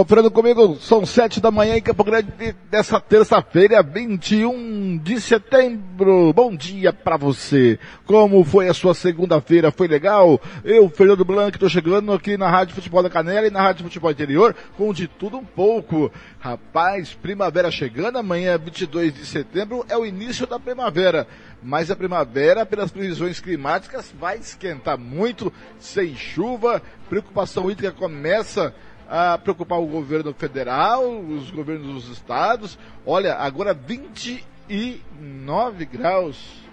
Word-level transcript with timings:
Comprando 0.00 0.30
comigo, 0.30 0.76
são 0.76 1.04
sete 1.04 1.42
da 1.42 1.50
manhã 1.50 1.76
em 1.76 1.82
Campo 1.82 2.02
Grande 2.02 2.32
dessa 2.70 2.98
terça-feira, 2.98 3.82
21 3.82 4.96
de 4.96 5.20
setembro. 5.20 6.32
Bom 6.32 6.56
dia 6.56 6.90
para 6.90 7.18
você. 7.18 7.78
Como 8.06 8.42
foi 8.42 8.66
a 8.66 8.72
sua 8.72 8.94
segunda-feira? 8.94 9.70
Foi 9.70 9.86
legal? 9.86 10.40
Eu, 10.64 10.88
Fernando 10.88 11.22
Blanc, 11.22 11.58
tô 11.58 11.68
chegando 11.68 12.14
aqui 12.14 12.38
na 12.38 12.48
Rádio 12.48 12.76
Futebol 12.76 13.02
da 13.02 13.10
Canela 13.10 13.46
e 13.46 13.50
na 13.50 13.60
Rádio 13.60 13.84
Futebol 13.84 14.10
Interior 14.10 14.56
com 14.74 14.90
de 14.90 15.06
tudo 15.06 15.36
um 15.36 15.44
pouco. 15.44 16.10
Rapaz, 16.38 17.12
primavera 17.12 17.70
chegando, 17.70 18.16
amanhã 18.16 18.56
22 18.56 19.12
de 19.12 19.26
setembro 19.26 19.84
é 19.86 19.98
o 19.98 20.06
início 20.06 20.46
da 20.46 20.58
primavera. 20.58 21.26
Mas 21.62 21.90
a 21.90 21.94
primavera, 21.94 22.64
pelas 22.64 22.90
previsões 22.90 23.38
climáticas, 23.38 24.10
vai 24.18 24.38
esquentar 24.38 24.96
muito, 24.96 25.52
sem 25.78 26.16
chuva, 26.16 26.80
preocupação 27.10 27.70
hídrica 27.70 27.92
começa 27.92 28.74
a 29.10 29.36
preocupar 29.36 29.80
o 29.80 29.86
governo 29.86 30.32
federal, 30.32 31.20
os 31.20 31.50
governos 31.50 31.94
dos 31.94 32.08
estados. 32.08 32.78
Olha, 33.04 33.34
agora 33.34 33.74
29 33.74 35.84
graus 35.84 36.69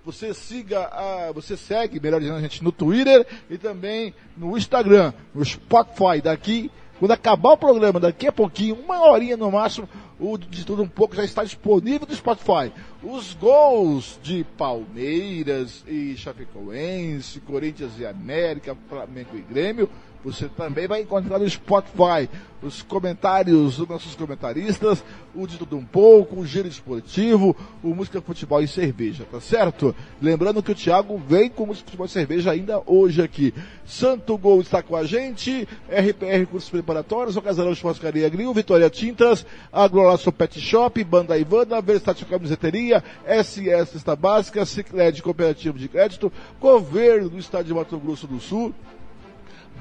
Você 0.06 0.34
siga, 0.34 0.80
a, 0.86 1.32
você 1.34 1.58
segue, 1.58 2.00
melhor 2.00 2.20
dizendo, 2.20 2.38
a 2.38 2.42
gente 2.42 2.64
no 2.64 2.72
Twitter 2.72 3.26
e 3.50 3.58
também 3.58 4.14
no 4.38 4.58
Instagram, 4.58 5.14
no 5.34 5.44
Spotify. 5.44 6.22
Daqui 6.22 6.72
quando 7.00 7.12
acabar 7.12 7.54
o 7.54 7.58
programa, 7.58 8.00
daqui 8.00 8.28
a 8.28 8.32
pouquinho, 8.32 8.76
uma 8.76 9.02
horinha 9.08 9.36
no 9.36 9.52
máximo, 9.52 9.90
o 10.20 10.38
de 10.38 10.66
tudo 10.66 10.84
um 10.84 10.88
pouco 10.88 11.16
já 11.16 11.24
está 11.24 11.44
disponível 11.44 12.08
no 12.08 12.16
Spotify. 12.16 12.72
Os 13.02 13.34
gols 13.34 14.20
de 14.22 14.46
Palmeiras 14.58 15.84
e 15.88 16.16
Chapecoense, 16.16 17.40
Corinthians 17.42 18.00
e 18.00 18.06
América, 18.06 18.78
Flamengo 18.88 19.36
e 19.36 19.42
Grêmio, 19.42 19.90
você 20.24 20.48
também 20.48 20.88
vai 20.88 21.02
encontrar 21.02 21.40
no 21.40 21.50
Spotify 21.50 22.30
os 22.64 22.82
comentários 22.82 23.78
dos 23.78 23.88
nossos 23.88 24.16
comentaristas, 24.16 25.04
o 25.36 25.46
de 25.46 25.58
tudo 25.58 25.76
um 25.76 25.84
pouco, 25.84 26.40
o 26.40 26.46
giro 26.46 26.68
esportivo, 26.68 27.56
o 27.84 27.94
música, 27.94 28.22
futebol 28.22 28.62
e 28.62 28.68
cerveja, 28.68 29.26
tá 29.30 29.42
certo? 29.42 29.94
Lembrando 30.22 30.64
que 30.64 30.72
o 30.72 30.76
Thiago 30.76 31.18
vem 31.28 31.50
com 31.50 31.66
música, 31.66 31.86
futebol 31.86 32.06
e 32.06 32.10
cerveja 32.10 32.52
ainda 32.52 32.82
hoje 32.86 33.22
aqui. 33.22 33.54
Santo 33.86 34.38
Gol 34.38 34.62
está 34.62 34.82
com 34.82 34.96
a 34.96 35.04
gente, 35.04 35.68
RPR 35.90 36.46
Cursos 36.50 36.70
Preparatórios, 36.70 37.36
o 37.36 37.42
Casarão 37.42 37.76
Churrascaria 37.76 38.30
Grill, 38.30 38.54
Vitória 38.54 38.90
Tintas, 38.90 39.46
Agrolaço 39.72 40.32
Pet 40.32 40.60
Shop, 40.60 41.04
Banda 41.04 41.38
Ivana, 41.38 41.82
Versátil 41.82 42.28
Camiseteria, 42.28 43.04
SS 43.28 43.98
Esta 43.98 44.16
Básica, 44.16 44.66
Cicled 44.66 45.22
Cooperativo 45.22 45.78
de 45.78 45.90
Crédito, 45.90 46.32
Governo 46.62 47.30
do 47.30 47.38
Estado 47.38 47.66
de 47.66 47.74
Mato 47.74 47.98
Grosso 47.98 48.26
do 48.26 48.40
Sul, 48.40 48.74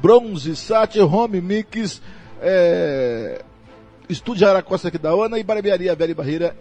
Bronze 0.02 0.56
Sat, 0.56 0.98
Home 0.98 1.40
Mix, 1.40 2.02
é, 2.40 3.40
Estúdio 4.08 4.48
Aracosta 4.48 4.88
aqui 4.88 4.98
da 4.98 5.10
Ana 5.10 5.38
e 5.38 5.44
Barbearia 5.44 5.94
Velho 5.94 6.12
Barreira, 6.12 6.56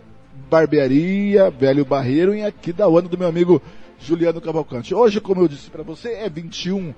Barbearia 0.47 1.49
Velho 1.49 1.83
Barreiro 1.83 2.35
em 2.35 2.45
aqui 2.45 2.71
da 2.71 2.85
Ana 2.85 3.09
do 3.09 3.17
meu 3.17 3.27
amigo 3.27 3.59
Juliano 3.99 4.39
Cavalcante. 4.39 4.93
Hoje, 4.93 5.19
como 5.19 5.41
eu 5.41 5.47
disse 5.47 5.71
para 5.71 5.81
você, 5.81 6.09
é 6.09 6.29
21 6.29 6.93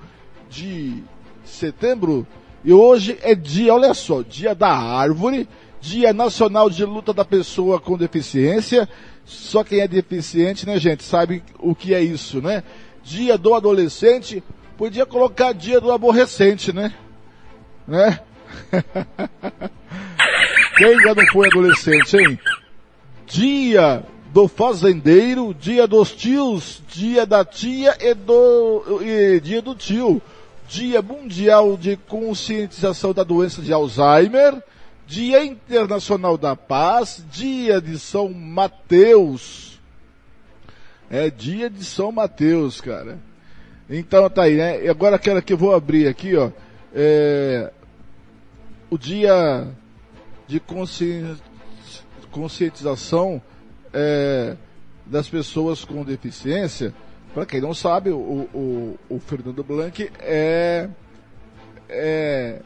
de 0.49 1.01
setembro 1.45 2.27
e 2.61 2.73
hoje 2.73 3.17
é 3.21 3.33
dia, 3.33 3.73
olha 3.73 3.93
só, 3.93 4.21
dia 4.21 4.53
da 4.53 4.69
árvore, 4.69 5.47
dia 5.79 6.11
nacional 6.11 6.69
de 6.69 6.83
luta 6.83 7.13
da 7.13 7.23
pessoa 7.23 7.79
com 7.79 7.97
deficiência. 7.97 8.89
Só 9.23 9.63
quem 9.63 9.79
é 9.79 9.87
deficiente, 9.87 10.65
né, 10.65 10.77
gente, 10.77 11.05
sabe 11.05 11.41
o 11.57 11.73
que 11.73 11.93
é 11.93 12.01
isso, 12.01 12.41
né? 12.41 12.63
Dia 13.01 13.37
do 13.37 13.53
adolescente, 13.53 14.43
Podia 14.77 15.05
colocar 15.05 15.53
dia 15.53 15.79
do 15.79 15.91
aborrecente, 15.91 16.73
né? 16.73 16.93
Né? 17.87 18.19
Quem 20.77 20.99
já 21.01 21.13
não 21.13 21.25
foi 21.27 21.47
adolescente, 21.47 22.17
hein? 22.17 22.39
Dia 23.27 24.03
do 24.33 24.47
fazendeiro, 24.47 25.53
dia 25.53 25.87
dos 25.87 26.11
tios, 26.11 26.81
dia 26.87 27.25
da 27.25 27.45
tia 27.45 27.95
e 28.01 28.15
do 28.15 28.99
e 29.01 29.39
dia 29.39 29.61
do 29.61 29.75
tio, 29.75 30.19
dia 30.67 31.03
mundial 31.03 31.77
de 31.77 31.95
conscientização 31.95 33.13
da 33.13 33.23
doença 33.23 33.61
de 33.61 33.71
Alzheimer, 33.71 34.59
dia 35.05 35.45
internacional 35.45 36.35
da 36.35 36.55
paz, 36.55 37.23
dia 37.31 37.79
de 37.79 37.99
São 37.99 38.33
Mateus. 38.33 39.79
É 41.11 41.29
dia 41.29 41.69
de 41.69 41.85
São 41.85 42.11
Mateus, 42.11 42.81
cara. 42.81 43.19
Então 43.89 44.29
tá 44.29 44.43
aí, 44.43 44.55
né? 44.55 44.83
E 44.83 44.89
agora 44.89 45.15
aquela 45.15 45.41
que 45.41 45.53
eu 45.53 45.57
vou 45.57 45.75
abrir 45.75 46.07
aqui, 46.07 46.35
ó. 46.35 46.51
É, 46.93 47.71
o 48.89 48.97
dia 48.97 49.67
de 50.47 50.59
consci... 50.59 51.35
conscientização 52.31 53.41
é, 53.93 54.55
das 55.05 55.27
pessoas 55.27 55.83
com 55.83 56.03
deficiência. 56.03 56.93
Para 57.33 57.45
quem 57.45 57.59
não 57.59 57.73
sabe, 57.73 58.11
o, 58.11 58.47
o, 58.53 58.99
o 59.09 59.19
Fernando 59.19 59.63
Blanc 59.63 60.09
é, 60.19 60.87
é 61.89 62.61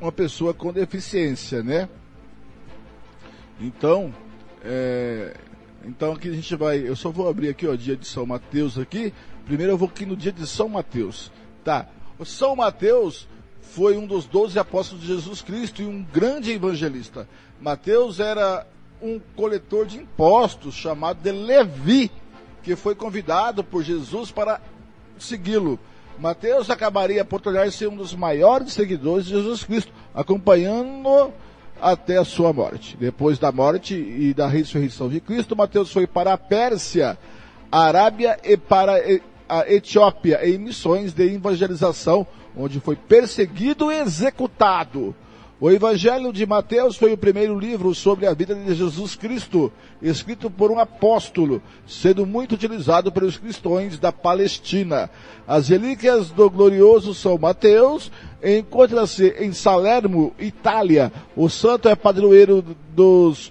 uma 0.00 0.12
pessoa 0.12 0.52
com 0.52 0.72
deficiência, 0.72 1.62
né? 1.62 1.88
Então, 3.58 4.14
é, 4.62 5.34
então 5.86 6.12
aqui 6.12 6.28
a 6.28 6.32
gente 6.32 6.54
vai, 6.56 6.78
eu 6.78 6.96
só 6.96 7.10
vou 7.10 7.28
abrir 7.28 7.48
aqui, 7.48 7.66
ó, 7.66 7.74
dia 7.74 7.96
de 7.96 8.06
São 8.06 8.26
Mateus 8.26 8.76
aqui. 8.78 9.14
Primeiro 9.44 9.72
eu 9.72 9.78
vou 9.78 9.88
aqui 9.88 10.04
no 10.04 10.16
dia 10.16 10.32
de 10.32 10.46
São 10.46 10.68
Mateus, 10.68 11.30
tá? 11.64 11.86
O 12.18 12.24
São 12.24 12.56
Mateus 12.56 13.28
foi 13.60 13.96
um 13.96 14.06
dos 14.06 14.24
doze 14.24 14.58
apóstolos 14.58 15.02
de 15.02 15.08
Jesus 15.08 15.42
Cristo 15.42 15.82
e 15.82 15.86
um 15.86 16.02
grande 16.02 16.50
evangelista. 16.50 17.28
Mateus 17.60 18.18
era 18.18 18.66
um 19.00 19.20
coletor 19.36 19.86
de 19.86 19.98
impostos 19.98 20.74
chamado 20.74 21.20
de 21.22 21.30
Levi, 21.30 22.10
que 22.62 22.74
foi 22.74 22.94
convidado 22.94 23.62
por 23.62 23.82
Jesus 23.82 24.30
para 24.30 24.60
segui-lo. 25.18 25.78
Mateus 26.18 26.70
acabaria 26.70 27.24
por 27.24 27.40
tornar-se 27.40 27.86
um 27.86 27.94
dos 27.94 28.14
maiores 28.14 28.72
seguidores 28.72 29.26
de 29.26 29.32
Jesus 29.32 29.62
Cristo, 29.62 29.92
acompanhando 30.14 31.32
até 31.80 32.16
a 32.16 32.24
sua 32.24 32.52
morte. 32.52 32.96
Depois 32.96 33.38
da 33.38 33.52
morte 33.52 33.94
e 33.94 34.32
da 34.34 34.46
ressurreição 34.46 35.08
de 35.08 35.20
Cristo, 35.20 35.56
Mateus 35.56 35.92
foi 35.92 36.06
para 36.06 36.32
a 36.32 36.38
Pérsia, 36.38 37.18
Arábia 37.70 38.38
e 38.44 38.56
para 38.56 38.94
a 39.48 39.70
Etiópia 39.70 40.48
em 40.48 40.58
missões 40.58 41.12
de 41.12 41.34
evangelização, 41.34 42.26
onde 42.56 42.80
foi 42.80 42.96
perseguido 42.96 43.92
e 43.92 44.00
executado. 44.00 45.14
O 45.58 45.70
Evangelho 45.70 46.34
de 46.34 46.44
Mateus 46.44 46.96
foi 46.96 47.14
o 47.14 47.16
primeiro 47.16 47.58
livro 47.58 47.94
sobre 47.94 48.26
a 48.26 48.34
vida 48.34 48.54
de 48.54 48.74
Jesus 48.74 49.14
Cristo, 49.14 49.72
escrito 50.02 50.50
por 50.50 50.70
um 50.70 50.78
apóstolo, 50.78 51.62
sendo 51.86 52.26
muito 52.26 52.54
utilizado 52.54 53.10
pelos 53.10 53.38
cristãos 53.38 53.98
da 53.98 54.12
Palestina. 54.12 55.08
As 55.48 55.70
relíquias 55.70 56.28
do 56.28 56.50
glorioso 56.50 57.14
São 57.14 57.38
Mateus 57.38 58.12
encontram-se 58.44 59.28
em 59.38 59.54
Salerno, 59.54 60.30
Itália. 60.38 61.10
O 61.34 61.48
santo 61.48 61.88
é 61.88 61.96
padroeiro 61.96 62.62
dos 62.94 63.50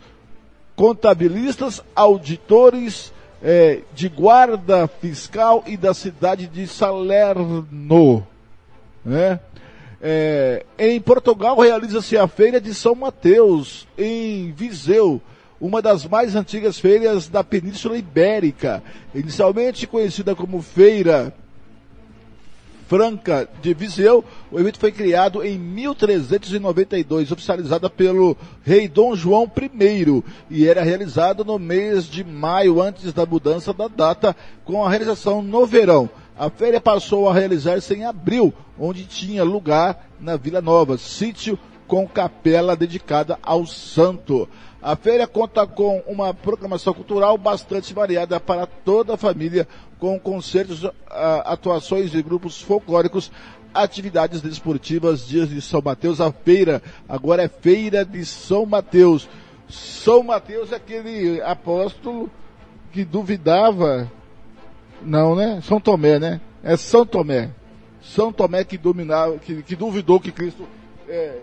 contabilistas, 0.76 1.82
auditores, 1.96 3.12
é, 3.42 3.80
de 3.96 4.10
guarda 4.10 4.88
fiscal 4.88 5.64
e 5.66 5.76
da 5.76 5.94
cidade 5.96 6.46
de 6.46 6.68
Salerno. 6.68 7.68
Né? 9.04 9.40
É, 10.08 10.64
em 10.78 11.02
Portugal 11.02 11.58
realiza-se 11.60 12.16
a 12.16 12.28
Feira 12.28 12.62
de 12.62 12.76
São 12.76 12.94
Mateus, 12.94 13.88
em 13.98 14.52
Viseu, 14.52 15.20
uma 15.60 15.82
das 15.82 16.06
mais 16.06 16.36
antigas 16.36 16.78
feiras 16.78 17.28
da 17.28 17.44
Península 17.44 17.98
Ibérica. 17.98 18.84
Inicialmente 19.16 19.88
conhecida 19.88 20.36
como 20.36 20.62
Feira 20.62 21.34
Franca 22.88 23.50
de 23.64 23.74
Viseu, 23.74 24.24
o 24.52 24.60
evento 24.60 24.78
foi 24.78 24.92
criado 24.92 25.44
em 25.44 25.58
1392, 25.58 27.32
oficializada 27.32 27.90
pelo 27.90 28.38
rei 28.64 28.88
Dom 28.88 29.16
João 29.16 29.52
I, 29.60 30.24
e 30.52 30.68
era 30.68 30.84
realizado 30.84 31.44
no 31.44 31.58
mês 31.58 32.06
de 32.06 32.24
maio, 32.24 32.80
antes 32.80 33.12
da 33.12 33.26
mudança 33.26 33.74
da 33.74 33.88
data, 33.88 34.36
com 34.64 34.86
a 34.86 34.90
realização 34.90 35.42
no 35.42 35.66
verão. 35.66 36.08
A 36.38 36.50
feira 36.50 36.82
passou 36.82 37.30
a 37.30 37.34
realizar-se 37.34 37.94
em 37.94 38.04
abril, 38.04 38.54
onde 38.78 39.06
tinha 39.06 39.42
lugar 39.42 40.10
na 40.20 40.36
Vila 40.36 40.62
Nova, 40.62 40.98
sítio 40.98 41.58
com 41.88 42.06
capela 42.06 42.76
dedicada 42.76 43.40
ao 43.42 43.66
santo. 43.66 44.50
A 44.82 44.98
feira 44.98 45.26
conta 45.26 45.66
com 45.66 46.04
uma 46.06 46.34
programação 46.34 46.94
cultural 46.94 47.38
bastante 47.38 47.94
variada 47.94 48.38
para 48.38 48.66
toda 48.66 49.14
a 49.14 49.18
família, 49.18 49.66
com 49.98 50.20
concertos, 50.20 50.86
atuações 51.46 52.12
de 52.12 52.22
grupos 52.22 52.62
folclóricos, 52.62 53.32
atividades 53.74 54.42
desportivas, 54.42 55.26
dias 55.26 55.48
de 55.48 55.62
São 55.62 55.82
Mateus. 55.82 56.20
A 56.20 56.34
feira 56.34 56.84
agora 57.08 57.44
é 57.44 57.48
Feira 57.48 58.04
de 58.04 58.26
São 58.26 58.66
Mateus. 58.66 59.30
São 59.70 60.22
Mateus 60.22 60.74
é 60.74 60.76
aquele 60.76 61.42
apóstolo 61.42 62.30
que 62.92 63.06
duvidava 63.06 64.12
não, 65.02 65.36
né? 65.36 65.60
São 65.64 65.80
Tomé, 65.80 66.20
né? 66.20 66.42
É 66.64 66.76
São 66.78 67.06
Tomé. 67.06 67.52
São 68.02 68.32
Tomé 68.32 68.64
que 68.64 68.78
dominava, 68.78 69.38
que, 69.38 69.64
que 69.64 69.76
duvidou 69.76 70.20
que 70.20 70.32
Cristo 70.32 70.68
é, 71.08 71.42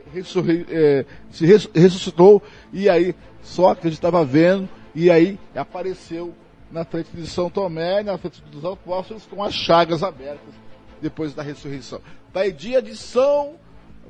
é, 0.71 1.07
se 1.31 1.47
ressuscitou 1.47 2.43
e 2.73 2.89
aí 2.89 3.15
só 3.43 3.75
que 3.75 3.89
estava 3.89 4.25
vendo 4.25 4.69
e 4.95 5.11
aí 5.11 5.39
apareceu 5.55 6.35
na 6.71 6.85
frente 6.85 7.11
de 7.13 7.27
São 7.27 7.51
Tomé, 7.51 8.03
na 8.03 8.17
frente 8.17 8.43
dos 8.51 8.65
apóstolos 8.65 9.27
com 9.27 9.43
as 9.43 9.53
chagas 9.53 10.03
abertas 10.03 10.55
depois 11.01 11.35
da 11.35 11.43
ressurreição. 11.43 12.01
Daí 12.33 12.53
tá 12.53 12.59
dia 12.59 12.81
de 12.81 12.97
São 12.97 13.55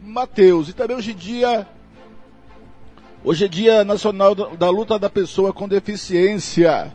Mateus 0.00 0.68
e 0.68 0.72
também 0.72 0.96
hoje 0.96 1.12
em 1.12 1.16
dia 1.16 1.66
hoje 3.24 3.44
é 3.44 3.48
dia 3.48 3.84
nacional 3.84 4.34
da 4.34 4.68
luta 4.68 4.98
da 4.98 5.08
pessoa 5.08 5.52
com 5.52 5.66
deficiência. 5.66 6.94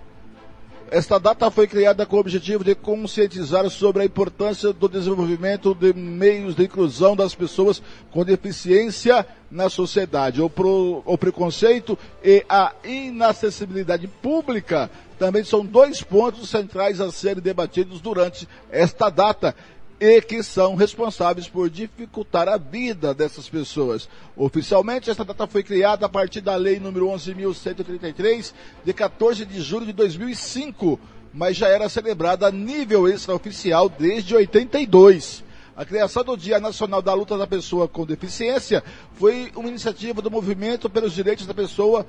Esta 0.89 1.19
data 1.19 1.51
foi 1.51 1.67
criada 1.67 2.05
com 2.05 2.15
o 2.15 2.19
objetivo 2.19 2.63
de 2.63 2.73
conscientizar 2.73 3.69
sobre 3.69 4.03
a 4.03 4.05
importância 4.05 4.71
do 4.71 4.87
desenvolvimento 4.87 5.75
de 5.75 5.93
meios 5.93 6.55
de 6.55 6.63
inclusão 6.63 7.13
das 7.13 7.35
pessoas 7.35 7.81
com 8.09 8.23
deficiência 8.23 9.27
na 9.51 9.69
sociedade. 9.69 10.41
O, 10.41 10.49
pro, 10.49 11.03
o 11.05 11.17
preconceito 11.17 11.99
e 12.23 12.45
a 12.47 12.73
inacessibilidade 12.85 14.07
pública 14.07 14.89
também 15.19 15.43
são 15.43 15.65
dois 15.65 16.01
pontos 16.01 16.49
centrais 16.49 17.01
a 17.01 17.11
serem 17.11 17.43
debatidos 17.43 17.99
durante 17.99 18.47
esta 18.71 19.09
data 19.09 19.53
e 19.99 20.21
que 20.21 20.43
são 20.43 20.75
responsáveis 20.75 21.47
por 21.47 21.69
dificultar 21.69 22.47
a 22.47 22.57
vida 22.57 23.13
dessas 23.13 23.49
pessoas. 23.49 24.07
Oficialmente, 24.35 25.09
esta 25.09 25.25
data 25.25 25.47
foi 25.47 25.63
criada 25.63 26.05
a 26.05 26.09
partir 26.09 26.41
da 26.41 26.55
Lei 26.55 26.79
número 26.79 27.07
11.133, 27.07 28.53
de 28.85 28.93
14 28.93 29.45
de 29.45 29.61
julho 29.61 29.85
de 29.85 29.93
2005, 29.93 30.99
mas 31.33 31.57
já 31.57 31.67
era 31.67 31.89
celebrada 31.89 32.47
a 32.47 32.51
nível 32.51 33.07
extraoficial 33.07 33.89
desde 33.89 34.35
82. 34.35 35.43
A 35.75 35.85
criação 35.85 36.23
do 36.23 36.37
Dia 36.37 36.59
Nacional 36.59 37.01
da 37.01 37.13
Luta 37.13 37.37
da 37.37 37.45
Pessoa 37.45 37.87
com 37.87 38.05
Deficiência 38.05 38.83
foi 39.13 39.51
uma 39.55 39.69
iniciativa 39.69 40.21
do 40.21 40.31
Movimento 40.31 40.89
pelos 40.89 41.13
Direitos 41.13 41.45
da 41.45 41.53
Pessoa 41.53 42.05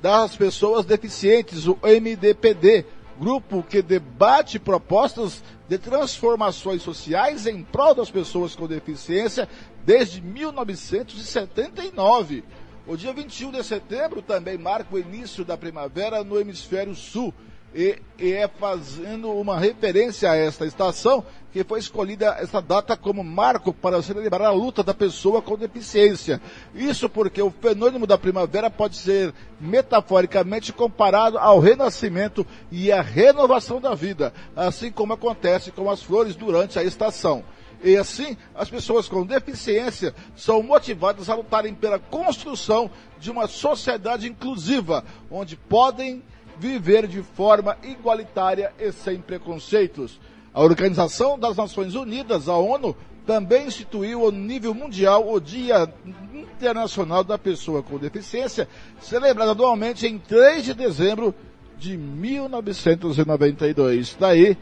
das 0.00 0.36
Pessoas 0.36 0.84
Deficientes, 0.84 1.66
o 1.66 1.78
MDPD, 1.82 2.84
grupo 3.18 3.62
que 3.62 3.80
debate 3.82 4.58
propostas 4.58 5.42
de 5.68 5.78
transformações 5.78 6.82
sociais 6.82 7.46
em 7.46 7.62
prol 7.62 7.94
das 7.94 8.10
pessoas 8.10 8.54
com 8.54 8.66
deficiência 8.66 9.48
desde 9.84 10.20
1979. 10.20 12.44
O 12.86 12.96
dia 12.96 13.12
21 13.12 13.50
de 13.50 13.64
setembro 13.64 14.22
também 14.22 14.56
marca 14.56 14.94
o 14.94 14.98
início 14.98 15.44
da 15.44 15.56
primavera 15.56 16.22
no 16.22 16.38
hemisfério 16.38 16.94
sul 16.94 17.34
e, 17.74 17.98
e, 18.18 18.32
é 18.32 18.48
fazendo 18.48 19.30
uma 19.30 19.58
referência 19.58 20.30
a 20.30 20.36
esta 20.36 20.64
estação 20.64 21.24
que 21.52 21.64
foi 21.64 21.78
escolhida 21.78 22.36
esta 22.38 22.60
data 22.60 22.96
como 22.96 23.24
marco 23.24 23.72
para 23.72 24.02
celebrar 24.02 24.42
a 24.42 24.50
luta 24.50 24.82
da 24.82 24.92
pessoa 24.92 25.40
com 25.40 25.56
deficiência. 25.56 26.40
Isso 26.74 27.08
porque 27.08 27.40
o 27.40 27.50
fenômeno 27.50 28.06
da 28.06 28.18
primavera 28.18 28.70
pode 28.70 28.96
ser 28.96 29.32
metaforicamente 29.60 30.72
comparado 30.72 31.38
ao 31.38 31.58
renascimento 31.58 32.46
e 32.70 32.92
à 32.92 33.00
renovação 33.00 33.80
da 33.80 33.94
vida, 33.94 34.32
assim 34.54 34.90
como 34.90 35.14
acontece 35.14 35.70
com 35.70 35.90
as 35.90 36.02
flores 36.02 36.36
durante 36.36 36.78
a 36.78 36.82
estação. 36.82 37.42
E 37.82 37.96
assim, 37.96 38.36
as 38.54 38.68
pessoas 38.68 39.08
com 39.08 39.24
deficiência 39.24 40.14
são 40.34 40.62
motivadas 40.62 41.28
a 41.28 41.34
lutarem 41.34 41.74
pela 41.74 41.98
construção 41.98 42.90
de 43.18 43.30
uma 43.30 43.46
sociedade 43.46 44.28
inclusiva, 44.28 45.04
onde 45.30 45.56
podem 45.56 46.22
viver 46.58 47.06
de 47.06 47.22
forma 47.22 47.76
igualitária 47.82 48.72
e 48.78 48.90
sem 48.92 49.20
preconceitos. 49.20 50.20
A 50.52 50.62
Organização 50.62 51.38
das 51.38 51.56
Nações 51.56 51.94
Unidas, 51.94 52.48
a 52.48 52.56
ONU, 52.56 52.96
também 53.26 53.66
instituiu 53.66 54.24
ao 54.24 54.32
nível 54.32 54.72
mundial 54.72 55.30
o 55.30 55.38
Dia 55.40 55.92
Internacional 56.32 57.24
da 57.24 57.36
Pessoa 57.36 57.82
com 57.82 57.98
Deficiência, 57.98 58.68
celebrado 59.00 59.50
anualmente 59.50 60.06
em 60.06 60.18
3 60.18 60.64
de 60.64 60.74
dezembro 60.74 61.34
de 61.76 61.96
1992. 61.96 64.16
Daí 64.18 64.56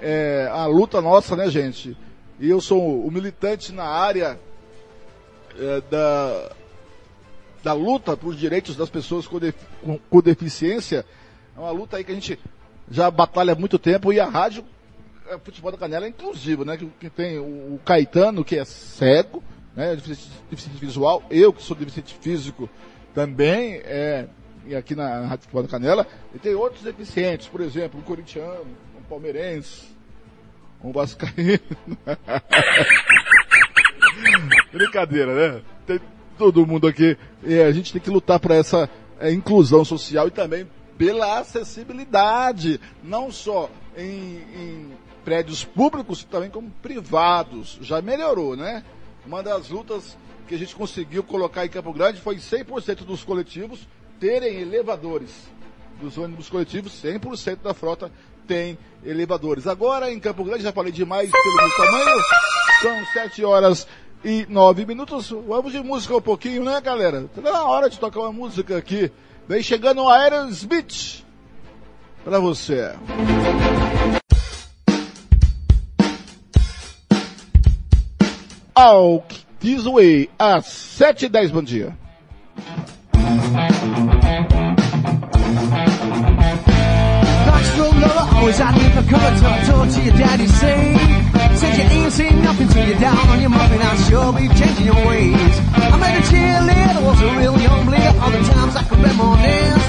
é, 0.00 0.48
a 0.52 0.66
luta 0.66 1.00
nossa, 1.00 1.34
né, 1.34 1.50
gente? 1.50 1.96
E 2.38 2.48
eu 2.48 2.60
sou 2.60 3.04
o 3.04 3.10
militante 3.10 3.72
na 3.72 3.84
área 3.84 4.38
é, 5.58 5.82
da, 5.90 6.52
da 7.62 7.72
luta 7.72 8.16
por 8.16 8.34
direitos 8.34 8.76
das 8.76 8.88
pessoas 8.88 9.26
com, 9.26 9.40
com, 9.82 9.98
com 9.98 10.20
deficiência 10.20 11.04
é 11.60 11.62
uma 11.62 11.70
luta 11.70 11.98
aí 11.98 12.04
que 12.04 12.10
a 12.10 12.14
gente 12.14 12.38
já 12.90 13.10
batalha 13.10 13.52
há 13.52 13.56
muito 13.56 13.78
tempo 13.78 14.12
e 14.12 14.18
a 14.18 14.26
rádio 14.26 14.64
é, 15.28 15.38
Futebol 15.38 15.70
da 15.70 15.76
Canela 15.76 16.06
é 16.06 16.08
inclusivo, 16.08 16.64
né? 16.64 16.76
Que, 16.76 16.86
que 16.98 17.10
tem 17.10 17.38
o, 17.38 17.74
o, 17.74 17.80
Caetano, 17.84 18.44
que 18.44 18.56
é 18.56 18.64
cego, 18.64 19.42
né? 19.76 19.94
Deficiente, 19.94 20.30
deficiente, 20.50 20.80
visual, 20.80 21.22
eu 21.30 21.52
que 21.52 21.62
sou 21.62 21.76
deficiente 21.76 22.16
físico 22.20 22.68
também, 23.14 23.74
é, 23.84 24.26
e 24.66 24.74
aqui 24.74 24.94
na 24.94 25.26
Rádio 25.26 25.42
Futebol 25.42 25.62
da 25.62 25.68
Canela, 25.68 26.06
e 26.34 26.38
tem 26.38 26.54
outros 26.54 26.82
deficientes, 26.82 27.46
por 27.46 27.60
exemplo, 27.60 28.00
um 28.00 28.02
corintiano, 28.02 28.66
um 28.98 29.02
palmeirense, 29.02 29.88
um 30.82 30.92
vascaíno. 30.92 31.60
Brincadeira, 34.72 35.34
né? 35.34 35.62
Tem 35.86 36.00
todo 36.38 36.66
mundo 36.66 36.86
aqui. 36.86 37.18
E 37.42 37.60
a 37.60 37.70
gente 37.70 37.92
tem 37.92 38.00
que 38.00 38.10
lutar 38.10 38.40
para 38.40 38.54
essa 38.54 38.88
é, 39.18 39.30
inclusão 39.30 39.84
social 39.84 40.26
e 40.26 40.30
também 40.30 40.66
pela 41.00 41.38
acessibilidade, 41.38 42.78
não 43.02 43.32
só 43.32 43.70
em, 43.96 44.36
em 44.54 44.90
prédios 45.24 45.64
públicos, 45.64 46.24
também 46.24 46.50
como 46.50 46.70
privados. 46.82 47.78
Já 47.80 48.02
melhorou, 48.02 48.54
né? 48.54 48.84
Uma 49.24 49.42
das 49.42 49.70
lutas 49.70 50.14
que 50.46 50.54
a 50.54 50.58
gente 50.58 50.76
conseguiu 50.76 51.22
colocar 51.22 51.64
em 51.64 51.70
Campo 51.70 51.90
Grande 51.94 52.20
foi 52.20 52.36
100% 52.36 52.96
dos 52.96 53.24
coletivos 53.24 53.88
terem 54.20 54.60
elevadores. 54.60 55.30
Dos 55.98 56.18
ônibus 56.18 56.50
coletivos, 56.50 56.92
100% 57.02 57.62
da 57.62 57.72
frota 57.72 58.12
tem 58.46 58.76
elevadores. 59.02 59.66
Agora, 59.66 60.12
em 60.12 60.20
Campo 60.20 60.44
Grande, 60.44 60.64
já 60.64 60.72
falei 60.72 60.92
demais 60.92 61.30
pelo 61.30 61.56
meu 61.56 61.76
tamanho, 61.78 62.20
são 62.82 63.06
7 63.14 63.42
horas 63.42 63.88
e 64.22 64.44
9 64.50 64.84
minutos. 64.84 65.30
Vamos 65.30 65.72
de 65.72 65.80
música 65.82 66.14
um 66.14 66.20
pouquinho, 66.20 66.62
né, 66.62 66.78
galera? 66.78 67.26
Tá 67.34 67.40
na 67.40 67.64
hora 67.64 67.88
de 67.88 67.98
tocar 67.98 68.20
uma 68.20 68.32
música 68.32 68.76
aqui. 68.76 69.10
Vem 69.50 69.64
chegando 69.64 70.04
o 70.04 70.08
Aerosmith 70.08 71.24
para 72.22 72.38
você. 72.38 72.94
Alk 78.72 79.40
This 79.58 79.82
Way, 79.86 80.30
às 80.38 80.66
7 80.66 81.26
e 81.26 81.28
10 81.28 81.50
bom 81.50 81.64
dia. 81.64 81.98
Always 88.36 88.56
for 88.56 89.02
cover, 89.10 89.66
talk 89.66 89.90
to 89.90 90.00
your 90.00 90.16
daddy, 90.16 90.46
say 90.46 91.39
Said 91.60 91.76
you 91.76 91.84
ain't 91.84 92.10
seen 92.10 92.40
nothing 92.40 92.68
till 92.68 92.86
you're 92.88 92.98
down 92.98 93.28
on 93.28 93.38
your 93.38 93.50
muffin, 93.50 93.82
I 93.82 93.94
sure 94.08 94.32
be 94.32 94.48
changing 94.48 94.86
your 94.86 95.06
ways. 95.06 95.54
I 95.92 95.96
made 96.00 96.16
a 96.16 96.24
cheerleader, 96.24 97.04
was 97.04 97.20
a 97.20 97.36
real 97.36 97.60
young 97.60 97.84
bleeder 97.84 98.14
All 98.18 98.30
the 98.30 98.42
times 98.48 98.76
I 98.76 98.82
could 98.84 98.98
reminisce. 98.98 99.84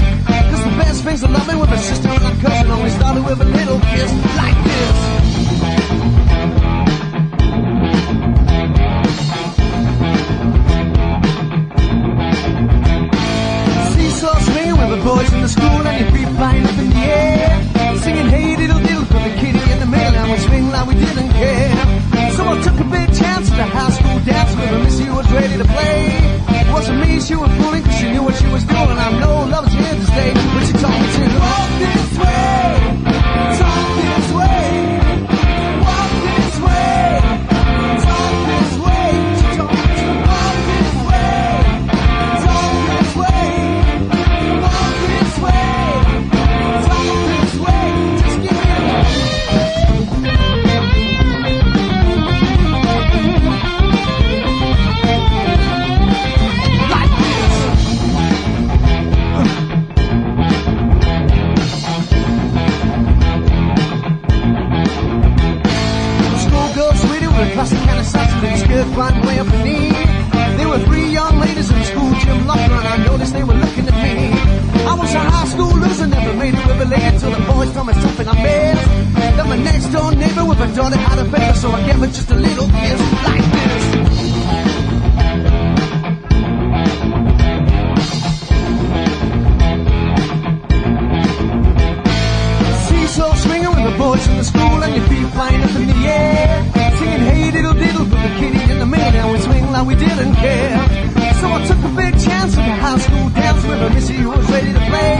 Cause 0.51 0.63
the 0.65 0.75
best 0.83 1.03
things 1.05 1.23
of 1.23 1.31
loving 1.31 1.59
with 1.59 1.69
my 1.69 1.77
sister 1.77 2.09
and 2.09 2.23
my 2.23 2.35
cousin 2.43 2.71
Only 2.71 2.89
started 2.89 3.23
with 3.23 3.39
a 3.39 3.45
little 3.45 3.79
kiss 3.79 4.11
like 4.35 4.59
this. 4.67 4.95
Seesaw 13.95 14.39
swinging 14.39 14.77
with 14.77 14.89
the 14.91 15.01
boys 15.07 15.31
in 15.31 15.41
the 15.41 15.47
school 15.47 15.87
and 15.87 15.99
your 16.01 16.11
feet 16.11 16.35
flying 16.35 16.65
up 16.65 16.77
in 16.77 16.89
the 16.89 16.97
air. 16.97 17.97
Singing 17.99 18.27
hey 18.27 18.55
diddle 18.57 18.80
we 20.31 20.37
swing 20.37 20.69
like 20.69 20.87
we 20.87 20.95
didn't 20.95 21.29
care. 21.31 22.31
Someone 22.31 22.61
took 22.61 22.79
a 22.79 22.83
big 22.85 23.07
chance 23.19 23.51
at 23.51 23.57
the 23.57 23.65
high 23.65 23.91
school 23.91 24.19
dance 24.23 24.55
with 24.55 24.71
a 24.71 24.79
missy 24.79 25.09
was 25.09 25.29
ready 25.31 25.57
to 25.57 25.65
play. 25.65 26.07
It 26.61 26.71
wasn't 26.71 26.99
me 27.01 27.19
she 27.19 27.35
was 27.35 27.51
fooling 27.59 27.83
she 27.99 28.11
knew 28.11 28.23
what 28.23 28.35
she 28.35 28.47
was 28.47 28.63
doing. 28.63 28.97
I 29.07 29.19
know 29.19 29.45
love 29.51 29.67
is 29.67 29.73
here 29.73 29.95
to 29.95 30.05
stay, 30.05 30.31
but 30.33 30.63
she 30.67 30.73
told 30.79 30.95
me 31.01 31.07
to 31.15 31.39
walk 31.43 31.69
this 31.83 32.17
way, 32.23 33.10
a 68.43 68.57
skirt 68.57 68.87
right 68.95 69.25
way 69.25 69.39
up 69.39 69.47
the 69.47 69.63
knee. 69.63 69.91
There 70.57 70.67
were 70.67 70.79
three 70.79 71.07
young 71.09 71.39
ladies 71.39 71.69
in 71.69 71.83
school 71.83 72.11
gym 72.21 72.47
locker 72.47 72.73
and 72.73 72.87
I 72.87 72.97
noticed 73.05 73.33
they 73.33 73.43
were 73.43 73.53
looking 73.53 73.87
at 73.87 73.97
me. 74.03 74.31
I 74.85 74.93
was 74.93 75.13
a 75.13 75.19
high 75.19 75.45
school 75.45 75.73
loser, 75.77 76.07
never 76.07 76.33
made 76.33 76.53
it 76.53 76.65
with 76.65 76.81
a 76.81 76.85
lady 76.85 77.17
till 77.19 77.31
the 77.31 77.43
boys 77.51 77.71
told 77.73 77.87
me 77.87 77.93
something 77.93 78.27
I 78.27 78.35
missed. 78.41 78.87
Then 79.37 79.47
my 79.49 79.57
next 79.57 79.87
door 79.87 80.11
neighbor 80.13 80.45
with 80.45 80.59
a 80.59 80.67
daughter 80.75 80.97
had 80.97 81.19
a 81.19 81.25
baby, 81.25 81.53
so 81.55 81.71
I 81.71 81.85
gave 81.85 81.99
her 81.99 82.07
just 82.07 82.31
a 82.31 82.35
little 82.35 82.67
kiss 82.67 83.01
like 83.23 83.45
this. 83.51 84.30
We 99.85 99.95
didn't 99.95 100.35
care. 100.35 100.77
So 101.41 101.47
I 101.47 101.65
took 101.65 101.77
a 101.77 101.93
big 101.95 102.13
chance 102.19 102.57
at 102.57 102.65
the 102.65 102.75
high 102.75 102.97
school 102.99 103.29
dance 103.29 103.65
with 103.65 103.81
a 103.81 103.89
missy 103.89 104.13
who 104.13 104.29
was 104.29 104.49
ready 104.51 104.73
to 104.73 104.79
play. 104.91 105.17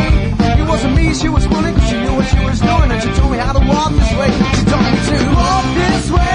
It 0.62 0.68
wasn't 0.68 0.96
me, 0.96 1.14
she 1.14 1.30
was 1.30 1.46
fooling 1.48 1.74
cause 1.74 1.90
she 1.90 1.98
knew 1.98 2.14
what 2.14 2.28
she 2.28 2.40
was 2.46 2.60
doing 2.60 2.92
and 2.92 3.02
she 3.02 3.10
told 3.20 3.32
me 3.32 3.38
how 3.38 3.54
to 3.54 3.64
walk 3.66 3.92
this 3.92 4.12
way. 4.20 4.32
She 4.58 4.64
told 4.70 4.86
me 4.86 4.92
to 5.02 5.18
walk 5.34 5.66
this 5.82 6.06
way, 6.12 6.31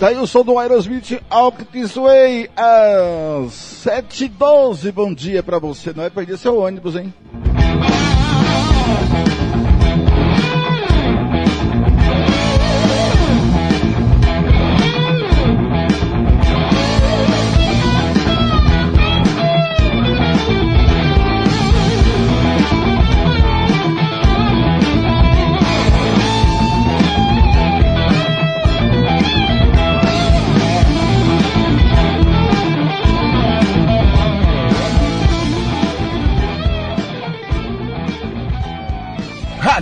Daí 0.00 0.16
o 0.16 0.28
som 0.28 0.44
do 0.44 0.56
Aerosmith 0.56 1.20
Walk 1.28 1.64
This 1.64 1.96
Way 1.96 2.48
às 2.56 3.50
7h12. 3.84 4.92
Bom 4.92 5.12
dia 5.12 5.42
pra 5.42 5.58
você. 5.58 5.92
Não 5.92 6.04
é 6.04 6.10
perder 6.10 6.38
seu 6.38 6.60
ônibus, 6.60 6.94
hein? 6.94 7.12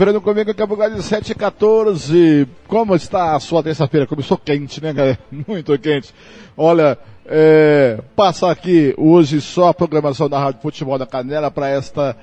Fernando 0.00 0.22
comigo 0.22 0.54
que 0.54 0.62
é 0.62 0.88
de 0.88 1.02
7 1.02 1.32
e 1.32 1.34
14. 1.34 2.48
Como 2.66 2.94
está 2.94 3.36
a 3.36 3.38
sua 3.38 3.62
terça-feira? 3.62 4.06
Começou 4.06 4.38
quente, 4.38 4.82
né, 4.82 4.94
galera? 4.94 5.18
Muito 5.46 5.78
quente. 5.78 6.14
Olha, 6.56 6.96
é, 7.26 8.00
passa 8.16 8.50
aqui 8.50 8.94
hoje 8.96 9.42
só 9.42 9.68
a 9.68 9.74
programação 9.74 10.26
da 10.26 10.38
Rádio 10.38 10.62
Futebol 10.62 10.96
da 10.96 11.04
Canela 11.04 11.50
para 11.50 11.68
esta 11.68 12.16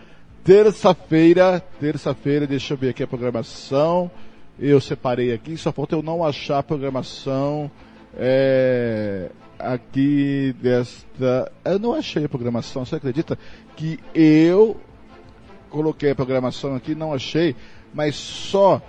terça-feira. 0.44 1.64
Terça-feira, 1.80 2.48
deixa 2.48 2.74
eu 2.74 2.78
ver 2.80 2.90
aqui 2.90 3.04
a 3.04 3.08
programação. 3.08 4.10
Eu 4.60 4.82
separei 4.82 5.32
aqui, 5.32 5.56
só 5.56 5.72
falta 5.72 5.94
eu 5.94 6.02
não 6.02 6.24
achar 6.24 6.58
a 6.58 6.64
programação 6.64 7.70
é, 8.18 9.30
aqui 9.60 10.56
desta. 10.60 11.52
Eu 11.64 11.78
não 11.78 11.94
achei 11.94 12.26
a 12.26 12.30
programação, 12.30 12.84
você 12.84 12.96
acredita? 12.96 13.38
Que 13.76 14.00
eu 14.16 14.78
coloquei 15.70 16.12
a 16.12 16.16
programação 16.16 16.76
aqui, 16.76 16.96
não 16.96 17.14
achei, 17.14 17.56
mas 17.94 18.16
só 18.16 18.82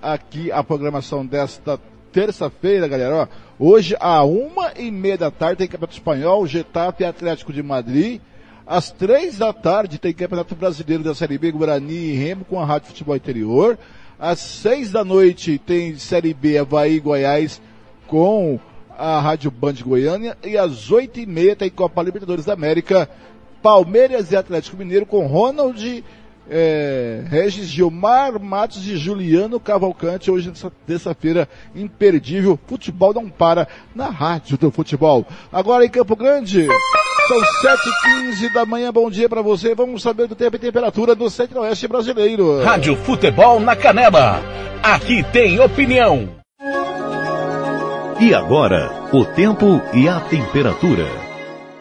aqui 0.00 0.50
a 0.50 0.62
programação 0.62 1.24
desta 1.24 1.78
terça-feira, 2.12 2.88
galera. 2.88 3.14
Ó, 3.14 3.26
hoje, 3.58 3.96
à 4.00 4.24
uma 4.24 4.72
e 4.76 4.90
meia 4.90 5.18
da 5.18 5.30
tarde, 5.30 5.58
tem 5.58 5.68
Campeonato 5.68 5.94
Espanhol, 5.94 6.46
Getafe 6.46 7.04
Atlético 7.04 7.52
de 7.52 7.62
Madrid. 7.62 8.20
Às 8.66 8.90
três 8.90 9.38
da 9.38 9.52
tarde 9.52 9.98
tem 9.98 10.12
Campeonato 10.12 10.54
Brasileiro 10.54 11.02
da 11.02 11.14
Série 11.14 11.38
B, 11.38 11.50
Guarani 11.50 11.92
e 11.92 12.12
Remo 12.12 12.44
com 12.44 12.60
a 12.60 12.64
Rádio 12.64 12.88
Futebol 12.88 13.16
Interior. 13.16 13.78
Às 14.18 14.38
seis 14.38 14.92
da 14.92 15.04
noite 15.04 15.58
tem 15.58 15.96
Série 15.96 16.34
B, 16.34 16.58
Havaí 16.58 16.96
e 16.96 17.00
Goiás 17.00 17.60
com 18.06 18.60
a 18.96 19.18
Rádio 19.20 19.50
Band 19.50 19.74
Goiânia. 19.82 20.36
E 20.44 20.56
às 20.56 20.90
oito 20.90 21.18
e 21.18 21.26
meia 21.26 21.56
tem 21.56 21.70
Copa 21.70 22.02
Libertadores 22.02 22.44
da 22.44 22.52
América, 22.52 23.08
Palmeiras 23.62 24.30
e 24.30 24.36
Atlético 24.36 24.76
Mineiro 24.76 25.06
com 25.06 25.26
Ronald 25.26 26.04
é, 26.50 27.22
Regis 27.28 27.68
Gilmar 27.68 28.40
Matos 28.40 28.86
e 28.86 28.96
Juliano 28.96 29.60
Cavalcante, 29.60 30.30
hoje 30.30 30.48
nessa 30.48 30.70
terça-feira, 30.86 31.48
imperdível. 31.74 32.58
Futebol 32.66 33.14
não 33.14 33.30
para 33.30 33.68
na 33.94 34.08
rádio 34.08 34.58
do 34.58 34.70
futebol. 34.70 35.24
Agora 35.52 35.84
em 35.84 35.88
Campo 35.88 36.16
Grande, 36.16 36.66
são 37.28 37.40
7h15 37.40 38.52
da 38.52 38.66
manhã, 38.66 38.92
bom 38.92 39.08
dia 39.08 39.28
para 39.28 39.40
você. 39.40 39.74
Vamos 39.74 40.02
saber 40.02 40.26
do 40.26 40.34
tempo 40.34 40.56
e 40.56 40.58
temperatura 40.58 41.14
do 41.14 41.30
centro-oeste 41.30 41.86
brasileiro. 41.86 42.62
Rádio 42.62 42.96
Futebol 42.96 43.60
na 43.60 43.76
Canela. 43.76 44.42
Aqui 44.82 45.22
tem 45.32 45.60
opinião. 45.60 46.28
E 48.20 48.34
agora, 48.34 48.90
o 49.12 49.24
tempo 49.24 49.80
e 49.94 50.08
a 50.08 50.20
temperatura. 50.20 51.29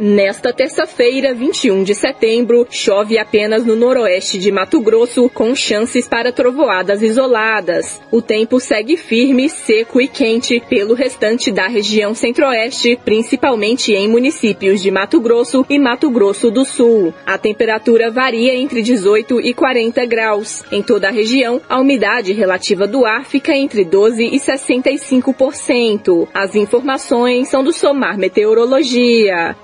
Nesta 0.02 0.54
terça-feira, 0.54 1.34
21 1.34 1.84
de 1.84 1.94
setembro, 1.94 2.66
chove 2.72 3.18
apenas 3.18 3.66
no 3.66 3.76
noroeste 3.76 4.40
de 4.40 4.50
Mato 4.50 4.80
Grosso, 4.80 5.30
com 5.30 5.54
chances 5.54 6.08
para 6.08 6.32
trovoadas 6.32 7.02
isoladas. 7.02 8.00
O 8.10 8.22
tempo 8.22 8.62
segue 8.62 8.96
firme, 8.96 9.50
seco 9.50 10.00
e 10.00 10.08
quente 10.08 10.64
pelo 10.70 10.94
restante 10.94 11.52
da 11.52 11.68
região 11.68 12.14
centro-oeste, 12.14 12.98
principalmente 13.04 13.92
em 13.92 14.08
municípios 14.08 14.82
de 14.82 14.90
Mato 14.90 15.20
Grosso 15.20 15.66
e 15.70 15.78
Mato 15.78 16.10
Grosso 16.10 16.50
do 16.50 16.64
Sul. 16.64 17.14
A 17.26 17.38
temperatura 17.38 18.10
varia 18.10 18.56
entre 18.56 18.82
18 18.82 19.42
e 19.42 19.54
40 19.54 20.06
graus. 20.06 20.64
Em 20.72 20.82
toda 20.82 21.10
a 21.10 21.12
região, 21.12 21.60
a 21.68 21.78
umidade 21.78 22.32
relativa 22.32 22.88
do 22.88 23.06
ar 23.06 23.26
fica 23.26 23.54
entre 23.54 23.84
12 23.84 24.24
e 24.24 24.40
65%. 24.40 26.30
As 26.34 26.56
informações 26.56 27.50
são 27.50 27.62
do 27.62 27.74
Somar 27.74 28.18
Meteorologia. 28.18 29.58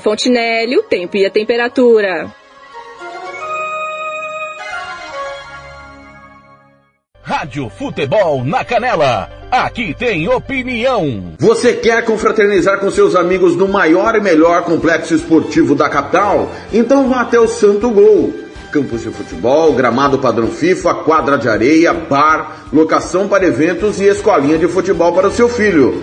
Fontinelli, 0.00 0.76
o 0.76 0.82
tempo 0.82 1.16
e 1.16 1.24
a 1.24 1.30
temperatura. 1.30 2.30
Rádio 7.22 7.70
Futebol 7.70 8.44
na 8.44 8.64
Canela. 8.64 9.30
Aqui 9.50 9.94
tem 9.94 10.28
opinião. 10.28 11.34
Você 11.38 11.72
quer 11.72 12.04
confraternizar 12.04 12.78
com 12.80 12.90
seus 12.90 13.14
amigos 13.16 13.56
no 13.56 13.66
maior 13.66 14.14
e 14.14 14.20
melhor 14.20 14.64
complexo 14.64 15.14
esportivo 15.14 15.74
da 15.74 15.88
capital? 15.88 16.50
Então 16.72 17.08
vá 17.08 17.22
até 17.22 17.38
o 17.38 17.48
Santo 17.48 17.90
Gol. 17.90 18.34
Campos 18.70 19.02
de 19.02 19.10
futebol, 19.10 19.72
gramado 19.72 20.18
padrão 20.18 20.48
FIFA, 20.48 20.94
quadra 20.94 21.36
de 21.36 21.48
areia, 21.48 21.92
bar, 21.92 22.66
locação 22.72 23.26
para 23.28 23.46
eventos 23.46 24.00
e 24.00 24.04
escolinha 24.04 24.58
de 24.58 24.68
futebol 24.68 25.12
para 25.12 25.28
o 25.28 25.32
seu 25.32 25.48
filho. 25.48 26.02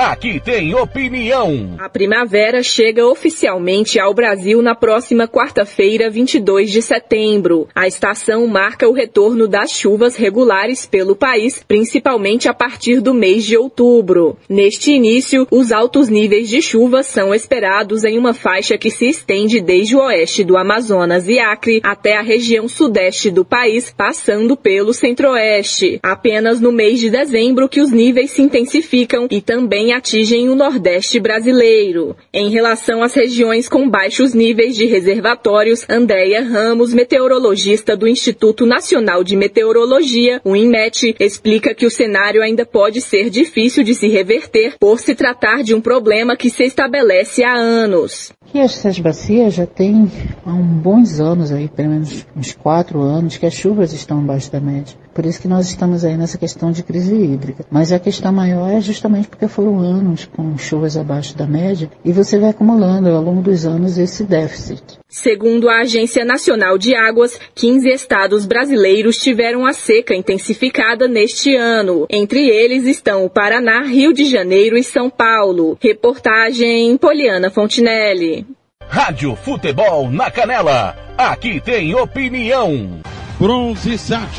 Aqui 0.00 0.40
tem 0.40 0.74
opinião. 0.74 1.74
A 1.78 1.86
primavera 1.86 2.62
chega 2.62 3.06
oficialmente 3.06 4.00
ao 4.00 4.14
Brasil 4.14 4.62
na 4.62 4.74
próxima 4.74 5.28
quarta-feira, 5.28 6.08
22 6.08 6.70
de 6.70 6.80
setembro. 6.80 7.68
A 7.74 7.86
estação 7.86 8.46
marca 8.46 8.88
o 8.88 8.94
retorno 8.94 9.46
das 9.46 9.70
chuvas 9.72 10.16
regulares 10.16 10.86
pelo 10.86 11.14
país, 11.14 11.62
principalmente 11.68 12.48
a 12.48 12.54
partir 12.54 13.02
do 13.02 13.12
mês 13.12 13.44
de 13.44 13.58
outubro. 13.58 14.38
Neste 14.48 14.90
início, 14.90 15.46
os 15.50 15.70
altos 15.70 16.08
níveis 16.08 16.48
de 16.48 16.62
chuva 16.62 17.02
são 17.02 17.34
esperados 17.34 18.02
em 18.02 18.16
uma 18.16 18.32
faixa 18.32 18.78
que 18.78 18.90
se 18.90 19.06
estende 19.06 19.60
desde 19.60 19.96
o 19.96 20.00
oeste 20.00 20.42
do 20.42 20.56
Amazonas 20.56 21.28
e 21.28 21.38
Acre 21.38 21.78
até 21.82 22.16
a 22.16 22.22
região 22.22 22.66
sudeste 22.68 23.30
do 23.30 23.44
país, 23.44 23.92
passando 23.94 24.56
pelo 24.56 24.94
centro-oeste. 24.94 26.00
Apenas 26.02 26.58
no 26.58 26.72
mês 26.72 26.98
de 26.98 27.10
dezembro 27.10 27.68
que 27.68 27.82
os 27.82 27.92
níveis 27.92 28.30
se 28.30 28.40
intensificam 28.40 29.28
e 29.30 29.42
também 29.42 29.89
atingem 29.92 30.48
o 30.48 30.54
Nordeste 30.54 31.20
brasileiro. 31.20 32.16
Em 32.32 32.50
relação 32.50 33.02
às 33.02 33.14
regiões 33.14 33.68
com 33.68 33.88
baixos 33.88 34.34
níveis 34.34 34.76
de 34.76 34.86
reservatórios, 34.86 35.84
Andréia 35.88 36.42
Ramos, 36.42 36.92
meteorologista 36.92 37.96
do 37.96 38.08
Instituto 38.08 38.66
Nacional 38.66 39.24
de 39.24 39.36
Meteorologia, 39.36 40.40
o 40.44 40.56
INMET, 40.56 41.14
explica 41.18 41.74
que 41.74 41.86
o 41.86 41.90
cenário 41.90 42.42
ainda 42.42 42.64
pode 42.64 43.00
ser 43.00 43.30
difícil 43.30 43.82
de 43.82 43.94
se 43.94 44.08
reverter 44.08 44.74
por 44.78 45.00
se 45.00 45.14
tratar 45.14 45.62
de 45.62 45.74
um 45.74 45.80
problema 45.80 46.36
que 46.36 46.50
se 46.50 46.64
estabelece 46.64 47.42
há 47.42 47.54
anos. 47.54 48.32
E 48.52 48.58
essas 48.58 48.98
bacias 48.98 49.54
já 49.54 49.64
tem 49.64 50.10
há 50.44 50.52
uns 50.52 50.82
bons 50.82 51.20
anos 51.20 51.52
aí, 51.52 51.68
pelo 51.68 51.90
menos 51.90 52.26
uns 52.36 52.52
quatro 52.52 53.00
anos, 53.00 53.36
que 53.36 53.46
as 53.46 53.54
chuvas 53.54 53.92
estão 53.92 54.18
abaixo 54.18 54.50
da 54.50 54.60
média. 54.60 54.96
Por 55.14 55.24
isso 55.24 55.40
que 55.40 55.46
nós 55.46 55.68
estamos 55.68 56.04
aí 56.04 56.16
nessa 56.16 56.36
questão 56.36 56.72
de 56.72 56.82
crise 56.82 57.14
hídrica. 57.14 57.64
Mas 57.70 57.92
a 57.92 57.98
questão 58.00 58.32
maior 58.32 58.68
é 58.68 58.80
justamente 58.80 59.28
porque 59.28 59.46
foram 59.46 59.78
anos 59.78 60.24
com 60.24 60.58
chuvas 60.58 60.96
abaixo 60.96 61.36
da 61.36 61.46
média 61.46 61.88
e 62.04 62.12
você 62.12 62.38
vai 62.38 62.50
acumulando 62.50 63.08
ao 63.08 63.22
longo 63.22 63.40
dos 63.40 63.64
anos 63.64 63.96
esse 63.98 64.24
déficit. 64.24 64.99
Segundo 65.10 65.68
a 65.68 65.80
Agência 65.80 66.24
Nacional 66.24 66.78
de 66.78 66.94
Águas, 66.94 67.36
15 67.56 67.88
estados 67.88 68.46
brasileiros 68.46 69.16
tiveram 69.18 69.66
a 69.66 69.72
seca 69.72 70.14
intensificada 70.14 71.08
neste 71.08 71.56
ano. 71.56 72.06
Entre 72.08 72.48
eles 72.48 72.86
estão 72.86 73.24
o 73.24 73.28
Paraná, 73.28 73.80
Rio 73.82 74.12
de 74.12 74.24
Janeiro 74.24 74.78
e 74.78 74.84
São 74.84 75.10
Paulo. 75.10 75.76
Reportagem 75.82 76.96
Poliana 76.96 77.50
Fontinelli. 77.50 78.46
Rádio 78.88 79.34
Futebol 79.34 80.08
na 80.08 80.30
Canela. 80.30 80.96
Aqui 81.18 81.60
tem 81.60 81.92
opinião. 81.92 83.00
Bronze 83.36 83.98
Sat, 83.98 84.38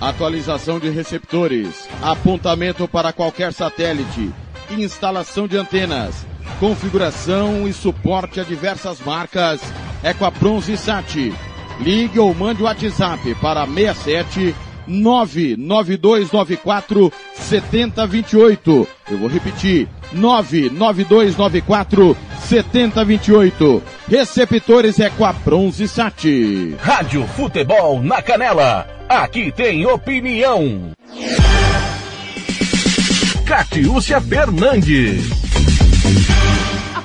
atualização 0.00 0.80
de 0.80 0.90
receptores, 0.90 1.88
apontamento 2.02 2.88
para 2.88 3.12
qualquer 3.12 3.52
satélite, 3.52 4.32
instalação 4.70 5.46
de 5.46 5.56
antenas, 5.56 6.26
configuração 6.58 7.68
e 7.68 7.72
suporte 7.72 8.40
a 8.40 8.44
diversas 8.44 9.00
marcas 9.00 9.60
é 10.02 10.12
com 10.12 10.24
a 10.24 10.30
Bronze 10.30 10.76
Sat. 10.76 11.32
Ligue 11.80 12.18
ou 12.18 12.34
mande 12.34 12.60
o 12.62 12.64
WhatsApp 12.64 13.34
para 13.36 13.64
67 13.66 14.54
99294 14.86 17.12
7028. 17.34 18.88
Eu 19.10 19.18
vou 19.18 19.28
repetir, 19.28 19.88
99294 20.12 22.16
7028. 22.40 23.82
Receptores 24.08 24.98
é 24.98 25.10
com 25.10 25.24
a 25.24 25.32
Bronze 25.32 25.86
Sat. 25.86 26.24
Rádio 26.80 27.24
Futebol 27.28 28.02
na 28.02 28.20
Canela. 28.22 28.88
Aqui 29.08 29.52
tem 29.52 29.86
opinião. 29.86 30.90
Catiúcia 33.46 34.20
Fernandes 34.20 35.30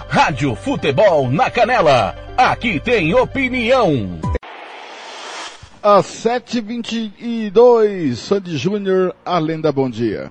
Rádio 0.11 0.53
Futebol 0.55 1.31
na 1.31 1.49
Canela. 1.49 2.13
Aqui 2.35 2.81
tem 2.81 3.13
opinião. 3.13 4.19
Às 5.81 6.05
7h22, 6.05 8.17
Sandy 8.17 8.57
Júnior, 8.57 9.15
a 9.25 9.39
lenda 9.39 9.71
bom 9.71 9.89
dia. 9.89 10.29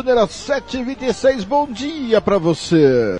Júnior 0.00 0.16
às 0.16 0.30
7h26. 0.30 1.44
Bom 1.44 1.66
dia 1.70 2.22
pra 2.22 2.38
você. 2.38 3.19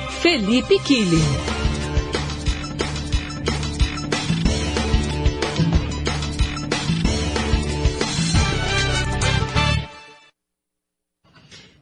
Felipe 0.21 0.77
Killing. 0.81 1.17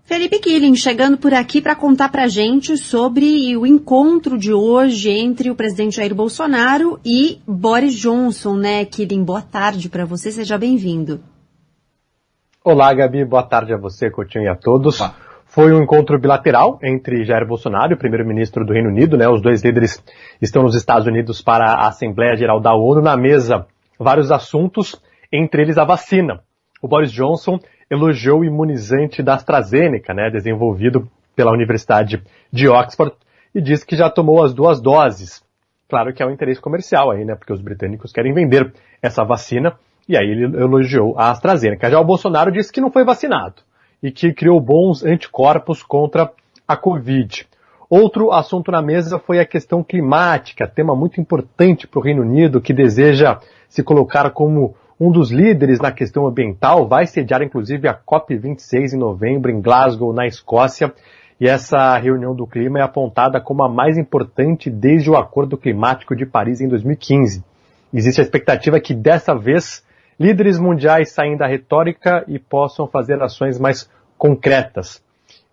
Felipe 0.05 0.39
Killing 0.39 0.73
chegando 0.75 1.17
por 1.17 1.33
aqui 1.33 1.61
para 1.61 1.75
contar 1.75 2.07
pra 2.07 2.29
gente 2.29 2.77
sobre 2.77 3.57
o 3.57 3.67
encontro 3.67 4.37
de 4.37 4.53
hoje 4.53 5.09
entre 5.09 5.51
o 5.51 5.55
presidente 5.55 5.97
Jair 5.97 6.15
Bolsonaro 6.15 6.97
e 7.03 7.41
Boris 7.45 7.93
Johnson, 7.93 8.55
né? 8.55 8.85
Killing, 8.85 9.25
boa 9.25 9.41
tarde 9.41 9.89
para 9.89 10.05
você, 10.05 10.31
seja 10.31 10.57
bem-vindo. 10.57 11.19
Olá, 12.63 12.93
Gabi, 12.93 13.25
boa 13.25 13.43
tarde 13.43 13.73
a 13.73 13.77
você, 13.77 14.09
Coutinho, 14.09 14.45
e 14.45 14.47
a 14.47 14.55
todos. 14.55 15.01
Foi 15.49 15.73
um 15.73 15.81
encontro 15.81 16.19
bilateral 16.19 16.77
entre 16.83 17.25
Jair 17.25 17.43
Bolsonaro 17.43 17.91
e 17.91 17.95
o 17.95 17.97
primeiro-ministro 17.97 18.63
do 18.63 18.71
Reino 18.71 18.89
Unido, 18.89 19.17
né? 19.17 19.27
Os 19.27 19.41
dois 19.41 19.63
líderes 19.63 19.99
estão 20.39 20.61
nos 20.61 20.75
Estados 20.75 21.07
Unidos 21.07 21.41
para 21.41 21.73
a 21.73 21.87
Assembleia 21.87 22.35
Geral 22.35 22.59
da 22.59 22.75
ONU. 22.75 23.01
Na 23.01 23.17
mesa, 23.17 23.65
vários 23.97 24.31
assuntos, 24.31 25.01
entre 25.33 25.63
eles 25.63 25.79
a 25.79 25.83
vacina. 25.83 26.41
O 26.83 26.87
Boris 26.87 27.11
Johnson 27.11 27.57
elogiou 27.89 28.41
o 28.41 28.45
imunizante 28.45 29.23
da 29.23 29.33
AstraZeneca, 29.33 30.13
né? 30.13 30.29
Desenvolvido 30.29 31.09
pela 31.35 31.51
Universidade 31.51 32.21
de 32.53 32.69
Oxford 32.69 33.15
e 33.53 33.59
disse 33.59 33.87
que 33.87 33.95
já 33.95 34.07
tomou 34.07 34.43
as 34.43 34.53
duas 34.53 34.79
doses. 34.79 35.43
Claro 35.89 36.13
que 36.13 36.21
é 36.21 36.27
um 36.27 36.31
interesse 36.31 36.61
comercial 36.61 37.09
aí, 37.09 37.25
né? 37.25 37.33
Porque 37.33 37.51
os 37.51 37.59
britânicos 37.59 38.13
querem 38.13 38.35
vender 38.35 38.71
essa 39.01 39.23
vacina 39.23 39.73
e 40.07 40.15
aí 40.15 40.29
ele 40.29 40.43
elogiou 40.43 41.17
a 41.17 41.31
AstraZeneca. 41.31 41.89
Já 41.89 41.99
o 41.99 42.05
Bolsonaro 42.05 42.51
disse 42.51 42.71
que 42.71 42.79
não 42.79 42.91
foi 42.91 43.03
vacinado 43.03 43.67
e 44.01 44.11
que 44.11 44.33
criou 44.33 44.59
bons 44.59 45.03
anticorpos 45.03 45.83
contra 45.83 46.31
a 46.67 46.77
Covid. 46.77 47.47
Outro 47.89 48.31
assunto 48.31 48.71
na 48.71 48.81
mesa 48.81 49.17
foi 49.17 49.39
a 49.39 49.45
questão 49.45 49.83
climática, 49.83 50.67
tema 50.67 50.95
muito 50.95 51.19
importante 51.19 51.87
para 51.87 51.99
o 51.99 52.03
Reino 52.03 52.21
Unido, 52.21 52.61
que 52.61 52.71
deseja 52.71 53.39
se 53.67 53.83
colocar 53.83 54.29
como 54.29 54.75
um 54.99 55.11
dos 55.11 55.31
líderes 55.31 55.79
na 55.79 55.91
questão 55.91 56.27
ambiental, 56.27 56.87
vai 56.87 57.07
sediar 57.07 57.41
inclusive 57.41 57.87
a 57.87 57.95
COP26 57.97 58.93
em 58.93 58.97
novembro 58.97 59.49
em 59.49 59.61
Glasgow, 59.61 60.13
na 60.13 60.27
Escócia, 60.27 60.93
e 61.39 61.47
essa 61.47 61.97
reunião 61.97 62.35
do 62.35 62.45
clima 62.45 62.79
é 62.79 62.81
apontada 62.81 63.39
como 63.39 63.63
a 63.63 63.69
mais 63.69 63.97
importante 63.97 64.69
desde 64.69 65.09
o 65.09 65.15
Acordo 65.15 65.57
Climático 65.57 66.15
de 66.15 66.25
Paris 66.25 66.59
em 66.59 66.67
2015. 66.67 67.43
Existe 67.93 68.19
a 68.19 68.23
expectativa 68.23 68.79
que 68.79 68.93
dessa 68.93 69.33
vez 69.33 69.81
líderes 70.19 70.59
mundiais 70.59 71.11
saem 71.11 71.37
da 71.37 71.47
retórica 71.47 72.23
e 72.27 72.37
possam 72.37 72.87
fazer 72.87 73.21
ações 73.21 73.59
mais 73.59 73.89
concretas. 74.17 75.01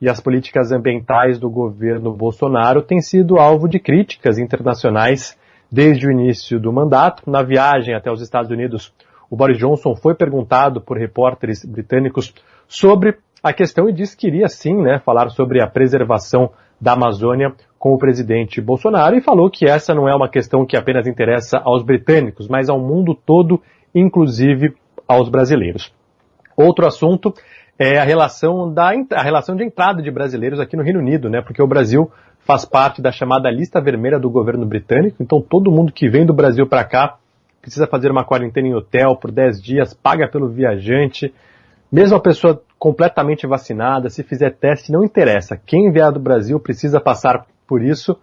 E 0.00 0.08
as 0.08 0.20
políticas 0.20 0.72
ambientais 0.72 1.38
do 1.38 1.48
governo 1.48 2.12
Bolsonaro 2.12 2.82
têm 2.82 3.00
sido 3.00 3.38
alvo 3.38 3.68
de 3.68 3.78
críticas 3.78 4.38
internacionais 4.38 5.38
desde 5.70 6.06
o 6.06 6.10
início 6.10 6.60
do 6.60 6.72
mandato. 6.72 7.30
Na 7.30 7.42
viagem 7.42 7.94
até 7.94 8.10
os 8.10 8.20
Estados 8.20 8.50
Unidos, 8.50 8.92
o 9.30 9.36
Boris 9.36 9.58
Johnson 9.58 9.94
foi 9.94 10.14
perguntado 10.14 10.80
por 10.80 10.98
repórteres 10.98 11.64
britânicos 11.64 12.34
sobre 12.68 13.16
a 13.42 13.52
questão 13.52 13.88
e 13.88 13.92
disse 13.92 14.16
que 14.16 14.26
iria 14.26 14.48
sim 14.48 14.76
né, 14.76 14.98
falar 14.98 15.30
sobre 15.30 15.62
a 15.62 15.66
preservação 15.66 16.50
da 16.80 16.92
Amazônia 16.92 17.54
com 17.78 17.94
o 17.94 17.98
presidente 17.98 18.60
Bolsonaro 18.60 19.16
e 19.16 19.22
falou 19.22 19.50
que 19.50 19.66
essa 19.66 19.94
não 19.94 20.08
é 20.08 20.14
uma 20.14 20.28
questão 20.28 20.66
que 20.66 20.76
apenas 20.76 21.06
interessa 21.06 21.58
aos 21.58 21.82
britânicos, 21.82 22.48
mas 22.48 22.68
ao 22.68 22.78
mundo 22.78 23.14
todo, 23.14 23.62
inclusive 23.98 24.74
aos 25.08 25.28
brasileiros. 25.28 25.92
Outro 26.56 26.86
assunto 26.86 27.34
é 27.78 27.98
a 27.98 28.04
relação, 28.04 28.72
da, 28.72 28.90
a 29.12 29.22
relação 29.22 29.56
de 29.56 29.64
entrada 29.64 30.02
de 30.02 30.10
brasileiros 30.10 30.60
aqui 30.60 30.76
no 30.76 30.82
Reino 30.82 31.00
Unido, 31.00 31.28
né? 31.28 31.42
Porque 31.42 31.62
o 31.62 31.66
Brasil 31.66 32.10
faz 32.40 32.64
parte 32.64 33.02
da 33.02 33.10
chamada 33.10 33.50
lista 33.50 33.80
vermelha 33.80 34.18
do 34.18 34.30
governo 34.30 34.64
britânico, 34.64 35.22
então 35.22 35.40
todo 35.40 35.70
mundo 35.70 35.92
que 35.92 36.08
vem 36.08 36.24
do 36.24 36.32
Brasil 36.32 36.66
para 36.66 36.84
cá 36.84 37.16
precisa 37.60 37.86
fazer 37.86 38.10
uma 38.10 38.24
quarentena 38.24 38.68
em 38.68 38.74
hotel 38.74 39.16
por 39.16 39.32
10 39.32 39.60
dias, 39.60 39.92
paga 39.92 40.28
pelo 40.28 40.48
viajante. 40.48 41.34
Mesmo 41.90 42.16
a 42.16 42.20
pessoa 42.20 42.62
completamente 42.78 43.46
vacinada, 43.46 44.08
se 44.08 44.22
fizer 44.22 44.50
teste, 44.50 44.92
não 44.92 45.04
interessa. 45.04 45.56
Quem 45.56 45.90
vier 45.90 46.12
do 46.12 46.20
Brasil 46.20 46.60
precisa 46.60 47.00
passar 47.00 47.44
por 47.66 47.82
isso. 47.82 48.16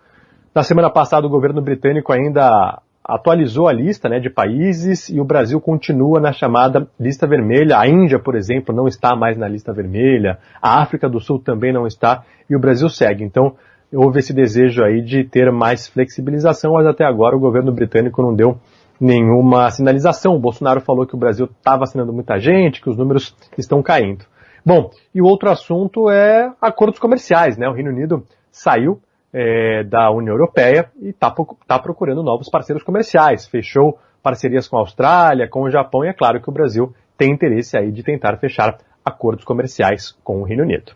Na 0.55 0.63
semana 0.63 0.89
passada, 0.89 1.27
o 1.27 1.29
governo 1.29 1.61
britânico 1.61 2.13
ainda 2.13 2.81
atualizou 3.03 3.67
a 3.67 3.73
lista 3.73 4.07
né, 4.07 4.19
de 4.19 4.29
países 4.29 5.09
e 5.09 5.19
o 5.19 5.25
Brasil 5.25 5.59
continua 5.59 6.19
na 6.19 6.31
chamada 6.31 6.87
lista 6.99 7.27
vermelha. 7.27 7.77
A 7.77 7.87
Índia, 7.87 8.17
por 8.17 8.35
exemplo, 8.35 8.73
não 8.73 8.87
está 8.87 9.15
mais 9.15 9.37
na 9.37 9.47
lista 9.47 9.73
vermelha. 9.73 10.37
A 10.61 10.81
África 10.81 11.09
do 11.09 11.19
Sul 11.19 11.39
também 11.39 11.73
não 11.73 11.85
está 11.85 12.23
e 12.49 12.55
o 12.55 12.59
Brasil 12.59 12.87
segue. 12.87 13.23
Então, 13.23 13.55
houve 13.93 14.19
esse 14.19 14.33
desejo 14.33 14.83
aí 14.83 15.01
de 15.01 15.23
ter 15.25 15.51
mais 15.51 15.87
flexibilização, 15.87 16.73
mas 16.73 16.87
até 16.87 17.03
agora 17.03 17.35
o 17.35 17.39
governo 17.39 17.73
britânico 17.73 18.21
não 18.21 18.33
deu 18.33 18.57
nenhuma 18.99 19.69
sinalização. 19.69 20.35
O 20.35 20.39
Bolsonaro 20.39 20.79
falou 20.79 21.05
que 21.05 21.15
o 21.15 21.19
Brasil 21.19 21.45
está 21.45 21.75
vacinando 21.75 22.13
muita 22.13 22.39
gente, 22.39 22.81
que 22.81 22.89
os 22.89 22.97
números 22.97 23.35
estão 23.57 23.83
caindo. 23.83 24.25
Bom, 24.65 24.89
e 25.13 25.21
o 25.21 25.25
outro 25.25 25.49
assunto 25.49 26.09
é 26.09 26.49
acordos 26.61 26.99
comerciais, 26.99 27.57
né? 27.57 27.67
O 27.67 27.73
Reino 27.73 27.89
Unido 27.89 28.23
saiu 28.49 29.01
é, 29.33 29.83
da 29.83 30.11
União 30.11 30.33
Europeia 30.33 30.89
e 31.01 31.09
está 31.09 31.33
tá 31.67 31.79
procurando 31.79 32.21
novos 32.23 32.49
parceiros 32.49 32.83
comerciais. 32.83 33.47
Fechou 33.47 33.99
parcerias 34.21 34.67
com 34.67 34.77
a 34.77 34.81
Austrália, 34.81 35.47
com 35.49 35.63
o 35.63 35.69
Japão 35.71 36.05
e 36.05 36.07
é 36.09 36.13
claro 36.13 36.41
que 36.41 36.49
o 36.49 36.53
Brasil 36.53 36.93
tem 37.17 37.31
interesse 37.31 37.75
aí 37.77 37.91
de 37.91 38.03
tentar 38.03 38.37
fechar 38.37 38.77
acordos 39.03 39.43
comerciais 39.43 40.15
com 40.23 40.41
o 40.41 40.43
Reino 40.43 40.63
Unido. 40.63 40.93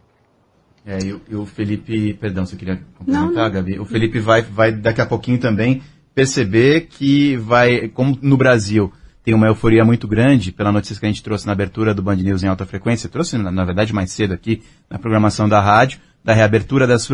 É, 0.85 0.99
e, 1.03 1.11
o- 1.13 1.21
e 1.29 1.35
o 1.35 1.45
Felipe, 1.45 2.13
perdão, 2.13 2.45
você 2.45 2.55
queria 2.55 2.79
complementar, 2.97 3.49
Gabi? 3.51 3.77
O 3.79 3.85
Felipe 3.85 4.19
vai, 4.19 4.41
vai 4.41 4.71
daqui 4.71 5.01
a 5.01 5.05
pouquinho 5.05 5.37
também 5.39 5.81
perceber 6.15 6.87
que 6.87 7.35
vai, 7.37 7.89
como 7.89 8.17
no 8.21 8.37
Brasil 8.37 8.91
tem 9.23 9.33
uma 9.35 9.47
euforia 9.47 9.83
muito 9.83 10.07
grande 10.07 10.53
pela 10.53 10.71
notícia 10.71 10.97
que 10.99 11.05
a 11.05 11.09
gente 11.09 11.21
trouxe 11.21 11.45
na 11.45 11.51
abertura 11.51 11.93
do 11.93 12.01
Band 12.01 12.15
News 12.15 12.41
em 12.43 12.47
alta 12.47 12.65
frequência, 12.65 13.09
trouxe 13.09 13.37
na, 13.37 13.51
na 13.51 13.65
verdade 13.65 13.93
mais 13.93 14.11
cedo 14.11 14.33
aqui 14.33 14.63
na 14.89 14.97
programação 14.97 15.49
da 15.49 15.59
rádio, 15.59 15.99
da 16.23 16.33
reabertura 16.33 16.87
das 16.87 17.05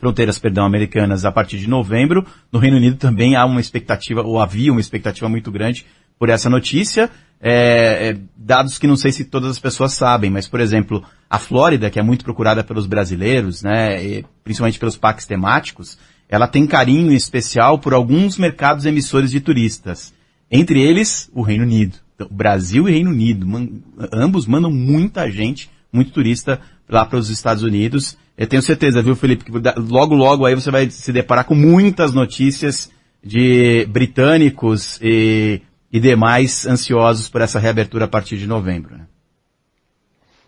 fronteiras, 0.00 0.38
perdão, 0.38 0.64
americanas 0.64 1.24
a 1.24 1.30
partir 1.30 1.58
de 1.58 1.68
novembro. 1.68 2.26
No 2.50 2.58
Reino 2.58 2.78
Unido 2.78 2.96
também 2.96 3.36
há 3.36 3.44
uma 3.44 3.60
expectativa, 3.60 4.22
ou 4.22 4.40
havia 4.40 4.72
uma 4.72 4.80
expectativa 4.80 5.28
muito 5.28 5.52
grande 5.52 5.86
por 6.18 6.30
essa 6.30 6.48
notícia. 6.48 7.10
É, 7.42 8.08
é, 8.08 8.16
dados 8.36 8.78
que 8.78 8.86
não 8.86 8.96
sei 8.96 9.12
se 9.12 9.24
todas 9.24 9.50
as 9.50 9.58
pessoas 9.58 9.92
sabem, 9.92 10.30
mas, 10.30 10.48
por 10.48 10.60
exemplo, 10.60 11.04
a 11.28 11.38
Flórida, 11.38 11.88
que 11.88 11.98
é 11.98 12.02
muito 12.02 12.24
procurada 12.24 12.64
pelos 12.64 12.86
brasileiros, 12.86 13.62
né, 13.62 14.22
principalmente 14.42 14.78
pelos 14.78 14.96
parques 14.96 15.26
temáticos, 15.26 15.98
ela 16.28 16.46
tem 16.46 16.66
carinho 16.66 17.12
especial 17.12 17.78
por 17.78 17.92
alguns 17.92 18.38
mercados 18.38 18.86
emissores 18.86 19.30
de 19.30 19.40
turistas. 19.40 20.12
Entre 20.50 20.80
eles, 20.80 21.30
o 21.32 21.42
Reino 21.42 21.64
Unido. 21.64 21.96
Então, 22.14 22.28
Brasil 22.30 22.88
e 22.88 22.92
Reino 22.92 23.10
Unido. 23.10 23.46
Man, 23.46 23.68
ambos 24.12 24.46
mandam 24.46 24.70
muita 24.70 25.30
gente, 25.30 25.70
muito 25.92 26.12
turista 26.12 26.60
lá 26.88 27.04
para 27.04 27.18
os 27.18 27.30
Estados 27.30 27.62
Unidos. 27.62 28.16
Eu 28.40 28.46
tenho 28.46 28.62
certeza, 28.62 29.02
viu, 29.02 29.14
Felipe, 29.14 29.44
que 29.44 29.52
logo, 29.76 30.14
logo 30.14 30.46
aí 30.46 30.54
você 30.54 30.70
vai 30.70 30.88
se 30.88 31.12
deparar 31.12 31.44
com 31.44 31.54
muitas 31.54 32.14
notícias 32.14 32.90
de 33.22 33.84
britânicos 33.90 34.98
e, 35.02 35.60
e 35.92 36.00
demais 36.00 36.66
ansiosos 36.66 37.28
por 37.28 37.42
essa 37.42 37.58
reabertura 37.58 38.06
a 38.06 38.08
partir 38.08 38.38
de 38.38 38.46
novembro. 38.46 38.96
Né? 38.96 39.04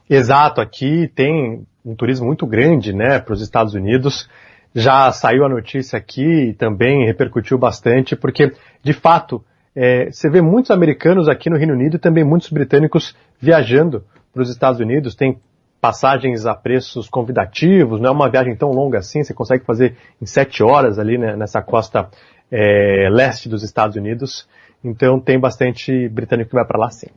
Exato, 0.09 0.62
aqui 0.62 1.07
tem 1.14 1.66
um 1.85 1.94
turismo 1.94 2.24
muito 2.24 2.46
grande, 2.46 2.94
né, 2.94 3.18
para 3.18 3.35
os 3.35 3.42
Estados 3.42 3.74
Unidos. 3.74 4.26
Já 4.74 5.12
saiu 5.12 5.44
a 5.44 5.48
notícia 5.50 5.98
aqui 5.98 6.24
e 6.24 6.55
também 6.55 7.05
repercutiu 7.05 7.59
bastante, 7.59 8.16
porque, 8.16 8.55
de 8.83 8.94
fato, 8.94 9.44
é, 9.76 10.11
você 10.11 10.31
vê 10.31 10.40
muitos 10.40 10.70
americanos 10.70 11.28
aqui 11.28 11.50
no 11.50 11.59
Reino 11.59 11.74
Unido 11.74 11.96
e 11.96 12.00
também 12.00 12.24
muitos 12.24 12.48
britânicos 12.48 13.14
viajando 13.38 14.02
para 14.33 14.42
os 14.42 14.48
Estados 14.48 14.81
Unidos. 14.81 15.14
Tem 15.14 15.37
passagens 15.83 16.47
a 16.47 16.55
preços 16.55 17.09
convidativos, 17.09 18.01
não 18.01 18.11
é 18.11 18.12
uma 18.12 18.31
viagem 18.31 18.55
tão 18.55 18.71
longa 18.71 18.99
assim, 18.99 19.25
você 19.25 19.35
consegue 19.35 19.64
fazer 19.64 19.97
em 20.21 20.27
sete 20.27 20.62
horas 20.62 20.97
ali 20.97 21.18
né, 21.18 21.35
nessa 21.35 21.61
costa 21.61 22.09
é, 22.49 23.09
leste 23.11 23.49
dos 23.49 23.64
Estados 23.64 23.97
Unidos. 23.97 24.49
Então 24.85 25.18
tem 25.18 25.40
bastante 25.40 26.09
britânico 26.09 26.51
que 26.51 26.55
vai 26.55 26.64
para 26.64 26.79
lá 26.79 26.88
sim. 26.88 27.09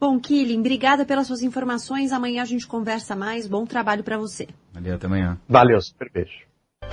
Bom, 0.00 0.20
Killing, 0.20 0.60
obrigada 0.60 1.04
pelas 1.04 1.26
suas 1.26 1.42
informações. 1.42 2.12
Amanhã 2.12 2.42
a 2.42 2.44
gente 2.44 2.68
conversa 2.68 3.16
mais. 3.16 3.48
Bom 3.48 3.64
trabalho 3.64 4.04
para 4.04 4.16
você. 4.16 4.46
Valeu, 4.72 4.94
até 4.94 5.06
amanhã. 5.06 5.36
Valeu, 5.48 5.80
super 5.80 6.08
beijo. 6.12 6.53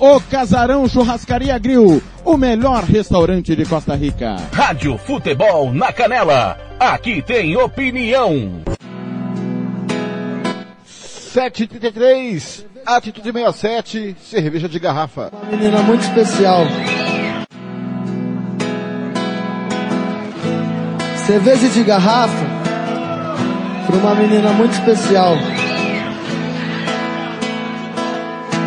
O 0.00 0.18
Casarão 0.18 0.88
Churrascaria 0.88 1.58
Grill, 1.58 2.02
o 2.24 2.36
melhor 2.38 2.84
restaurante 2.84 3.54
de 3.54 3.66
Costa 3.66 3.94
Rica. 3.94 4.34
Rádio 4.50 4.96
Futebol 4.96 5.74
na 5.74 5.92
Canela. 5.92 6.56
Aqui 6.80 7.20
tem 7.20 7.54
opinião. 7.58 8.62
733, 10.86 12.64
Atitude 12.86 13.30
67, 13.30 14.16
cerveja 14.22 14.70
de 14.70 14.78
garrafa. 14.78 15.30
Uma 15.34 15.52
menina 15.54 15.82
muito 15.82 16.00
especial. 16.00 16.62
Cerveja 21.26 21.68
de 21.68 21.84
garrafa 21.84 22.46
para 23.86 23.96
uma 23.96 24.14
menina 24.14 24.50
muito 24.54 24.72
especial. 24.72 25.36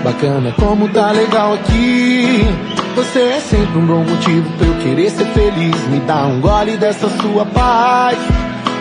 Bacana 0.03 0.53
como 0.59 0.89
tá 0.89 1.11
legal 1.11 1.53
aqui. 1.53 2.45
Você 2.95 3.19
é 3.19 3.39
sempre 3.39 3.79
um 3.79 3.85
bom 3.85 4.03
motivo 4.03 4.49
pra 4.57 4.67
eu 4.67 4.73
querer 4.79 5.09
ser 5.09 5.25
feliz. 5.27 5.87
Me 5.87 5.99
dá 6.01 6.25
um 6.25 6.41
gole 6.41 6.75
dessa 6.77 7.09
sua 7.21 7.45
paz. 7.45 8.17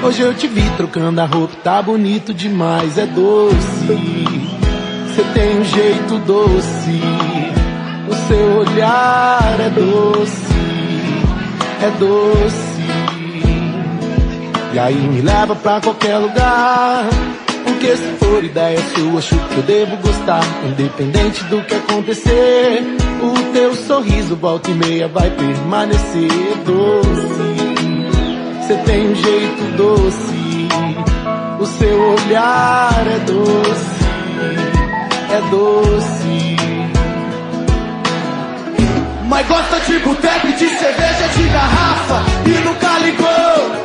Hoje 0.02 0.20
eu 0.20 0.34
te 0.34 0.48
vi 0.48 0.68
trocando 0.76 1.20
a 1.20 1.24
roupa, 1.24 1.54
tá 1.62 1.80
bonito 1.80 2.34
demais, 2.34 2.98
é 2.98 3.06
doce. 3.06 3.56
Você 5.06 5.22
tem 5.32 5.60
um 5.60 5.64
jeito 5.64 6.18
doce. 6.26 7.00
O 8.08 8.14
seu 8.26 8.58
olhar 8.58 9.60
é 9.60 9.70
doce, 9.70 10.54
é 11.82 11.90
doce. 12.00 12.72
E 14.74 14.78
aí 14.78 14.96
me 14.96 15.20
leva 15.20 15.54
pra 15.54 15.80
qualquer 15.80 16.18
lugar. 16.18 17.08
Porque 17.64 17.96
se 17.96 18.12
for 18.18 18.44
ideia 18.44 18.78
sua, 18.94 19.18
acho 19.18 19.36
que 19.36 19.56
eu 19.56 19.62
devo 19.62 19.96
gostar. 19.98 20.42
Independente 20.66 21.44
do 21.44 21.62
que 21.64 21.74
acontecer, 21.74 22.82
o 23.22 23.52
teu 23.52 23.74
sorriso 23.74 24.36
volta 24.36 24.70
e 24.70 24.74
meia 24.74 25.08
vai 25.08 25.30
permanecer 25.30 26.28
doce. 26.64 27.62
Você 28.60 28.74
tem 28.84 29.10
um 29.10 29.14
jeito 29.14 29.76
doce, 29.76 30.68
o 31.60 31.66
seu 31.66 32.00
olhar 32.12 33.06
é 33.06 33.18
doce, 33.20 34.04
é 35.30 35.40
doce. 35.50 36.56
Mas 39.28 39.46
gosta 39.46 39.80
de 39.80 39.98
boteco 39.98 40.46
de 40.48 40.68
cerveja 40.68 41.28
de 41.36 41.42
garrafa 41.48 42.22
e 42.46 42.50
nunca 42.64 42.98
ligou. 42.98 43.82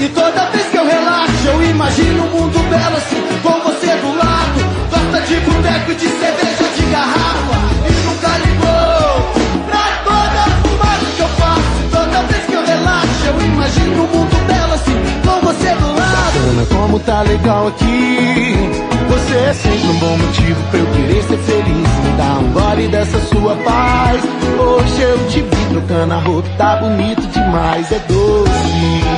E 0.00 0.08
toda 0.08 0.50
vez 0.50 0.66
que 0.68 0.76
eu 0.76 0.86
relaxo, 0.86 1.23
eu 1.46 1.62
imagino 1.62 2.24
um 2.24 2.30
mundo 2.30 2.58
belo 2.70 2.96
assim, 2.96 3.22
com 3.42 3.60
você 3.60 3.94
do 3.96 4.16
lado. 4.16 4.60
Gosta 4.90 5.20
de 5.26 5.40
boteco 5.40 5.92
e 5.92 5.94
de 5.94 6.08
cerveja 6.08 6.64
de 6.76 6.82
garrafa 6.90 7.58
e 7.86 7.92
nunca 8.06 8.38
ligou. 8.38 9.32
Pra 9.68 9.84
toda 10.04 10.42
fumaça 10.62 11.06
que 11.16 11.20
eu 11.20 11.28
faço, 11.28 11.62
toda 11.90 12.22
vez 12.22 12.44
que 12.46 12.52
eu 12.54 12.64
relaxo, 12.64 13.24
eu 13.26 13.46
imagino 13.46 14.04
um 14.04 14.06
mundo 14.06 14.46
belo 14.46 14.72
assim, 14.74 14.96
com 15.24 15.46
você 15.46 15.74
do 15.74 15.86
lado. 15.86 16.32
Bacana 16.34 16.66
como 16.70 16.98
tá 17.00 17.22
legal 17.22 17.68
aqui. 17.68 18.70
Você 19.08 19.36
é 19.36 19.52
sempre 19.52 19.88
um 19.88 19.98
bom 19.98 20.16
motivo 20.16 20.62
pra 20.70 20.80
eu 20.80 20.86
querer 20.86 21.22
ser 21.24 21.38
feliz. 21.38 21.88
Me 22.04 22.16
dá 22.16 22.38
um 22.38 22.52
gole 22.52 22.88
dessa 22.88 23.20
sua 23.20 23.54
paz. 23.56 24.22
Hoje 24.58 25.02
eu 25.02 25.28
te 25.28 25.40
vi 25.40 25.64
trocando 25.70 26.14
a 26.14 26.18
roupa, 26.18 26.48
tá 26.56 26.76
bonito 26.76 27.26
demais, 27.28 27.92
é 27.92 27.98
doce. 28.08 29.13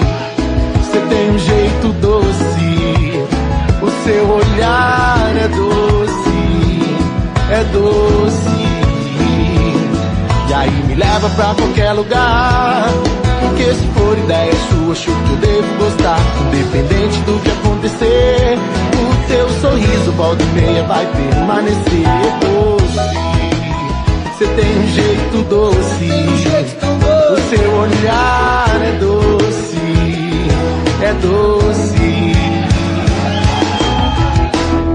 Você 0.96 1.06
tem 1.08 1.30
um 1.30 1.38
jeito 1.38 1.88
doce, 2.00 3.20
o 3.82 3.90
seu 4.02 4.30
olhar 4.30 5.36
é 5.36 5.46
doce, 5.48 6.38
é 7.50 7.64
doce. 7.64 8.48
E 10.48 10.54
aí 10.54 10.70
me 10.88 10.94
leva 10.94 11.28
pra 11.28 11.54
qualquer 11.54 11.92
lugar. 11.92 12.86
Porque 13.42 13.74
se 13.74 13.86
for 13.88 14.16
ideia 14.16 14.54
sua, 14.70 14.92
acho 14.92 15.04
que 15.04 15.32
eu 15.32 15.36
devo 15.36 15.84
gostar. 15.84 16.18
Independente 16.46 17.20
do 17.26 17.42
que 17.42 17.50
acontecer, 17.50 18.58
o 18.94 19.28
teu 19.28 19.50
sorriso 19.60 20.12
volta 20.12 20.42
e 20.42 20.46
meia 20.46 20.82
vai 20.84 21.04
permanecer 21.04 22.06
doce. 22.40 22.96
Você 24.32 24.46
tem 24.46 24.78
um 24.78 24.88
jeito 24.88 25.42
doce, 25.50 26.10
o 27.32 27.50
seu 27.50 27.70
olhar 27.80 28.80
é 28.82 28.98
doce 28.98 29.95
é 31.02 31.12
doce. 31.14 32.32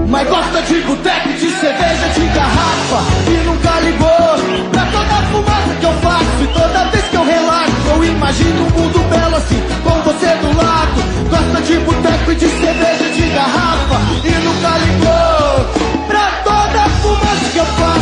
Mas 0.08 0.28
gosta 0.28 0.62
de 0.62 0.80
boteco, 0.82 1.28
de 1.30 1.50
cerveja, 1.50 2.08
de 2.14 2.26
garrafa. 2.34 3.02
E 3.28 3.46
nunca 3.46 3.80
ligou 3.80 4.68
pra 4.70 4.84
toda 4.86 5.14
a 5.14 5.22
fumaça 5.30 5.74
que 5.80 5.86
eu 5.86 5.92
faço. 5.94 6.42
E 6.42 6.46
toda 6.48 6.84
vez 6.90 7.04
que 7.04 7.16
eu 7.16 7.24
relaxo 7.24 7.72
Eu 7.94 8.04
imagino 8.04 8.66
um 8.66 8.70
mundo 8.70 8.98
belo 9.08 9.36
assim 9.36 9.62
Com 9.84 10.02
você 10.02 10.26
do 10.26 10.56
lado. 10.56 11.02
Gosta 11.30 11.62
de 11.62 11.78
boteco 11.78 12.34
de 12.34 12.48
cerveja, 12.48 13.10
de 13.10 13.28
garrafa. 13.30 14.00
E 14.24 14.30
nunca 14.44 14.78
ligou 14.78 16.06
pra 16.08 16.30
toda 16.44 16.82
a 16.82 16.88
fumaça 16.88 17.50
que 17.52 17.58
eu 17.58 17.66
faço 17.66 18.01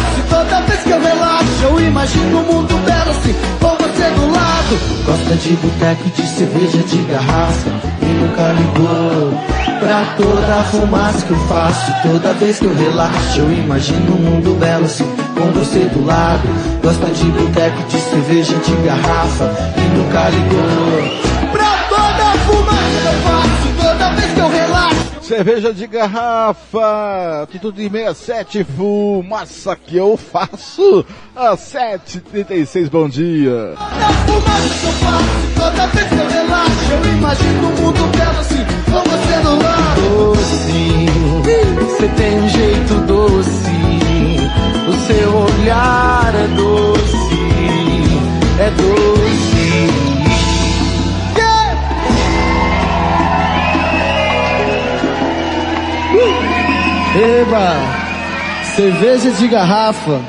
que 0.90 0.94
eu 0.94 1.00
relaxo 1.00 1.62
Eu 1.62 1.80
imagino 1.80 2.40
um 2.40 2.42
mundo 2.42 2.74
belo 2.84 3.10
assim 3.10 3.34
Com 3.60 3.76
você 3.76 4.10
do 4.10 4.32
lado. 4.32 5.04
Gosta 5.06 5.36
de 5.36 5.50
boteco 5.56 6.10
de 6.10 6.26
cerveja, 6.26 6.78
de 6.78 6.96
garrafa 7.04 7.70
E 8.02 8.06
nunca 8.06 8.52
ligou 8.52 9.32
Pra 9.78 10.04
toda 10.16 10.60
a 10.60 10.64
fumaça 10.64 11.24
que 11.24 11.30
eu 11.30 11.38
faço. 11.46 11.92
Toda 12.02 12.34
vez 12.34 12.58
que 12.58 12.64
eu 12.66 12.74
relaxo 12.74 13.38
Eu 13.38 13.52
imagino 13.52 14.14
um 14.14 14.18
mundo 14.18 14.58
belo 14.58 14.84
assim 14.84 15.06
Com 15.34 15.52
você 15.52 15.80
do 15.86 16.04
lado. 16.04 16.42
Gosta 16.82 17.06
de 17.06 17.24
boteco, 17.24 17.82
de 17.88 17.98
cerveja, 17.98 18.54
de 18.56 18.72
garrafa 18.84 19.44
E 19.76 19.96
nunca 19.96 20.28
ligou 20.28 21.29
cerveja 25.30 25.72
de 25.72 25.86
garrafa, 25.86 27.44
atitude 27.44 27.88
67, 27.88 28.64
fumaça 28.64 29.76
que 29.76 29.96
eu 29.96 30.16
faço, 30.16 31.06
a 31.36 31.56
7h36, 31.56 32.90
bom 32.90 33.08
dia. 33.08 33.74
Fumaça 34.26 34.68
que 34.80 34.86
eu 34.86 34.92
faço, 34.92 35.24
toda 35.54 35.86
vez 35.86 36.08
que 36.08 36.14
eu 36.14 36.28
relaxo, 36.28 36.90
eu 36.90 37.12
imagino 37.12 37.68
um 37.68 37.76
mundo 37.76 38.16
belo 38.16 38.40
assim, 38.40 38.64
com 38.86 39.08
você 39.08 39.36
no 39.44 39.62
lado. 39.62 40.00
Doce, 40.00 41.06
você 41.78 42.08
tem 42.08 42.40
um 42.40 42.48
jeito 42.48 42.94
doce, 43.06 43.70
o 44.88 44.92
seu 45.06 45.36
olhar 45.36 46.34
é 46.34 46.48
doce, 46.56 47.16
é 48.58 48.70
doce. 48.70 49.19
Eba! 57.20 57.76
Cerveja 58.74 59.30
de 59.32 59.46
garrafa. 59.46 60.22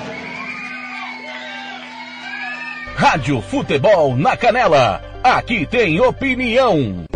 Rádio 2.98 3.42
Futebol 3.42 4.18
na 4.18 4.36
Canela. 4.36 5.02
Aqui 5.24 5.66
tem 5.66 6.02
opinião. 6.02 7.06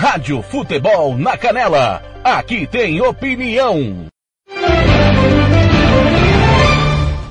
Rádio 0.00 0.40
Futebol 0.40 1.18
na 1.18 1.36
Canela. 1.36 2.02
Aqui 2.24 2.66
tem 2.66 3.02
opinião. 3.02 4.06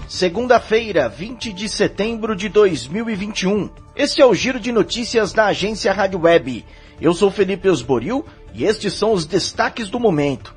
Segunda-feira, 0.07 1.09
20 1.09 1.51
de 1.51 1.67
setembro 1.67 2.35
de 2.35 2.47
2021. 2.47 3.71
Este 3.95 4.21
é 4.21 4.25
o 4.27 4.35
giro 4.35 4.59
de 4.59 4.71
notícias 4.71 5.33
da 5.33 5.45
agência 5.47 5.91
Rádio 5.91 6.21
Web. 6.21 6.63
Eu 7.01 7.11
sou 7.15 7.31
Felipe 7.31 7.67
Osboril 7.67 8.23
e 8.53 8.65
estes 8.65 8.93
são 8.93 9.13
os 9.13 9.25
destaques 9.25 9.89
do 9.89 9.99
momento. 9.99 10.55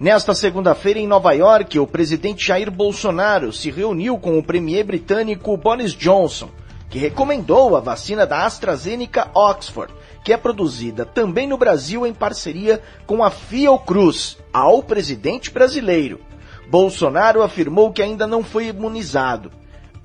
Nesta 0.00 0.34
segunda-feira 0.34 0.98
em 0.98 1.06
Nova 1.06 1.34
York, 1.34 1.78
o 1.78 1.86
presidente 1.86 2.46
Jair 2.46 2.70
Bolsonaro 2.70 3.52
se 3.52 3.70
reuniu 3.70 4.16
com 4.16 4.38
o 4.38 4.42
premier 4.42 4.82
britânico 4.82 5.54
Boris 5.58 5.92
Johnson, 5.92 6.48
que 6.90 6.98
recomendou 6.98 7.76
a 7.76 7.80
vacina 7.80 8.26
da 8.26 8.44
AstraZeneca 8.44 9.30
Oxford, 9.32 9.94
que 10.24 10.32
é 10.32 10.36
produzida 10.36 11.06
também 11.06 11.46
no 11.46 11.56
Brasil 11.56 12.04
em 12.04 12.12
parceria 12.12 12.82
com 13.06 13.22
a 13.22 13.30
Fiocruz, 13.30 14.36
ao 14.52 14.82
presidente 14.82 15.50
brasileiro. 15.50 16.20
Bolsonaro 16.68 17.42
afirmou 17.42 17.92
que 17.92 18.02
ainda 18.02 18.26
não 18.26 18.42
foi 18.42 18.66
imunizado. 18.66 19.50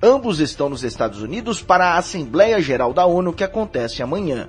Ambos 0.02 0.40
estão 0.40 0.68
nos 0.68 0.84
Estados 0.84 1.20
Unidos 1.20 1.60
para 1.60 1.88
a 1.88 1.98
Assembleia 1.98 2.60
Geral 2.60 2.92
da 2.92 3.04
ONU 3.04 3.32
que 3.32 3.44
acontece 3.44 4.02
amanhã. 4.02 4.48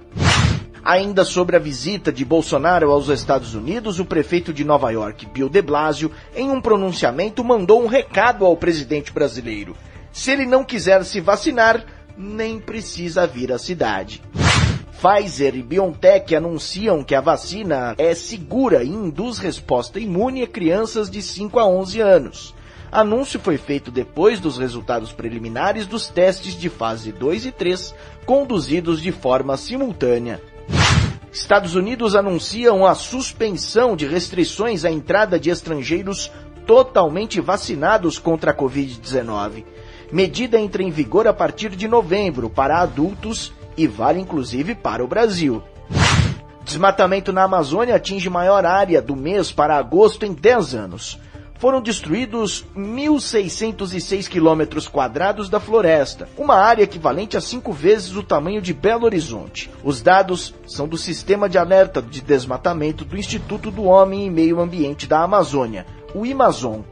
Ainda 0.84 1.26
sobre 1.26 1.56
a 1.56 1.60
visita 1.60 2.12
de 2.12 2.24
Bolsonaro 2.24 2.92
aos 2.92 3.10
Estados 3.10 3.56
Unidos, 3.56 4.00
o 4.00 4.06
prefeito 4.06 4.54
de 4.54 4.64
Nova 4.64 4.90
York, 4.92 5.26
Bill 5.28 5.50
de 5.50 5.62
Blasio, 5.62 6.12
em 6.36 6.50
um 6.50 6.62
pronunciamento 6.62 7.44
mandou 7.44 7.84
um 7.84 7.88
recado 7.88 8.46
ao 8.46 8.56
presidente 8.56 9.12
brasileiro. 9.12 9.76
Se 10.12 10.32
ele 10.32 10.46
não 10.46 10.64
quiser 10.64 11.04
se 11.04 11.20
vacinar, 11.20 11.84
nem 12.18 12.60
precisa 12.60 13.28
vir 13.28 13.52
à 13.52 13.60
cidade. 13.60 14.22
Pfizer 15.00 15.56
e 15.56 15.62
BioNTech 15.62 16.36
anunciam 16.36 17.04
que 17.04 17.14
a 17.14 17.22
vacina 17.22 17.94
é 18.00 18.16
segura 18.16 18.84
e 18.84 18.90
induz 18.90 19.38
resposta 19.38 20.00
imune 20.00 20.42
a 20.42 20.48
crianças 20.48 21.10
de 21.10 21.22
5 21.22 21.60
a 21.60 21.68
11 21.68 22.02
anos. 22.02 22.56
Anúncio 22.92 23.40
foi 23.40 23.58
feito 23.58 23.92
depois 23.92 24.40
dos 24.40 24.58
resultados 24.58 25.12
preliminares 25.12 25.86
dos 25.86 26.08
testes 26.08 26.56
de 26.56 26.70
fase 26.70 27.12
2 27.12 27.46
e 27.46 27.52
3, 27.52 27.94
conduzidos 28.26 29.02
de 29.02 29.12
forma 29.12 29.56
simultânea. 29.56 30.42
Estados 31.32 31.76
Unidos 31.76 32.16
anunciam 32.16 32.84
a 32.84 32.96
suspensão 32.96 33.96
de 33.96 34.08
restrições 34.08 34.84
à 34.84 34.90
entrada 34.90 35.40
de 35.40 35.52
estrangeiros 35.52 36.32
totalmente 36.66 37.40
vacinados 37.40 38.18
contra 38.18 38.52
a 38.52 38.56
Covid-19. 38.56 39.64
Medida 40.12 40.60
entra 40.60 40.82
em 40.82 40.90
vigor 40.90 41.28
a 41.28 41.34
partir 41.34 41.70
de 41.70 41.88
novembro 41.88 42.50
para 42.50 42.80
adultos 42.80 43.52
e 43.76 43.86
vale 43.88 44.20
inclusive 44.20 44.74
para 44.74 45.04
o 45.04 45.08
Brasil. 45.08 45.62
Desmatamento 46.64 47.32
na 47.32 47.44
Amazônia 47.44 47.96
atinge 47.96 48.30
maior 48.30 48.66
área 48.66 49.02
do 49.02 49.16
mês 49.16 49.52
para 49.52 49.78
agosto 49.78 50.26
em 50.26 50.34
10 50.34 50.76
anos. 50.76 51.20
Foram 51.60 51.82
destruídos 51.82 52.66
1.606 52.76 54.28
quilômetros 54.28 54.88
quadrados 54.88 55.50
da 55.50 55.60
floresta, 55.60 56.30
uma 56.38 56.56
área 56.56 56.84
equivalente 56.84 57.36
a 57.36 57.42
cinco 57.42 57.74
vezes 57.74 58.16
o 58.16 58.22
tamanho 58.22 58.62
de 58.62 58.74
Belo 58.74 59.06
Horizonte. 59.06 59.70
Os 59.84 60.02
dados 60.02 60.54
são 60.68 60.88
do 60.88 60.98
Sistema 60.98 61.50
de 61.50 61.58
Alerta 61.58 62.00
de 62.02 62.22
Desmatamento 62.22 63.04
do 63.04 63.18
Instituto 63.18 63.72
do 63.72 63.86
Homem 63.86 64.28
e 64.28 64.30
Meio 64.30 64.60
Ambiente 64.60 65.08
da 65.08 65.24
Amazônia, 65.24 65.86
o 66.14 66.26
IMAZON. 66.26 66.84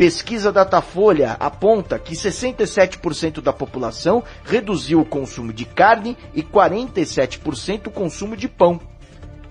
Pesquisa 0.00 0.50
Datafolha 0.50 1.36
aponta 1.38 1.98
que 1.98 2.14
67% 2.14 3.42
da 3.42 3.52
população 3.52 4.24
reduziu 4.42 4.98
o 4.98 5.04
consumo 5.04 5.52
de 5.52 5.66
carne 5.66 6.16
e 6.34 6.42
47% 6.42 7.88
o 7.88 7.90
consumo 7.90 8.34
de 8.34 8.48
pão. 8.48 8.80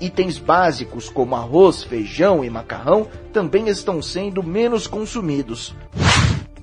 Itens 0.02 0.40
básicos 0.40 1.08
como 1.08 1.36
arroz, 1.36 1.84
feijão 1.84 2.44
e 2.44 2.50
macarrão 2.50 3.08
também 3.32 3.70
estão 3.70 4.02
sendo 4.02 4.42
menos 4.42 4.88
consumidos. 4.88 5.76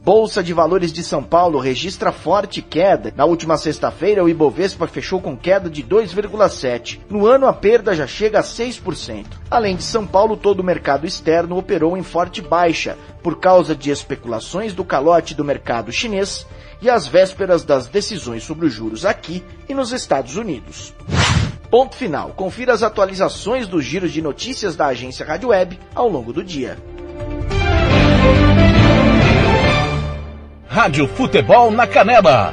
Bolsa 0.07 0.41
de 0.41 0.53
Valores 0.53 0.93
de 0.93 1.03
São 1.03 1.21
Paulo 1.21 1.59
registra 1.59 2.13
forte 2.13 2.63
queda. 2.63 3.13
Na 3.17 3.25
última 3.25 3.57
sexta-feira, 3.57 4.23
o 4.23 4.29
Ibovespa 4.29 4.87
fechou 4.87 5.21
com 5.21 5.37
queda 5.37 5.69
de 5.69 5.83
2,7. 5.83 7.01
No 7.11 7.27
ano, 7.27 7.49
a 7.49 7.53
perda 7.53 7.93
já 7.93 8.07
chega 8.07 8.39
a 8.39 8.43
6%. 8.45 9.27
Além 9.51 9.75
de 9.75 9.83
São 9.83 10.07
Paulo, 10.07 10.37
todo 10.37 10.61
o 10.61 10.65
mercado 10.65 11.09
externo 11.09 11.59
operou 11.59 11.97
em 11.97 12.05
forte 12.05 12.41
baixa 12.41 12.97
por 13.21 13.41
causa 13.41 13.75
de 13.75 13.91
especulações 13.91 14.73
do 14.73 14.85
calote 14.85 15.35
do 15.35 15.45
mercado 15.45 15.91
chinês 15.91 16.47
e 16.81 16.89
às 16.89 17.09
vésperas 17.09 17.65
das 17.65 17.89
decisões 17.89 18.45
sobre 18.45 18.67
os 18.67 18.73
juros 18.73 19.05
aqui 19.05 19.43
e 19.69 19.75
nos 19.75 19.91
Estados 19.91 20.37
Unidos. 20.37 20.95
Ponto 21.69 21.97
final. 21.97 22.29
Confira 22.29 22.73
as 22.73 22.85
atualizações 22.85 23.67
dos 23.67 23.85
giros 23.85 24.13
de 24.13 24.23
notícias 24.23 24.77
da 24.77 24.87
agência 24.87 25.27
Rádio 25.27 25.49
Web 25.49 25.81
ao 25.97 26.09
longo 26.09 26.33
do 26.33 26.45
dia. 26.45 26.79
Rádio 30.77 31.09
Futebol 31.09 31.71
na 31.71 31.87
Canela. 31.87 32.53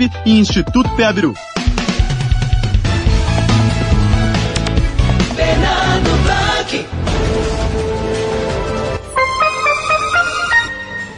e 0.25 0.39
Instituto 0.39 0.89
Peabru. 0.95 1.33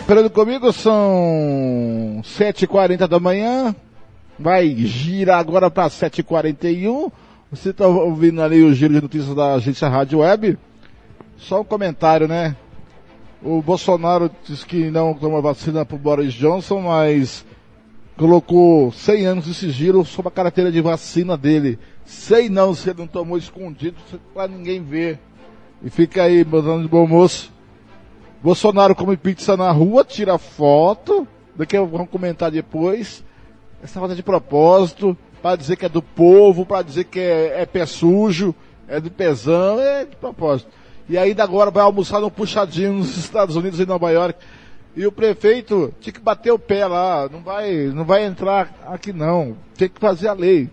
Fernando 0.05 0.29
comigo, 0.31 0.73
são 0.73 2.21
7h40 2.23 3.07
da 3.07 3.19
manhã. 3.19 3.73
Vai 4.37 4.75
girar 4.75 5.39
agora 5.39 5.71
para 5.71 5.89
7h41. 5.89 7.11
Você 7.51 7.69
está 7.69 7.87
ouvindo 7.87 8.41
ali 8.41 8.63
o 8.63 8.73
giro 8.73 8.93
de 8.95 9.01
notícias 9.01 9.33
da 9.33 9.53
agência 9.53 9.87
Rádio 9.87 10.19
Web. 10.19 10.57
Só 11.37 11.61
um 11.61 11.63
comentário, 11.63 12.27
né? 12.27 12.55
O 13.41 13.61
Bolsonaro 13.61 14.29
disse 14.43 14.65
que 14.65 14.89
não 14.89 15.13
toma 15.13 15.41
vacina 15.41 15.85
para 15.85 15.97
Boris 15.97 16.33
Johnson, 16.33 16.81
mas 16.81 17.45
colocou 18.17 18.91
100 18.91 19.25
anos 19.25 19.45
de 19.45 19.53
sigilo 19.53 20.05
sobre 20.05 20.29
a 20.29 20.31
carteira 20.31 20.71
de 20.71 20.81
vacina 20.81 21.37
dele. 21.37 21.79
Sei 22.05 22.49
não 22.49 22.73
se 22.73 22.89
ele 22.89 22.99
não 22.99 23.07
tomou 23.07 23.37
escondido 23.37 23.97
para 24.33 24.47
ninguém 24.47 24.83
ver. 24.83 25.19
E 25.83 25.89
fica 25.89 26.23
aí, 26.23 26.43
botando 26.43 26.83
de 26.83 26.87
bom 26.87 27.07
moço. 27.07 27.51
Bolsonaro 28.41 28.95
come 28.95 29.17
pizza 29.17 29.55
na 29.57 29.71
rua, 29.71 30.03
tira 30.03 30.37
foto. 30.37 31.27
Daqui 31.55 31.77
vamos 31.77 32.09
comentar 32.09 32.51
depois. 32.51 33.23
Essa 33.81 33.99
foto 33.99 34.13
é 34.13 34.15
de 34.15 34.23
propósito, 34.23 35.17
para 35.41 35.57
dizer 35.57 35.75
que 35.75 35.85
é 35.85 35.89
do 35.89 36.01
povo, 36.01 36.65
para 36.65 36.81
dizer 36.81 37.03
que 37.03 37.19
é, 37.19 37.61
é 37.61 37.65
pé 37.65 37.85
sujo, 37.85 38.55
é 38.87 38.99
de 38.99 39.09
pezão, 39.09 39.77
é 39.79 40.05
de 40.05 40.15
propósito. 40.15 40.71
E 41.09 41.17
ainda 41.17 41.43
agora 41.43 41.69
vai 41.69 41.83
almoçar 41.83 42.21
no 42.21 42.31
puxadinho 42.31 42.93
nos 42.93 43.17
Estados 43.17 43.57
Unidos 43.57 43.79
e 43.79 43.85
Nova 43.85 44.09
York. 44.09 44.39
E 44.95 45.07
o 45.07 45.11
prefeito 45.11 45.91
tinha 45.99 46.13
que 46.13 46.19
bater 46.19 46.51
o 46.51 46.59
pé 46.59 46.85
lá, 46.85 47.27
não 47.27 47.41
vai, 47.41 47.87
não 47.87 48.05
vai 48.05 48.25
entrar 48.25 48.71
aqui 48.85 49.11
não, 49.11 49.57
tem 49.75 49.89
que 49.89 49.99
fazer 49.99 50.27
a 50.27 50.33
lei. 50.33 50.69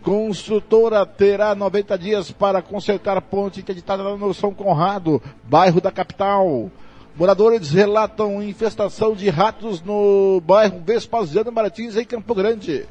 Construtora 0.00 1.04
terá 1.04 1.56
90 1.56 1.98
dias 1.98 2.30
para 2.30 2.62
consertar 2.62 3.20
ponte 3.20 3.58
interditada 3.58 4.04
no 4.16 4.32
São 4.32 4.54
Conrado, 4.54 5.20
bairro 5.42 5.80
da 5.80 5.90
capital. 5.90 6.70
Moradores 7.16 7.72
relatam 7.72 8.40
infestação 8.40 9.16
de 9.16 9.28
ratos 9.28 9.82
no 9.82 10.40
bairro 10.46 10.80
Vespasiano 10.86 11.50
Martins, 11.50 11.96
em 11.96 12.04
Campo 12.04 12.32
Grande. 12.32 12.86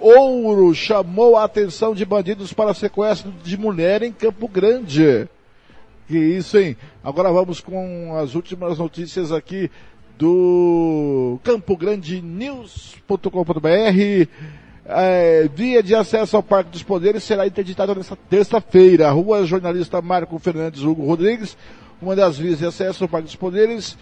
Ouro 0.00 0.74
chamou 0.74 1.36
a 1.36 1.44
atenção 1.44 1.94
de 1.94 2.06
bandidos 2.06 2.54
para 2.54 2.72
sequestro 2.72 3.30
de 3.44 3.58
mulher 3.58 4.02
em 4.02 4.10
Campo 4.10 4.48
Grande. 4.48 5.28
Que 6.08 6.18
isso, 6.18 6.58
hein? 6.58 6.74
Agora 7.04 7.30
vamos 7.30 7.60
com 7.60 8.16
as 8.16 8.34
últimas 8.34 8.78
notícias 8.78 9.30
aqui 9.30 9.70
do 10.18 11.38
Campo 11.44 11.76
Grande 11.76 12.22
News.com.br. 12.22 14.28
É, 14.86 15.48
via 15.54 15.82
de 15.82 15.94
acesso 15.94 16.36
ao 16.36 16.42
Parque 16.42 16.70
dos 16.70 16.82
Poderes 16.82 17.22
será 17.22 17.46
interditada 17.46 17.94
nesta 17.94 18.16
terça-feira. 18.16 19.10
Rua 19.10 19.44
jornalista 19.44 20.00
Marco 20.00 20.38
Fernandes 20.38 20.82
Hugo 20.82 21.04
Rodrigues, 21.04 21.56
uma 22.00 22.16
das 22.16 22.38
vias 22.38 22.58
de 22.58 22.66
acesso 22.66 23.04
ao 23.04 23.08
Parque 23.08 23.26
dos 23.26 23.36
Poderes, 23.36 23.96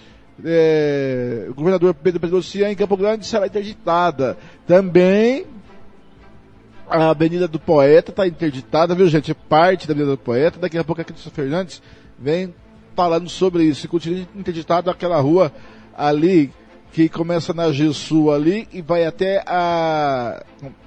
é, 0.44 1.46
o 1.50 1.54
governador 1.54 1.92
Pedro 1.92 2.20
Pedrocian 2.20 2.70
em 2.70 2.76
Campo 2.76 2.96
Grande 2.96 3.26
será 3.26 3.46
interditada. 3.46 4.38
Também 4.66 5.44
a 6.90 7.10
Avenida 7.10 7.46
do 7.46 7.58
Poeta 7.58 8.10
está 8.10 8.26
interditada, 8.26 8.94
viu 8.94 9.08
gente? 9.08 9.34
Parte 9.34 9.86
da 9.86 9.92
Avenida 9.92 10.12
do 10.12 10.18
Poeta. 10.18 10.58
Daqui 10.58 10.78
a 10.78 10.84
pouco 10.84 11.00
a 11.00 11.04
Cristian 11.04 11.30
Fernandes 11.32 11.82
vem 12.18 12.54
falando 12.96 13.28
sobre 13.28 13.64
isso. 13.64 13.86
E 13.86 13.88
continua 13.88 14.26
interditada 14.34 14.90
aquela 14.90 15.20
rua 15.20 15.52
ali 15.96 16.52
que 16.92 17.08
começa 17.08 17.52
na 17.52 17.72
Sul 17.92 18.32
ali 18.32 18.66
e 18.72 18.80
vai 18.80 19.04
até 19.04 19.42
a 19.46 20.42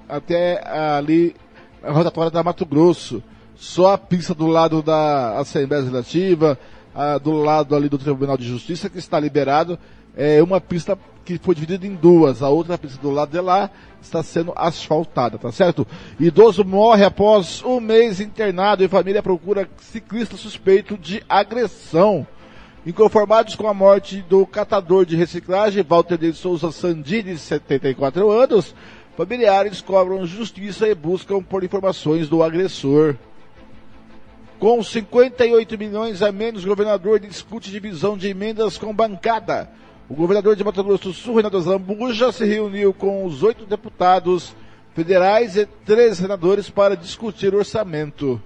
até 0.10 0.62
ali 0.68 1.36
a 1.84 1.92
rotatória 1.92 2.32
da 2.32 2.44
Mato 2.44 2.66
Grosso. 2.66 3.24
Só 3.56 3.94
a 3.94 3.98
pista 3.98 4.34
do 4.34 4.48
lado 4.48 4.82
da 4.82 5.38
Assembleia 5.38 5.82
Legislativa, 5.82 6.58
a, 6.96 7.18
do 7.18 7.32
lado 7.32 7.76
ali 7.76 7.88
do 7.88 7.98
Tribunal 7.98 8.38
de 8.38 8.48
Justiça 8.48 8.90
que 8.90 8.98
está 8.98 9.20
liberado. 9.20 9.78
É 10.18 10.42
uma 10.42 10.60
pista 10.60 10.98
que 11.24 11.38
foi 11.38 11.56
dividida 11.56 11.86
em 11.86 11.96
duas. 11.96 12.42
A 12.42 12.50
outra 12.50 12.78
pista 12.78 13.02
do 13.02 13.12
lado 13.12 13.32
de 13.32 13.40
lá 13.40 13.70
está 14.02 14.24
sendo 14.24 14.52
asfaltada, 14.56 15.38
tá 15.38 15.52
certo? 15.52 15.88
Idoso 16.20 16.64
morre 16.64 17.06
após 17.06 17.64
um 17.64 17.80
mês 17.80 18.20
internado 18.20 18.84
e 18.84 18.88
família 18.88 19.22
procura 19.22 19.70
ciclista 19.78 20.36
suspeito 20.36 20.98
de 20.98 21.24
agressão. 21.30 22.26
Inconformados 22.86 23.56
com 23.56 23.68
a 23.68 23.74
morte 23.74 24.24
do 24.28 24.46
catador 24.46 25.06
de 25.06 25.16
reciclagem, 25.16 25.84
Walter 25.84 26.18
de 26.18 26.34
Souza 26.34 26.72
Sandini, 26.72 27.34
de 27.34 27.40
74 27.40 28.32
anos, 28.32 28.74
familiares 29.16 29.82
cobram 29.82 30.26
justiça 30.26 30.88
e 30.88 30.96
buscam 30.96 31.44
por 31.44 31.64
informações 31.64 32.28
do 32.28 32.42
agressor. 32.42 33.16
Com 34.58 34.82
58 34.82 35.78
milhões 35.78 36.22
a 36.22 36.32
menos, 36.32 36.66
governador 36.66 37.20
discute 37.20 37.70
divisão 37.70 38.18
de 38.18 38.28
emendas 38.28 38.78
com 38.78 38.94
bancada. 38.94 39.70
O 40.12 40.14
governador 40.14 40.56
de 40.58 40.64
Mato 40.64 40.84
Grosso 40.84 41.06
do 41.06 41.14
Sul, 41.14 41.38
Renato 41.38 41.62
Zambuja, 41.62 42.34
se 42.34 42.44
reuniu 42.44 42.94
com 42.94 43.24
os 43.24 43.44
oito 43.44 43.66
deputados 43.66 44.54
federais 44.94 45.56
e 45.56 45.66
três 45.66 46.18
senadores 46.18 46.70
para 46.70 46.98
discutir 46.98 47.56
orçamento. 47.56 48.44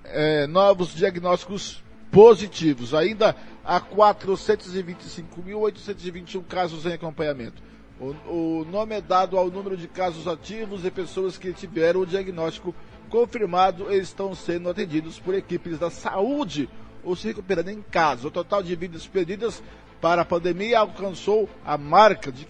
é, 0.06 0.46
novos 0.46 0.94
diagnósticos 0.94 1.84
positivos. 2.12 2.94
Ainda 2.94 3.36
há 3.66 3.82
425.821 3.82 6.46
casos 6.46 6.86
em 6.86 6.94
acompanhamento. 6.94 7.64
O, 8.00 8.14
o, 8.32 8.64
nome 8.66 8.94
é 8.96 9.02
dado 9.02 9.36
ao 9.38 9.50
número 9.50 9.76
de 9.76 9.88
casos 9.88 10.28
ativos 10.28 10.86
e 10.86 10.92
pessoas 10.92 11.36
que 11.38 11.52
tiveram 11.54 12.02
o 12.02 12.06
diagnóstico 12.06 12.76
confirmado 13.10 13.92
e 13.92 13.98
estão 13.98 14.36
sendo 14.36 14.70
atendidos 14.70 15.18
por 15.20 15.34
equipes 15.34 15.80
da 15.80 15.90
saúde 15.90 16.70
ou 17.04 17.16
se 17.16 17.26
recuperando 17.28 17.70
em 17.70 17.82
casa. 17.82 18.28
O 18.28 18.32
total 18.32 18.62
de 18.62 18.76
vidas 18.76 19.08
perdidas 19.08 19.64
para 20.02 20.24
a 20.24 20.26
pandemia 20.26 20.80
alcançou 20.80 21.48
a 21.66 21.78
marca 21.78 22.30
de 22.32 22.46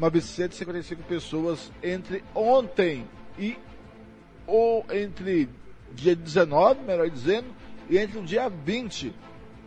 590.955 0.00 0.96
pessoas 1.06 1.70
entre 1.82 2.24
ontem 2.34 3.06
e 3.38 3.58
ou 4.46 4.84
entre 4.90 5.48
dia 5.92 6.16
19, 6.16 6.82
melhor 6.82 7.08
dizendo, 7.10 7.48
e 7.88 7.98
entre 7.98 8.18
o 8.18 8.24
dia 8.24 8.48
20 8.48 9.14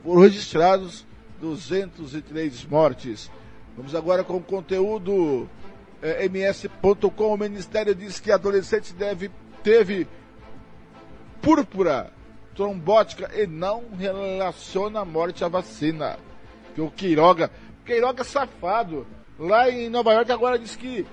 foram 0.04 0.22
registrados 0.22 1.06
203 1.40 2.66
mortes. 2.66 3.32
Vamos 3.78 3.96
agora 3.96 4.24
com 4.24 4.38
o 4.38 4.44
conteúdo 4.44 5.50
é, 6.02 6.28
ms.com. 6.28 7.34
O 7.34 7.38
Ministério 7.38 7.96
diz 7.96 8.20
que 8.20 8.32
adolescente 8.32 8.94
deve, 8.94 9.32
teve 9.64 10.08
púrpura 11.42 12.12
trombótica 12.56 13.32
e 13.34 13.48
não 13.48 13.84
relaciona 13.98 15.02
a 15.02 15.06
morte 15.06 15.44
à 15.44 15.48
vacina. 15.48 16.18
Que 16.76 16.82
o 16.82 16.92
Queiroga, 16.92 17.52
Queiroga 17.86 18.24
safado, 18.24 19.06
lá 19.38 19.70
em 19.70 19.90
Nova 19.90 20.14
York 20.14 20.32
agora 20.32 20.60
diz 20.60 20.76
que 20.76 21.06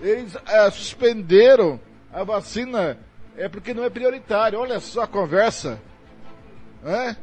eles 0.00 0.36
é, 0.46 0.70
suspenderam 0.70 1.80
a 2.12 2.24
vacina 2.24 2.98
é 3.36 3.48
porque 3.48 3.74
não 3.74 3.84
é 3.84 3.90
prioritário. 3.90 4.58
Olha 4.58 4.80
só 4.80 5.02
a 5.02 5.06
conversa. 5.06 5.78
É? 6.84 7.14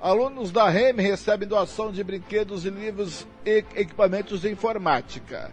Alunos 0.00 0.50
da 0.50 0.68
REM 0.68 0.96
recebem 0.96 1.46
doação 1.46 1.92
de 1.92 2.02
brinquedos 2.02 2.64
e 2.64 2.70
livros 2.70 3.26
e 3.44 3.62
equipamentos 3.76 4.40
de 4.40 4.50
informática. 4.50 5.50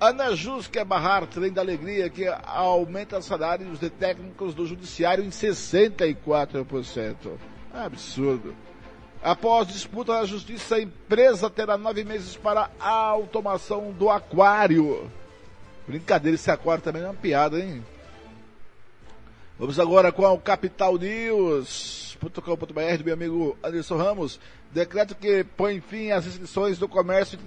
Ana 0.00 0.34
Jus 0.34 0.66
quer 0.66 0.84
barrar 0.84 1.26
trem 1.26 1.52
da 1.52 1.60
alegria 1.60 2.10
que 2.10 2.26
aumenta 2.44 3.20
salários 3.20 3.78
de 3.78 3.90
técnicos 3.90 4.54
do 4.54 4.66
judiciário 4.66 5.24
em 5.24 5.28
64%. 5.28 7.16
Absurdo. 7.72 8.54
Após 9.28 9.68
disputa 9.68 10.14
na 10.14 10.24
justiça, 10.24 10.76
a 10.76 10.80
empresa 10.80 11.50
terá 11.50 11.76
nove 11.76 12.02
meses 12.02 12.34
para 12.34 12.70
a 12.80 12.88
automação 12.88 13.92
do 13.92 14.08
aquário. 14.08 15.10
Brincadeira, 15.86 16.34
esse 16.34 16.50
aquário 16.50 16.82
também 16.82 17.02
é 17.02 17.04
uma 17.04 17.12
piada, 17.12 17.60
hein? 17.60 17.84
Vamos 19.58 19.78
agora 19.78 20.10
com 20.10 20.24
o 20.24 20.38
Capital 20.38 20.96
News.com.br 20.96 22.96
do 22.96 23.04
meu 23.04 23.12
amigo 23.12 23.58
Anderson 23.62 23.98
Ramos. 23.98 24.40
Decreto 24.72 25.14
que 25.14 25.44
põe 25.44 25.78
fim 25.78 26.10
às 26.10 26.24
restrições 26.24 26.78
do 26.78 26.88
comércio 26.88 27.38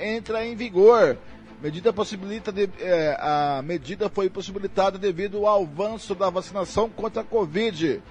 entra 0.00 0.46
em 0.46 0.56
vigor. 0.56 1.18
Medida 1.60 1.92
possibilita 1.92 2.50
de, 2.50 2.70
é, 2.80 3.18
a 3.20 3.60
medida 3.62 4.08
foi 4.08 4.30
possibilitada 4.30 4.96
devido 4.96 5.46
ao 5.46 5.62
avanço 5.62 6.14
da 6.14 6.30
vacinação 6.30 6.88
contra 6.88 7.20
a 7.20 7.24
Covid. 7.24 8.02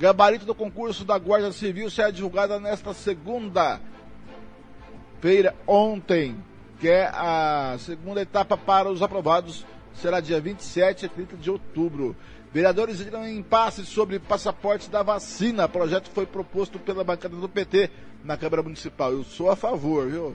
Gabarito 0.00 0.44
do 0.46 0.54
concurso 0.54 1.04
da 1.04 1.18
Guarda 1.18 1.52
Civil 1.52 1.90
será 1.90 2.10
divulgada 2.10 2.58
nesta 2.58 2.94
segunda-feira, 2.94 5.54
ontem, 5.66 6.42
que 6.80 6.88
é 6.88 7.10
a 7.12 7.76
segunda 7.78 8.22
etapa 8.22 8.56
para 8.56 8.88
os 8.88 9.02
aprovados 9.02 9.66
será 9.94 10.20
dia 10.20 10.40
27 10.40 11.04
a 11.04 11.08
30 11.10 11.36
de 11.36 11.50
outubro. 11.50 12.16
Vereadores 12.50 12.98
entram 13.02 13.26
em 13.26 13.36
impasse 13.36 13.84
sobre 13.84 14.18
passaporte 14.18 14.88
da 14.88 15.02
vacina. 15.02 15.66
O 15.66 15.68
projeto 15.68 16.08
foi 16.14 16.24
proposto 16.24 16.78
pela 16.78 17.04
bancada 17.04 17.36
do 17.36 17.46
PT 17.46 17.90
na 18.24 18.38
Câmara 18.38 18.62
Municipal. 18.62 19.12
Eu 19.12 19.22
sou 19.22 19.50
a 19.50 19.56
favor, 19.56 20.08
viu? 20.08 20.34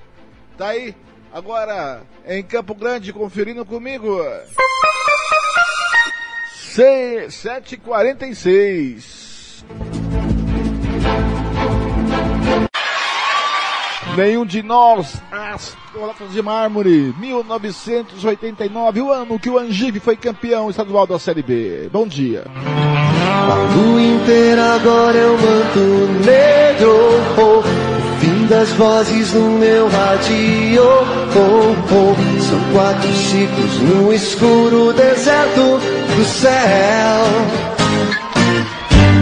Tá 0.60 0.68
aí. 0.68 0.96
Agora, 1.34 2.04
em 2.28 2.44
Campo 2.44 2.76
Grande, 2.76 3.12
conferindo 3.12 3.66
comigo. 3.66 4.20
7h46. 6.76 9.25
Nenhum 14.16 14.46
de 14.46 14.64
nós, 14.64 15.22
as 15.30 15.76
Colocas 15.92 16.32
de 16.32 16.42
Mármore, 16.42 17.14
1989, 17.20 19.02
o 19.02 19.12
ano 19.12 19.38
que 19.38 19.50
o 19.50 19.58
Angive 19.58 20.00
foi 20.00 20.16
campeão 20.16 20.70
estadual 20.70 21.06
da 21.06 21.20
Série 21.20 21.44
B. 21.44 21.90
Bom 21.92 22.08
dia. 22.08 22.46
A 22.48 23.54
lua 23.76 24.02
inteira 24.02 24.76
agora 24.76 25.18
é 25.18 25.26
o 25.26 25.38
manto 25.38 25.80
negro. 26.26 26.96
Oh, 27.38 27.62
fim 28.22 28.46
das 28.48 28.72
vozes 28.72 29.34
no 29.34 29.50
meu 29.60 29.90
rádio. 29.90 30.84
Oh, 31.36 31.76
oh, 31.94 32.16
são 32.42 32.60
quatro 32.72 33.12
ciclos 33.12 33.80
no 33.82 34.14
escuro 34.14 34.94
deserto 34.94 35.78
do 36.16 36.24
céu. 36.24 37.26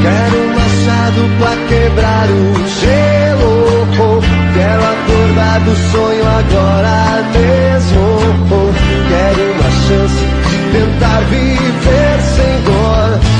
Quero 0.04 0.38
um 0.38 0.50
machado 0.54 1.22
pra 1.40 1.56
quebrar 1.68 2.28
o 2.30 2.68
gelo. 2.80 4.33
Quero 4.74 4.86
acordar 4.86 5.60
do 5.60 5.76
sonho 5.92 6.26
agora 6.28 7.22
mesmo. 7.32 8.04
Quero 9.08 9.52
uma 9.54 9.72
chance 9.88 10.26
de 10.50 10.58
tentar 10.72 11.20
viver 11.30 12.22
sem 12.36 12.54
dor. 12.64 13.33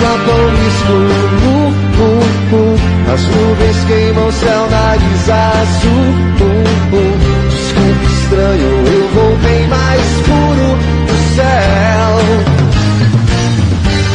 Escapam 0.00 0.48
escuro. 0.68 1.60
Uh, 2.00 2.56
uh. 2.56 3.12
As 3.12 3.22
nuvens 3.22 3.84
queimam 3.84 4.26
o 4.26 4.32
céu, 4.32 4.70
nariz 4.70 5.28
azul. 5.28 6.14
Uh, 6.40 6.96
uh. 6.96 7.14
Desculpe, 7.50 8.06
estranho, 8.06 8.70
eu 8.86 9.08
voltei 9.14 9.66
mais 9.66 10.06
puro 10.24 10.68
do 11.06 11.16
céu. 11.36 12.12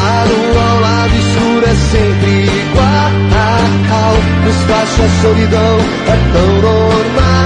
A 0.01 0.25
lua 0.25 0.63
ao 0.71 0.79
lado 0.81 1.15
escuro 1.15 1.65
é 1.65 1.75
sempre 1.91 2.31
igual. 2.45 3.11
No 4.43 4.49
espaço 4.51 5.01
a 5.01 5.21
solidão 5.21 5.75
é 6.07 6.15
tão 6.33 6.49
normal. 6.61 7.45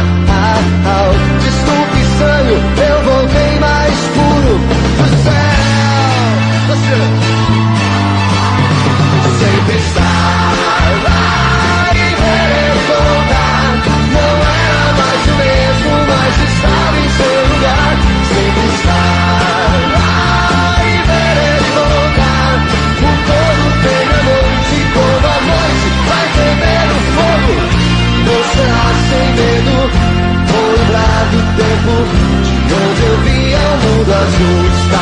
Desculpe, 1.41 1.97
estranho, 2.01 2.57
eu 2.89 2.97
voltei 3.03 3.59
mais 3.59 3.95
puro 4.15 4.53
do 4.97 5.09
céu. 5.23 5.59
Você 6.67 7.28
via 34.05 34.15
o 34.15 34.98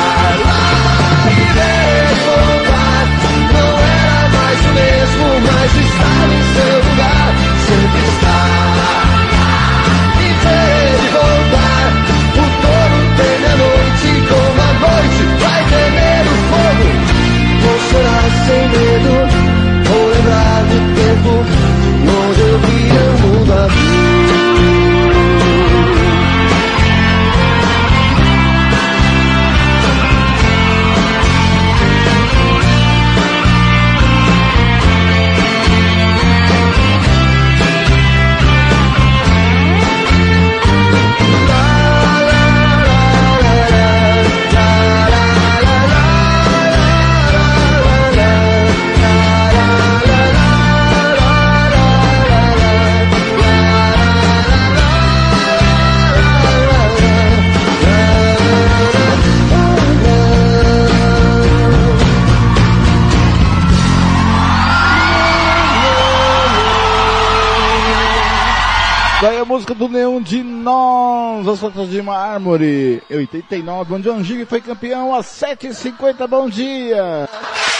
música 69.67 69.75
do 69.75 69.89
Neon 69.89 70.21
de 70.21 70.43
Nós, 70.43 71.47
as 71.47 71.59
fotos 71.59 71.89
de 71.89 72.01
mármore, 72.01 73.03
89, 73.09 73.95
onde 73.95 74.07
o 74.07 74.13
Angigue 74.13 74.45
foi 74.45 74.61
campeão 74.61 75.13
às 75.13 75.25
7h50, 75.25 76.27
bom 76.27 76.47
dia! 76.47 77.27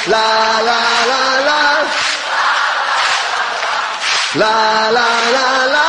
La 0.07 0.61
la 0.61 0.79
la 1.07 1.39
la. 1.47 1.87
La 4.35 4.91
la 4.91 5.07
la 5.31 5.65
la. 5.75 5.87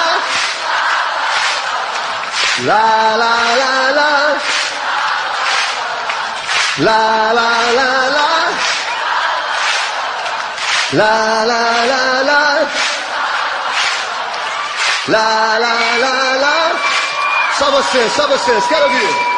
La 2.64 3.16
la 3.16 3.34
la 3.56 3.90
la. 3.98 4.38
La 6.78 7.32
la 7.32 7.50
la 7.78 7.90
la. 8.16 8.28
La 10.92 11.44
la 11.44 11.86
la 11.86 12.22
la. 12.22 12.47
La 15.08 15.58
la 15.58 15.98
la 15.98 16.36
la. 16.36 16.76
Só 17.58 17.70
vocês, 17.70 18.12
só 18.12 18.28
vocês, 18.28 18.62
quero 18.66 18.84
ouvir. 18.84 19.37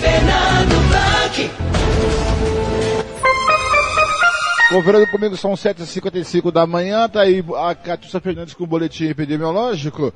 Fernando 0.00 0.88
Blanc. 0.88 1.50
Conferindo 4.70 5.06
comigo, 5.12 5.36
são 5.36 5.52
7h55 5.52 6.50
da 6.50 6.66
manhã, 6.66 7.08
tá 7.08 7.20
aí 7.20 7.44
a 7.56 7.72
Catiúcia 7.76 8.18
Fernandes 8.20 8.54
com 8.54 8.64
o 8.64 8.66
boletim 8.66 9.04
epidemiológico. 9.04 10.12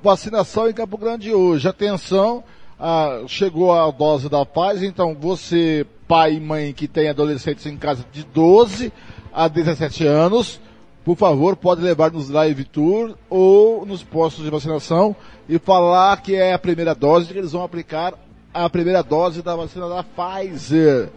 Vacinação 0.00 0.70
em 0.70 0.72
Campo 0.72 0.96
Grande 0.96 1.34
hoje. 1.34 1.66
Atenção, 1.66 2.44
ah, 2.78 3.22
chegou 3.26 3.72
a 3.72 3.90
dose 3.90 4.28
da 4.28 4.46
paz, 4.46 4.80
então 4.80 5.16
você, 5.18 5.84
pai 6.08 6.34
e 6.34 6.40
mãe 6.40 6.72
que 6.72 6.88
tem 6.88 7.08
adolescentes 7.08 7.66
em 7.66 7.76
casa 7.76 8.04
de 8.10 8.24
12 8.24 8.90
a 9.32 9.46
17 9.46 10.06
anos, 10.06 10.58
por 11.04 11.16
favor, 11.16 11.54
pode 11.54 11.82
levar 11.82 12.10
nos 12.10 12.28
drive 12.28 12.64
tour 12.64 13.14
ou 13.30 13.86
nos 13.86 14.02
postos 14.02 14.42
de 14.42 14.50
vacinação 14.50 15.14
e 15.48 15.58
falar 15.58 16.20
que 16.22 16.34
é 16.34 16.52
a 16.52 16.58
primeira 16.58 16.94
dose, 16.94 17.32
que 17.32 17.38
eles 17.38 17.52
vão 17.52 17.62
aplicar 17.62 18.14
a 18.52 18.68
primeira 18.68 19.02
dose 19.02 19.42
da 19.42 19.54
vacina 19.54 19.88
da 19.88 20.02
Pfizer. 20.02 21.10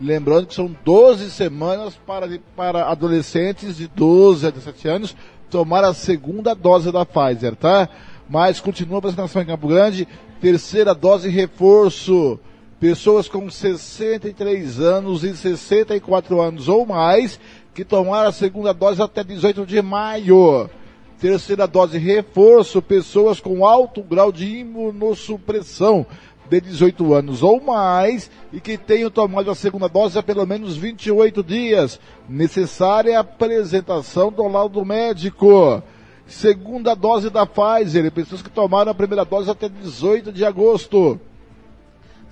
Lembrando 0.00 0.46
que 0.46 0.54
são 0.54 0.74
12 0.84 1.30
semanas 1.30 1.94
para, 2.06 2.28
para 2.54 2.90
adolescentes 2.90 3.76
de 3.76 3.88
12 3.88 4.46
a 4.46 4.50
17 4.50 4.88
anos 4.88 5.16
tomar 5.50 5.84
a 5.84 5.94
segunda 5.94 6.54
dose 6.54 6.92
da 6.92 7.06
Pfizer, 7.06 7.56
tá? 7.56 7.88
Mas 8.28 8.60
continua 8.60 8.98
a 8.98 9.02
vacinação 9.02 9.42
em 9.42 9.46
Campo 9.46 9.68
Grande, 9.68 10.06
terceira 10.40 10.94
dose 10.94 11.28
reforço. 11.28 12.38
Pessoas 12.78 13.26
com 13.26 13.50
63 13.50 14.80
anos 14.80 15.24
e 15.24 15.34
64 15.34 16.42
anos 16.42 16.68
ou 16.68 16.84
mais 16.84 17.40
que 17.74 17.84
tomaram 17.84 18.28
a 18.28 18.32
segunda 18.32 18.74
dose 18.74 19.00
até 19.00 19.24
18 19.24 19.64
de 19.64 19.80
maio. 19.80 20.68
Terceira 21.18 21.66
dose 21.66 21.96
reforço, 21.96 22.82
pessoas 22.82 23.40
com 23.40 23.66
alto 23.66 24.02
grau 24.02 24.30
de 24.30 24.58
imunossupressão 24.58 26.04
de 26.50 26.60
18 26.60 27.14
anos 27.14 27.42
ou 27.42 27.62
mais 27.62 28.30
e 28.52 28.60
que 28.60 28.76
tenham 28.76 29.10
tomado 29.10 29.50
a 29.50 29.54
segunda 29.54 29.88
dose 29.88 30.18
há 30.18 30.22
pelo 30.22 30.44
menos 30.46 30.76
28 30.76 31.42
dias. 31.42 31.98
Necessária 32.28 33.16
a 33.16 33.20
apresentação 33.20 34.30
do 34.30 34.46
laudo 34.46 34.84
médico. 34.84 35.82
Segunda 36.26 36.94
dose 36.94 37.30
da 37.30 37.46
Pfizer, 37.46 38.12
pessoas 38.12 38.42
que 38.42 38.50
tomaram 38.50 38.92
a 38.92 38.94
primeira 38.94 39.24
dose 39.24 39.50
até 39.50 39.66
18 39.66 40.30
de 40.30 40.44
agosto. 40.44 41.18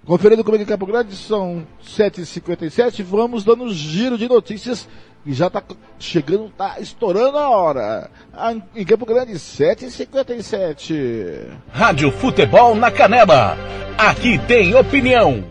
Conferindo 0.08 0.42
comigo 0.42 0.64
em 0.64 0.66
Campo 0.66 0.86
Grande, 0.86 1.14
são 1.18 1.68
7h57, 1.86 3.04
vamos 3.04 3.44
dando 3.44 3.66
um 3.66 3.70
giro 3.70 4.18
de 4.18 4.30
notícias 4.30 4.88
e 5.26 5.34
já 5.34 5.48
está 5.48 5.62
chegando, 6.00 6.46
está 6.46 6.80
estourando 6.80 7.38
a 7.38 7.50
hora. 7.50 8.10
Em 8.74 8.86
Campo 8.86 9.06
Grande, 9.06 9.34
7h57. 9.34 11.46
Rádio 11.70 12.10
Futebol 12.14 12.74
na 12.74 12.90
Canela. 12.90 13.58
Aqui 13.98 14.40
tem 14.48 14.74
opinião. 14.76 15.44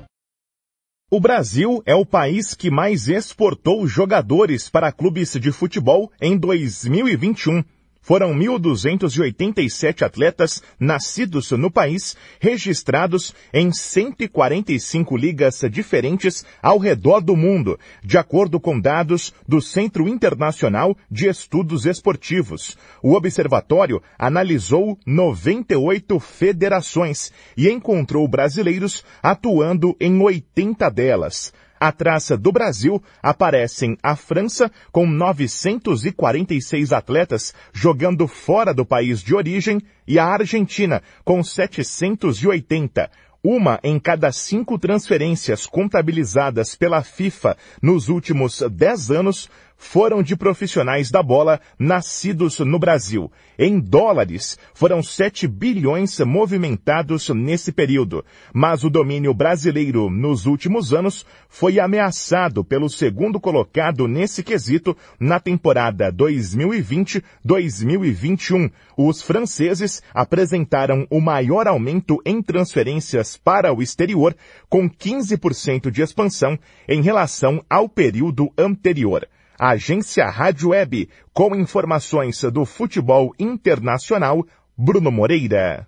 O 1.10 1.20
Brasil 1.20 1.82
é 1.84 1.94
o 1.94 2.06
país 2.06 2.54
que 2.54 2.70
mais 2.70 3.08
exportou 3.08 3.86
jogadores 3.86 4.70
para 4.70 4.90
clubes 4.90 5.32
de 5.32 5.52
futebol 5.52 6.10
em 6.18 6.38
2021 6.38 7.62
foram 8.06 8.32
1.287 8.36 10.02
atletas 10.02 10.62
nascidos 10.78 11.50
no 11.50 11.68
país, 11.68 12.16
registrados 12.38 13.34
em 13.52 13.72
145 13.72 15.16
ligas 15.16 15.60
diferentes 15.68 16.46
ao 16.62 16.78
redor 16.78 17.20
do 17.20 17.34
mundo, 17.34 17.76
de 18.04 18.16
acordo 18.16 18.60
com 18.60 18.78
dados 18.78 19.34
do 19.48 19.60
Centro 19.60 20.06
Internacional 20.06 20.96
de 21.10 21.26
Estudos 21.26 21.84
Esportivos. 21.84 22.78
O 23.02 23.14
observatório 23.14 24.00
analisou 24.16 24.96
98 25.04 26.20
federações 26.20 27.32
e 27.56 27.68
encontrou 27.68 28.28
brasileiros 28.28 29.04
atuando 29.20 29.96
em 29.98 30.22
80 30.22 30.88
delas. 30.90 31.52
Atrás 31.78 32.30
do 32.38 32.50
Brasil 32.50 33.02
aparecem 33.22 33.96
a 34.02 34.16
França 34.16 34.70
com 34.90 35.06
946 35.06 36.92
atletas 36.92 37.54
jogando 37.72 38.26
fora 38.26 38.72
do 38.72 38.84
país 38.84 39.20
de 39.22 39.34
origem 39.34 39.80
e 40.06 40.18
a 40.18 40.24
Argentina 40.24 41.02
com 41.24 41.42
780. 41.42 43.10
Uma 43.42 43.78
em 43.84 43.98
cada 43.98 44.32
cinco 44.32 44.76
transferências 44.76 45.66
contabilizadas 45.66 46.74
pela 46.74 47.02
FIFA 47.02 47.56
nos 47.80 48.08
últimos 48.08 48.60
dez 48.72 49.10
anos 49.10 49.48
foram 49.76 50.22
de 50.22 50.36
profissionais 50.36 51.10
da 51.10 51.22
bola 51.22 51.60
nascidos 51.78 52.58
no 52.60 52.78
Brasil. 52.78 53.30
Em 53.58 53.78
dólares, 53.78 54.58
foram 54.74 55.02
7 55.02 55.46
bilhões 55.46 56.18
movimentados 56.20 57.28
nesse 57.30 57.72
período. 57.72 58.24
Mas 58.52 58.84
o 58.84 58.90
domínio 58.90 59.34
brasileiro 59.34 60.10
nos 60.10 60.44
últimos 60.46 60.92
anos 60.92 61.24
foi 61.48 61.80
ameaçado 61.80 62.64
pelo 62.64 62.88
segundo 62.88 63.38
colocado 63.40 64.08
nesse 64.08 64.42
quesito 64.42 64.96
na 65.18 65.40
temporada 65.40 66.12
2020-2021. 66.12 68.70
Os 68.96 69.22
franceses 69.22 70.02
apresentaram 70.12 71.06
o 71.10 71.20
maior 71.20 71.66
aumento 71.66 72.20
em 72.24 72.40
transferências 72.42 73.36
para 73.36 73.72
o 73.72 73.82
exterior, 73.82 74.36
com 74.68 74.88
15% 74.88 75.90
de 75.90 76.02
expansão 76.02 76.56
em 76.88 77.02
relação 77.02 77.64
ao 77.68 77.88
período 77.88 78.48
anterior. 78.58 79.26
Agência 79.58 80.28
Rádio 80.28 80.70
Web, 80.70 81.08
com 81.32 81.54
informações 81.54 82.42
do 82.42 82.64
futebol 82.64 83.32
internacional, 83.38 84.44
Bruno 84.76 85.10
Moreira. 85.10 85.86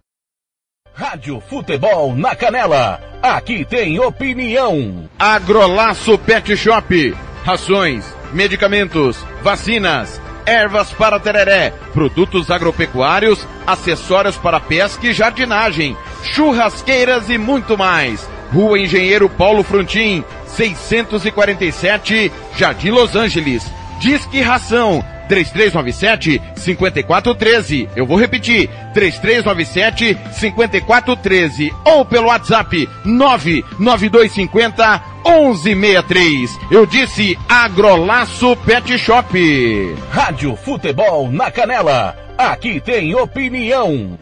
Rádio 0.94 1.40
Futebol 1.40 2.16
na 2.16 2.34
Canela. 2.34 3.00
Aqui 3.22 3.64
tem 3.64 4.00
opinião. 4.00 5.08
Agrolaço 5.18 6.18
Pet 6.18 6.56
Shop. 6.56 7.16
Rações, 7.44 8.04
medicamentos, 8.32 9.16
vacinas, 9.42 10.20
ervas 10.44 10.90
para 10.92 11.20
tereré, 11.20 11.72
produtos 11.92 12.50
agropecuários, 12.50 13.46
acessórios 13.66 14.36
para 14.38 14.58
pesca 14.58 15.06
e 15.06 15.12
jardinagem, 15.12 15.96
churrasqueiras 16.22 17.28
e 17.28 17.38
muito 17.38 17.76
mais. 17.76 18.28
Rua 18.52 18.78
Engenheiro 18.78 19.28
Paulo 19.28 19.62
Frontin, 19.62 20.24
647, 20.46 22.32
Jardim 22.56 22.90
Los 22.90 23.14
Angeles. 23.14 23.64
Disque 24.00 24.40
Ração 24.40 25.04
3397 25.28 26.40
5413. 26.56 27.88
Eu 27.94 28.06
vou 28.06 28.18
repetir, 28.18 28.68
3397 28.94 30.16
5413 30.32 31.72
ou 31.84 32.04
pelo 32.04 32.28
WhatsApp 32.28 32.88
99250 33.04 35.02
1163. 35.24 36.58
Eu 36.70 36.86
disse 36.86 37.38
Agrolaço 37.48 38.56
Pet 38.64 38.98
Shop. 38.98 39.96
Rádio 40.10 40.56
Futebol 40.56 41.30
na 41.30 41.50
Canela. 41.50 42.16
Aqui 42.36 42.80
tem 42.80 43.14
opinião. 43.14 44.18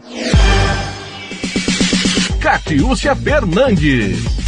Catiúcia 2.47 3.13
Fernandes. 3.13 4.46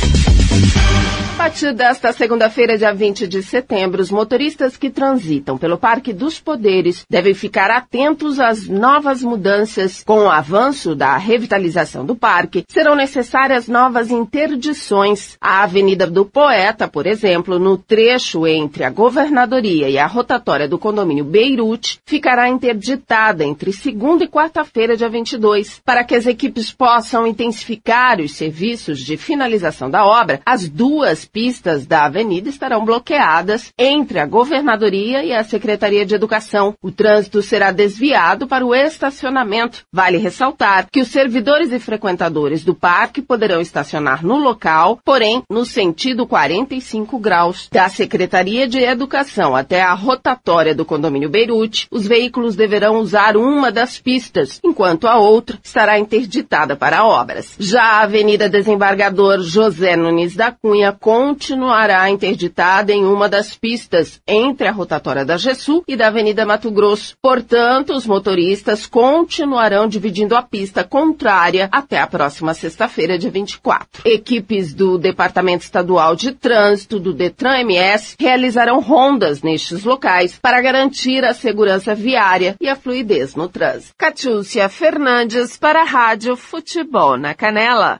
A 1.39 1.43
partir 1.43 1.73
desta 1.73 2.11
segunda-feira, 2.11 2.77
dia 2.77 2.93
20 2.93 3.25
de 3.25 3.41
setembro, 3.41 4.01
os 4.01 4.11
motoristas 4.11 4.75
que 4.75 4.89
transitam 4.89 5.57
pelo 5.57 5.77
Parque 5.77 6.11
dos 6.11 6.37
Poderes 6.37 7.05
devem 7.09 7.33
ficar 7.33 7.71
atentos 7.71 8.41
às 8.41 8.67
novas 8.67 9.23
mudanças. 9.23 10.03
Com 10.03 10.25
o 10.25 10.29
avanço 10.29 10.93
da 10.93 11.15
revitalização 11.15 12.05
do 12.05 12.13
parque, 12.13 12.65
serão 12.67 12.93
necessárias 12.93 13.69
novas 13.69 14.11
interdições. 14.11 15.37
A 15.39 15.63
Avenida 15.63 16.05
do 16.05 16.25
Poeta, 16.25 16.89
por 16.89 17.07
exemplo, 17.07 17.57
no 17.57 17.77
trecho 17.77 18.45
entre 18.45 18.83
a 18.83 18.89
Governadoria 18.89 19.87
e 19.89 19.97
a 19.97 20.07
rotatória 20.07 20.67
do 20.67 20.77
condomínio 20.77 21.23
Beirute, 21.23 22.01
ficará 22.05 22.49
interditada 22.49 23.45
entre 23.45 23.71
segunda 23.71 24.25
e 24.25 24.27
quarta-feira, 24.27 24.97
dia 24.97 25.07
22. 25.07 25.79
Para 25.85 26.03
que 26.03 26.15
as 26.15 26.27
equipes 26.27 26.69
possam 26.73 27.25
intensificar 27.25 28.19
os 28.19 28.33
serviços 28.33 28.99
de 28.99 29.15
finalização 29.15 29.89
da 29.89 30.05
obra, 30.05 30.41
as 30.45 30.67
duas 30.67 31.28
pistas 31.31 31.85
da 31.85 32.05
avenida 32.05 32.49
estarão 32.49 32.83
bloqueadas 32.83 33.71
entre 33.77 34.19
a 34.19 34.25
Governadoria 34.25 35.23
e 35.23 35.33
a 35.33 35.43
Secretaria 35.43 36.05
de 36.05 36.15
Educação. 36.15 36.73
O 36.81 36.91
trânsito 36.91 37.41
será 37.41 37.71
desviado 37.71 38.47
para 38.47 38.65
o 38.65 38.73
estacionamento. 38.73 39.83
Vale 39.93 40.17
ressaltar 40.17 40.87
que 40.91 41.01
os 41.01 41.07
servidores 41.07 41.71
e 41.71 41.79
frequentadores 41.79 42.63
do 42.63 42.73
parque 42.73 43.21
poderão 43.21 43.61
estacionar 43.61 44.25
no 44.25 44.37
local, 44.37 44.99
porém 45.03 45.43
no 45.49 45.65
sentido 45.65 46.25
45 46.27 47.19
graus. 47.19 47.69
Da 47.71 47.89
Secretaria 47.89 48.67
de 48.67 48.79
Educação 48.79 49.55
até 49.55 49.81
a 49.81 49.93
rotatória 49.93 50.73
do 50.73 50.85
condomínio 50.85 51.29
Beirute, 51.29 51.87
os 51.91 52.07
veículos 52.07 52.55
deverão 52.55 52.97
usar 52.97 53.37
uma 53.37 53.71
das 53.71 53.99
pistas, 53.99 54.59
enquanto 54.63 55.07
a 55.07 55.17
outra 55.17 55.59
estará 55.63 55.99
interditada 55.99 56.75
para 56.75 57.05
obras. 57.05 57.55
Já 57.59 57.83
a 57.83 58.03
Avenida 58.03 58.49
Desembargador 58.49 59.41
José 59.41 59.95
Nunes 59.95 60.35
da 60.35 60.51
Cunha 60.51 60.91
continuará 61.19 62.09
interditada 62.09 62.93
em 62.93 63.03
uma 63.03 63.27
das 63.27 63.53
pistas 63.53 64.21
entre 64.25 64.69
a 64.69 64.71
rotatória 64.71 65.25
da 65.25 65.35
GESU 65.35 65.83
e 65.85 65.97
da 65.97 66.07
Avenida 66.07 66.45
Mato 66.45 66.71
Grosso. 66.71 67.13
Portanto, 67.21 67.93
os 67.93 68.07
motoristas 68.07 68.85
continuarão 68.85 69.85
dividindo 69.85 70.33
a 70.33 70.41
pista 70.41 70.81
contrária 70.81 71.67
até 71.73 71.99
a 71.99 72.07
próxima 72.07 72.53
sexta-feira, 72.53 73.19
dia 73.19 73.29
24. 73.29 74.03
Equipes 74.05 74.73
do 74.73 74.97
Departamento 74.97 75.65
Estadual 75.65 76.15
de 76.15 76.31
Trânsito 76.31 76.97
do 76.97 77.13
Detran 77.13 77.59
MS 77.63 78.15
realizarão 78.17 78.79
rondas 78.79 79.41
nestes 79.41 79.83
locais 79.83 80.39
para 80.41 80.61
garantir 80.61 81.25
a 81.25 81.33
segurança 81.33 81.93
viária 81.93 82.55
e 82.61 82.69
a 82.69 82.77
fluidez 82.77 83.35
no 83.35 83.49
trânsito. 83.49 83.93
Catiúcia 83.97 84.69
Fernandes 84.69 85.57
para 85.57 85.81
a 85.81 85.85
Rádio 85.85 86.37
Futebol 86.37 87.17
na 87.17 87.33
Canela. 87.33 87.99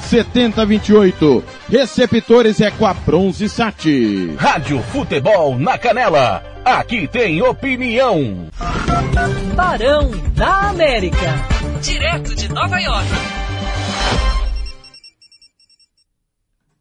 7028. 0.11 1.41
Receptores 1.69 2.59
é 2.59 2.69
com 2.69 2.85
a 2.85 2.93
Bronze 2.93 3.47
Sat. 3.47 4.35
Rádio 4.37 4.83
Futebol 4.91 5.57
na 5.57 5.77
Canela. 5.77 6.43
Aqui 6.65 7.07
tem 7.07 7.41
opinião. 7.41 8.47
Barão 9.55 10.11
da 10.35 10.69
América. 10.69 11.33
Direto 11.81 12.35
de 12.35 12.49
Nova 12.49 12.77
York. 12.77 13.07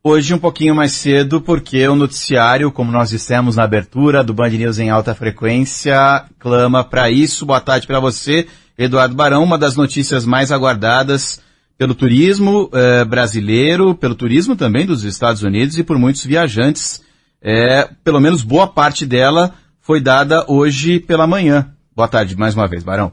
Hoje 0.03 0.35
um 0.35 0.39
pouquinho 0.39 0.75
mais 0.75 0.91
cedo, 0.91 1.41
porque 1.41 1.87
o 1.87 1.95
noticiário, 1.95 2.73
como 2.73 2.91
nós 2.91 3.11
dissemos 3.11 3.55
na 3.55 3.63
abertura 3.63 4.25
do 4.25 4.35
Band 4.35 4.49
News 4.49 4.81
em 4.81 4.91
alta 4.91 5.15
frequência, 5.15 6.25
clama 6.41 6.83
para 6.83 7.09
isso. 7.09 7.47
Boa 7.47 7.61
tarde 7.61 7.87
para 7.87 8.01
você, 8.01 8.49
Eduardo 8.77 9.15
Barão, 9.15 9.45
uma 9.45 9.57
das 9.57 9.77
notícias 9.77 10.27
mais 10.27 10.51
aguardadas 10.51 11.41
pelo 11.81 11.95
turismo 11.95 12.69
eh, 12.75 13.07
brasileiro, 13.07 13.95
pelo 13.95 14.15
turismo 14.15 14.55
também 14.55 14.85
dos 14.85 15.03
Estados 15.03 15.43
Unidos 15.43 15.79
e 15.79 15.83
por 15.83 15.99
muitos 15.99 16.23
viajantes. 16.27 17.03
É, 17.41 17.89
pelo 18.05 18.21
menos 18.21 18.43
boa 18.43 18.67
parte 18.67 19.07
dela 19.07 19.55
foi 19.81 19.99
dada 19.99 20.45
hoje 20.47 21.01
pela 21.01 21.27
manhã. 21.27 21.75
Boa 21.97 22.07
tarde 22.07 22.37
mais 22.37 22.55
uma 22.55 22.69
vez, 22.69 22.85
Barão. 22.85 23.11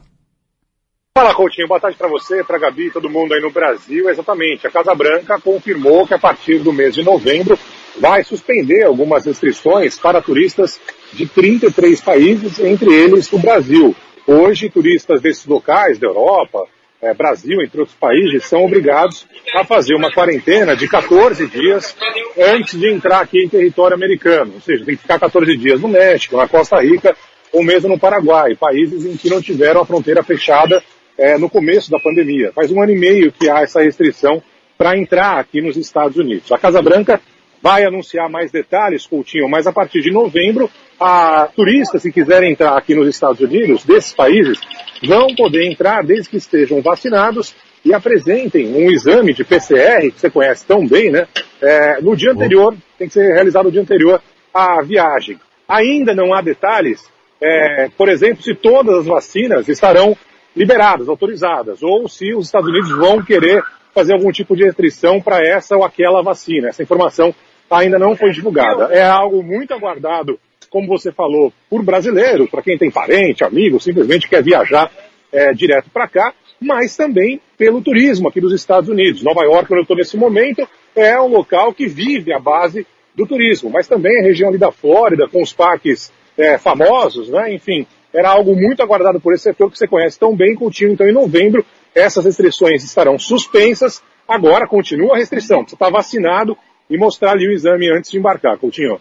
Fala, 1.16 1.34
Coutinho. 1.34 1.66
Boa 1.66 1.80
tarde 1.80 1.96
para 1.96 2.08
você, 2.08 2.44
para 2.44 2.58
Gabi, 2.58 2.90
todo 2.90 3.08
mundo 3.08 3.32
aí 3.32 3.40
no 3.40 3.50
Brasil. 3.50 4.10
Exatamente. 4.10 4.66
A 4.66 4.70
Casa 4.70 4.94
Branca 4.94 5.40
confirmou 5.40 6.06
que 6.06 6.12
a 6.12 6.18
partir 6.18 6.58
do 6.58 6.70
mês 6.70 6.94
de 6.94 7.02
novembro 7.02 7.58
vai 7.98 8.22
suspender 8.22 8.82
algumas 8.82 9.24
restrições 9.24 9.98
para 9.98 10.20
turistas 10.20 10.78
de 11.14 11.24
33 11.24 12.02
países, 12.02 12.58
entre 12.58 12.92
eles 12.92 13.32
o 13.32 13.38
Brasil. 13.38 13.96
Hoje, 14.26 14.68
turistas 14.68 15.22
desses 15.22 15.46
locais, 15.46 15.98
da 15.98 16.06
Europa, 16.06 16.68
é, 17.00 17.14
Brasil, 17.14 17.60
entre 17.62 17.80
outros 17.80 17.96
países, 17.96 18.44
são 18.44 18.64
obrigados 18.64 19.26
a 19.54 19.64
fazer 19.64 19.94
uma 19.94 20.12
quarentena 20.12 20.76
de 20.76 20.88
14 20.88 21.46
dias 21.46 21.96
antes 22.36 22.78
de 22.78 22.92
entrar 22.92 23.20
aqui 23.20 23.44
em 23.44 23.48
território 23.48 23.94
americano. 23.94 24.54
Ou 24.54 24.60
seja, 24.60 24.84
tem 24.84 24.96
que 24.96 25.02
ficar 25.02 25.18
14 25.18 25.56
dias 25.56 25.80
no 25.80 25.88
México, 25.88 26.36
na 26.36 26.48
Costa 26.48 26.80
Rica 26.80 27.16
ou 27.52 27.62
mesmo 27.62 27.88
no 27.88 27.98
Paraguai, 27.98 28.54
países 28.54 29.06
em 29.06 29.16
que 29.16 29.30
não 29.30 29.40
tiveram 29.40 29.80
a 29.80 29.86
fronteira 29.86 30.22
fechada 30.22 30.82
é, 31.16 31.38
no 31.38 31.48
começo 31.48 31.90
da 31.90 31.98
pandemia. 31.98 32.52
Faz 32.52 32.70
um 32.70 32.82
ano 32.82 32.92
e 32.92 32.98
meio 32.98 33.32
que 33.32 33.48
há 33.48 33.60
essa 33.60 33.82
restrição 33.82 34.42
para 34.76 34.96
entrar 34.96 35.38
aqui 35.38 35.60
nos 35.60 35.76
Estados 35.76 36.16
Unidos. 36.16 36.52
A 36.52 36.58
Casa 36.58 36.82
Branca 36.82 37.20
vai 37.62 37.84
anunciar 37.84 38.28
mais 38.28 38.50
detalhes, 38.50 39.06
Coutinho, 39.06 39.48
mas 39.48 39.66
a 39.66 39.72
partir 39.72 40.00
de 40.00 40.10
novembro, 40.10 40.70
a 40.98 41.48
turistas 41.54 42.02
que 42.02 42.12
quiserem 42.12 42.52
entrar 42.52 42.76
aqui 42.76 42.94
nos 42.94 43.08
Estados 43.08 43.40
Unidos, 43.40 43.84
desses 43.84 44.12
países, 44.12 44.60
vão 45.06 45.34
poder 45.34 45.64
entrar 45.64 46.04
desde 46.04 46.28
que 46.28 46.36
estejam 46.36 46.80
vacinados 46.80 47.54
e 47.84 47.94
apresentem 47.94 48.74
um 48.74 48.90
exame 48.90 49.32
de 49.32 49.44
PCR, 49.44 50.10
que 50.10 50.20
você 50.20 50.30
conhece 50.30 50.66
tão 50.66 50.86
bem, 50.86 51.10
né? 51.10 51.26
É, 51.60 52.00
no 52.00 52.16
dia 52.16 52.32
anterior, 52.32 52.74
tem 52.98 53.06
que 53.08 53.14
ser 53.14 53.32
realizado 53.32 53.66
no 53.66 53.72
dia 53.72 53.80
anterior 53.80 54.20
à 54.52 54.82
viagem. 54.82 55.38
Ainda 55.68 56.14
não 56.14 56.34
há 56.34 56.40
detalhes, 56.40 57.08
é, 57.40 57.88
por 57.96 58.08
exemplo, 58.08 58.42
se 58.42 58.54
todas 58.54 58.98
as 58.98 59.06
vacinas 59.06 59.68
estarão 59.68 60.16
liberadas, 60.56 61.08
autorizadas, 61.08 61.82
ou 61.82 62.08
se 62.08 62.34
os 62.34 62.46
Estados 62.46 62.68
Unidos 62.68 62.90
vão 62.90 63.22
querer 63.22 63.62
fazer 63.94 64.12
algum 64.12 64.30
tipo 64.30 64.56
de 64.56 64.64
restrição 64.64 65.20
para 65.20 65.40
essa 65.40 65.76
ou 65.76 65.84
aquela 65.84 66.22
vacina. 66.22 66.68
Essa 66.68 66.82
informação 66.82 67.34
ainda 67.70 67.98
não 67.98 68.16
foi 68.16 68.30
divulgada. 68.30 68.92
É 68.92 69.02
algo 69.02 69.42
muito 69.42 69.74
aguardado, 69.74 70.38
como 70.70 70.86
você 70.86 71.12
falou, 71.12 71.52
por 71.68 71.82
brasileiros, 71.82 72.48
para 72.50 72.62
quem 72.62 72.78
tem 72.78 72.90
parente, 72.90 73.44
amigo, 73.44 73.80
simplesmente 73.80 74.28
quer 74.28 74.42
viajar 74.42 74.90
é, 75.32 75.52
direto 75.52 75.90
para 75.90 76.08
cá, 76.08 76.32
mas 76.60 76.96
também 76.96 77.40
pelo 77.56 77.80
turismo 77.80 78.28
aqui 78.28 78.40
dos 78.40 78.52
Estados 78.52 78.88
Unidos. 78.88 79.22
Nova 79.22 79.42
York, 79.42 79.66
onde 79.70 79.80
eu 79.80 79.82
estou 79.82 79.96
nesse 79.96 80.16
momento, 80.16 80.68
é 80.94 81.20
um 81.20 81.28
local 81.28 81.72
que 81.72 81.86
vive 81.86 82.32
a 82.32 82.38
base 82.38 82.86
do 83.14 83.26
turismo, 83.26 83.70
mas 83.70 83.88
também 83.88 84.18
a 84.20 84.22
região 84.22 84.48
ali 84.48 84.58
da 84.58 84.72
Flórida, 84.72 85.28
com 85.28 85.42
os 85.42 85.52
parques 85.52 86.12
é, 86.36 86.56
famosos, 86.56 87.28
né? 87.28 87.52
enfim, 87.52 87.86
era 88.12 88.30
algo 88.30 88.54
muito 88.54 88.82
aguardado 88.82 89.20
por 89.20 89.34
esse 89.34 89.44
setor 89.44 89.70
que 89.70 89.78
você 89.78 89.86
conhece 89.86 90.18
tão 90.18 90.34
bem, 90.34 90.54
Coutinho. 90.54 90.92
Então, 90.92 91.06
em 91.06 91.12
novembro, 91.12 91.64
essas 91.94 92.24
restrições 92.24 92.82
estarão 92.84 93.18
suspensas. 93.18 94.02
Agora, 94.26 94.66
continua 94.66 95.14
a 95.14 95.18
restrição. 95.18 95.66
Você 95.66 95.74
está 95.74 95.90
vacinado 95.90 96.56
e 96.90 96.96
mostrar 96.96 97.32
ali 97.32 97.46
o 97.46 97.52
exame 97.52 97.90
antes 97.90 98.10
de 98.10 98.18
embarcar, 98.18 98.56
Coutinho. 98.58 99.00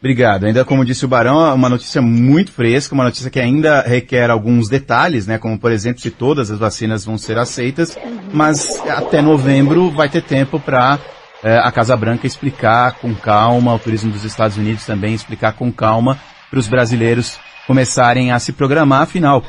Obrigado. 0.00 0.46
Ainda 0.46 0.64
como 0.64 0.84
disse 0.84 1.04
o 1.04 1.08
Barão, 1.08 1.46
é 1.46 1.52
uma 1.52 1.68
notícia 1.68 2.00
muito 2.00 2.52
fresca, 2.52 2.94
uma 2.94 3.04
notícia 3.04 3.30
que 3.30 3.38
ainda 3.38 3.82
requer 3.82 4.30
alguns 4.30 4.66
detalhes, 4.66 5.26
né? 5.26 5.36
Como 5.36 5.58
por 5.58 5.70
exemplo 5.70 6.00
se 6.00 6.10
todas 6.10 6.50
as 6.50 6.58
vacinas 6.58 7.04
vão 7.04 7.18
ser 7.18 7.36
aceitas, 7.36 7.98
mas 8.32 8.80
até 8.88 9.20
novembro 9.20 9.90
vai 9.90 10.08
ter 10.08 10.22
tempo 10.22 10.58
para 10.58 10.98
é, 11.42 11.58
a 11.58 11.70
Casa 11.70 11.94
Branca 11.96 12.26
explicar 12.26 12.92
com 12.92 13.14
calma, 13.14 13.74
o 13.74 13.78
turismo 13.78 14.10
dos 14.10 14.24
Estados 14.24 14.56
Unidos 14.56 14.86
também 14.86 15.14
explicar 15.14 15.52
com 15.52 15.70
calma 15.70 16.18
para 16.48 16.58
os 16.58 16.66
brasileiros 16.66 17.38
começarem 17.66 18.32
a 18.32 18.38
se 18.38 18.52
programar, 18.52 19.02
afinal, 19.02 19.44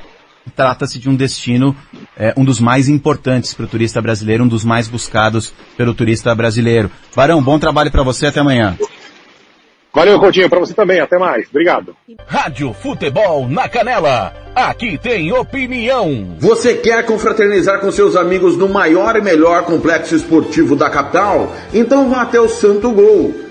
trata-se 0.56 1.00
de 1.00 1.10
um 1.10 1.16
destino, 1.16 1.76
é, 2.18 2.34
um 2.38 2.44
dos 2.44 2.60
mais 2.60 2.90
importantes 2.90 3.54
para 3.54 3.66
o 3.66 3.68
turista 3.68 4.02
brasileiro, 4.02 4.44
um 4.44 4.48
dos 4.48 4.64
mais 4.64 4.88
buscados 4.88 5.54
pelo 5.78 5.94
turista 5.94 6.34
brasileiro. 6.34 6.92
Barão, 7.16 7.42
bom 7.42 7.60
trabalho 7.60 7.92
para 7.92 8.04
você, 8.04 8.28
até 8.28 8.40
amanhã. 8.40 8.78
Valeu, 9.94 10.18
Coutinho, 10.20 10.50
para 10.50 10.60
você 10.60 10.74
também, 10.74 11.02
até 11.02 11.18
mais. 11.18 11.50
Obrigado. 11.50 11.94
Rádio 12.26 12.74
Futebol 12.74 13.48
na 13.50 13.68
Canela. 13.68 14.34
Aqui 14.56 14.98
tem 14.98 15.34
opinião. 15.34 16.36
Você 16.40 16.76
quer 16.76 17.06
confraternizar 17.06 17.82
com 17.82 17.92
seus 17.92 18.16
amigos 18.16 18.56
no 18.56 18.70
maior 18.70 19.18
e 19.18 19.22
melhor 19.22 19.64
complexo 19.64 20.16
esportivo 20.16 20.78
da 20.78 20.90
capital? 20.90 21.54
Então 21.74 22.10
vá 22.10 22.22
até 22.22 22.40
o 22.40 22.48
Santo 22.48 22.90
Gol 22.92 23.51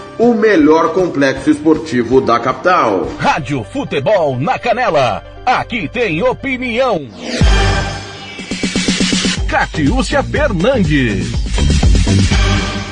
o 0.17 0.33
melhor 0.33 0.93
complexo 0.93 1.49
esportivo 1.49 2.21
da 2.21 2.39
capital. 2.39 3.07
Rádio 3.17 3.63
Futebol 3.63 4.39
na 4.39 4.57
Canela. 4.59 5.23
Aqui 5.45 5.87
tem 5.87 6.21
opinião. 6.21 7.07
Catiúcia 9.47 10.23
Fernandes. 10.23 11.27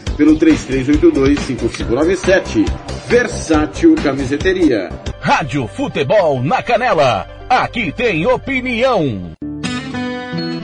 pelo 0.15 0.37
33825597 0.37 2.65
Versátil 3.07 3.95
Camiseteria 3.95 4.89
Rádio 5.21 5.67
Futebol 5.67 6.41
na 6.41 6.63
Canela. 6.63 7.27
Aqui 7.47 7.91
tem 7.91 8.25
opinião. 8.25 9.33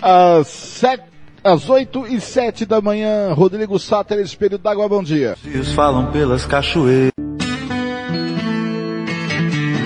Às 0.02 0.48
sete, 0.48 1.04
às 1.44 1.70
oito 1.70 2.08
e 2.08 2.20
sete 2.20 2.66
da 2.66 2.82
manhã, 2.82 3.34
Rodrigo 3.34 3.78
Sáter, 3.78 4.18
Espelho 4.20 4.58
d'Água, 4.58 4.90
bom 4.90 5.04
dia. 5.04 5.36
rios 5.44 5.72
falam 5.74 6.12
pelas 6.12 6.44
cachoeiras 6.46 7.12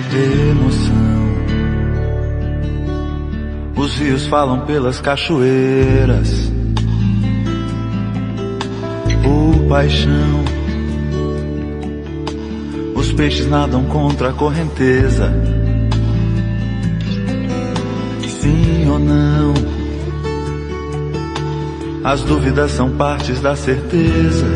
de 0.09 0.49
emoção. 0.51 1.01
Os 3.75 3.97
rios 3.97 4.25
falam 4.27 4.65
pelas 4.65 5.01
cachoeiras. 5.01 6.49
Por 9.23 9.67
paixão. 9.67 10.43
Os 12.95 13.11
peixes 13.13 13.47
nadam 13.47 13.83
contra 13.85 14.29
a 14.29 14.33
correnteza. 14.33 15.33
Sim 18.27 18.89
ou 18.89 18.99
não? 18.99 19.53
As 22.03 22.21
dúvidas 22.21 22.71
são 22.71 22.89
partes 22.91 23.39
da 23.39 23.55
certeza. 23.55 24.47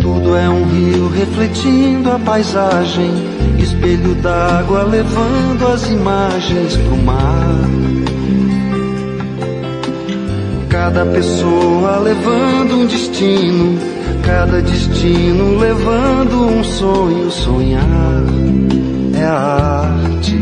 Tudo 0.00 0.36
é 0.36 0.48
um 0.48 0.64
rio 0.64 1.08
refletindo 1.08 2.12
a 2.12 2.18
paisagem, 2.18 3.10
espelho 3.58 4.14
d'água 4.16 4.84
levando 4.84 5.66
as 5.66 5.90
imagens 5.90 6.76
pro 6.76 6.96
mar. 6.98 7.68
Cada 10.80 11.04
pessoa 11.06 11.98
levando 11.98 12.76
um 12.76 12.86
destino, 12.86 13.76
cada 14.22 14.62
destino 14.62 15.58
levando 15.58 16.46
um 16.46 16.62
sonho. 16.62 17.28
Sonhar 17.32 18.22
é 19.12 19.24
a 19.24 19.98
arte 20.04 20.38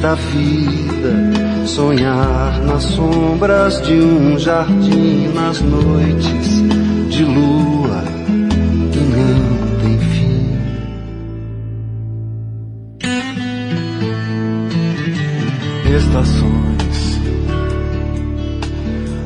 da 0.00 0.14
vida. 0.14 1.66
Sonhar 1.66 2.62
nas 2.64 2.82
sombras 2.82 3.82
de 3.82 3.92
um 3.92 4.38
jardim, 4.38 5.30
nas 5.34 5.60
noites 5.60 6.62
de 7.10 7.22
lua 7.22 7.63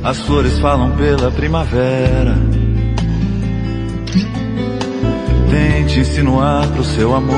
as 0.08 0.20
flores 0.20 0.58
falam 0.58 0.92
pela 0.92 1.30
primavera. 1.30 2.34
Tente 5.50 6.00
insinuar 6.00 6.66
pro 6.68 6.82
seu 6.82 7.14
amor 7.14 7.36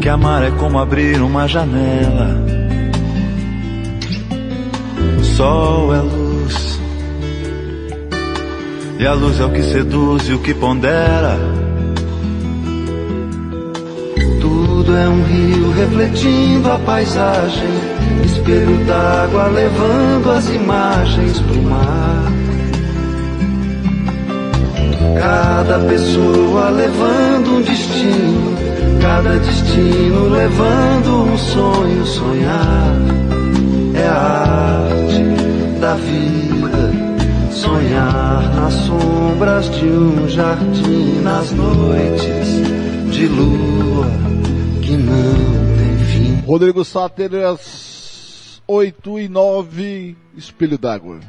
que 0.00 0.08
amar 0.08 0.42
é 0.42 0.50
como 0.50 0.76
abrir 0.76 1.22
uma 1.22 1.46
janela. 1.46 2.44
Sol 5.36 5.94
é 5.94 6.00
luz. 6.00 6.80
E 8.98 9.06
a 9.06 9.12
luz 9.12 9.38
é 9.38 9.44
o 9.44 9.52
que 9.52 9.62
seduz 9.62 10.28
e 10.28 10.32
o 10.32 10.40
que 10.40 10.52
pondera. 10.52 11.38
Tudo 14.40 14.96
é 14.96 15.08
um 15.08 15.22
rio 15.22 15.70
refletindo 15.70 16.72
a 16.72 16.78
paisagem, 16.80 17.68
espelho 18.24 18.84
d'água 18.84 19.46
levando 19.48 20.30
as 20.30 20.48
imagens 20.48 21.40
pro 21.40 21.62
mar. 21.62 22.32
Cada 25.18 25.78
pessoa 25.80 26.70
levando 26.70 27.56
um 27.56 27.62
destino, 27.62 28.56
cada 29.00 29.38
destino 29.38 30.28
levando 30.28 31.32
um 31.32 31.38
sonho. 31.38 32.06
Sonhar 32.06 32.96
é 33.94 34.06
a 34.06 34.88
arte 34.88 35.80
da 35.80 35.94
vida. 35.94 37.08
Sonhar 37.50 38.54
nas 38.54 38.74
sombras 38.74 39.68
de 39.70 39.86
um 39.86 40.28
jardim, 40.28 41.20
nas 41.22 41.50
noites 41.50 42.48
de 43.10 43.26
lua 43.26 44.06
que 44.80 44.96
não 44.96 45.76
tem 45.76 46.06
fim. 46.06 46.42
Rodrigo 46.46 46.84
Sáteras 46.84 47.40
é 47.42 47.87
8 48.70 49.18
e 49.20 49.28
9, 49.30 50.14
Espelho 50.36 50.76
d'Água. 50.76 51.20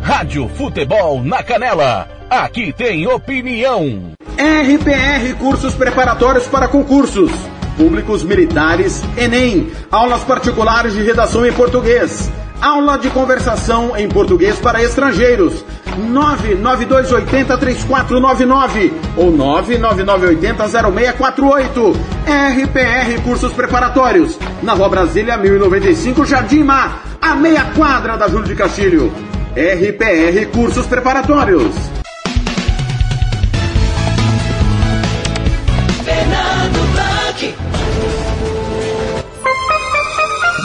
Rádio 0.00 0.48
Futebol 0.48 1.22
na 1.22 1.42
Canela. 1.42 2.08
Aqui 2.30 2.72
tem 2.72 3.06
opinião. 3.06 4.12
RPR 4.38 5.34
Cursos 5.38 5.74
Preparatórios 5.74 6.46
para 6.46 6.66
Concursos. 6.66 7.30
Públicos 7.76 8.24
Militares, 8.24 9.02
Enem. 9.18 9.70
Aulas 9.90 10.24
particulares 10.24 10.94
de 10.94 11.02
redação 11.02 11.44
em 11.44 11.52
português 11.52 12.32
Aula 12.60 12.98
de 12.98 13.08
conversação 13.10 13.96
em 13.96 14.08
português 14.08 14.58
para 14.58 14.82
estrangeiros. 14.82 15.64
992803499 16.00 18.92
ou 19.16 19.32
999800648. 19.32 21.96
RPR 22.26 23.22
Cursos 23.22 23.52
Preparatórios. 23.52 24.36
Na 24.62 24.72
Rua 24.72 24.88
Brasília 24.88 25.36
1095, 25.36 26.24
Jardim 26.24 26.62
Mar. 26.62 27.04
A 27.20 27.34
meia 27.34 27.64
quadra 27.76 28.16
da 28.16 28.28
Júlio 28.28 28.46
de 28.46 28.54
Castilho. 28.54 29.12
RPR 29.52 30.46
Cursos 30.52 30.86
Preparatórios. 30.86 31.74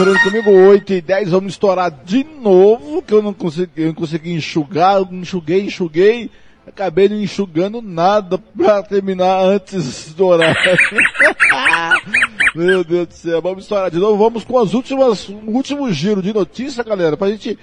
Estourando 0.01 0.23
comigo 0.23 0.49
8 0.49 0.93
e 0.93 1.01
10, 1.01 1.29
vamos 1.29 1.53
estourar 1.53 1.91
de 1.91 2.23
novo, 2.23 3.03
que 3.03 3.13
eu 3.13 3.21
não 3.21 3.35
consegui, 3.35 3.83
eu 3.83 3.87
não 3.89 3.93
consegui 3.93 4.33
enxugar, 4.33 4.97
eu 4.97 5.07
enxuguei, 5.11 5.61
enxuguei, 5.61 6.31
acabei 6.65 7.07
não 7.07 7.21
enxugando 7.21 7.83
nada 7.83 8.39
pra 8.39 8.81
terminar 8.81 9.43
antes 9.43 9.83
de 9.83 9.89
estourar. 10.09 10.55
Meu 12.55 12.83
Deus 12.83 13.09
do 13.09 13.13
céu, 13.13 13.43
vamos 13.43 13.65
estourar 13.65 13.91
de 13.91 13.99
novo, 13.99 14.17
vamos 14.17 14.43
com 14.43 14.57
as 14.57 14.73
últimas, 14.73 15.29
último 15.29 15.91
giro 15.93 16.19
de 16.19 16.33
notícia, 16.33 16.83
galera, 16.83 17.15
pra 17.15 17.29
gente 17.29 17.59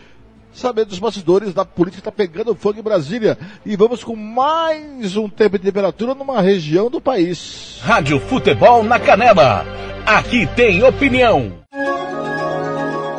saber 0.52 0.84
dos 0.84 1.00
bastidores 1.00 1.52
da 1.52 1.64
política 1.64 2.04
tá 2.04 2.12
pegando 2.12 2.54
fogo 2.54 2.78
em 2.78 2.84
Brasília. 2.84 3.36
E 3.66 3.74
vamos 3.74 4.04
com 4.04 4.14
mais 4.14 5.16
um 5.16 5.28
tempo 5.28 5.58
de 5.58 5.64
temperatura 5.64 6.14
numa 6.14 6.40
região 6.40 6.88
do 6.88 7.00
país. 7.00 7.80
Rádio 7.82 8.20
Futebol 8.20 8.84
na 8.84 9.00
Canela. 9.00 9.66
Aqui 10.06 10.46
tem 10.54 10.84
opinião. 10.84 11.58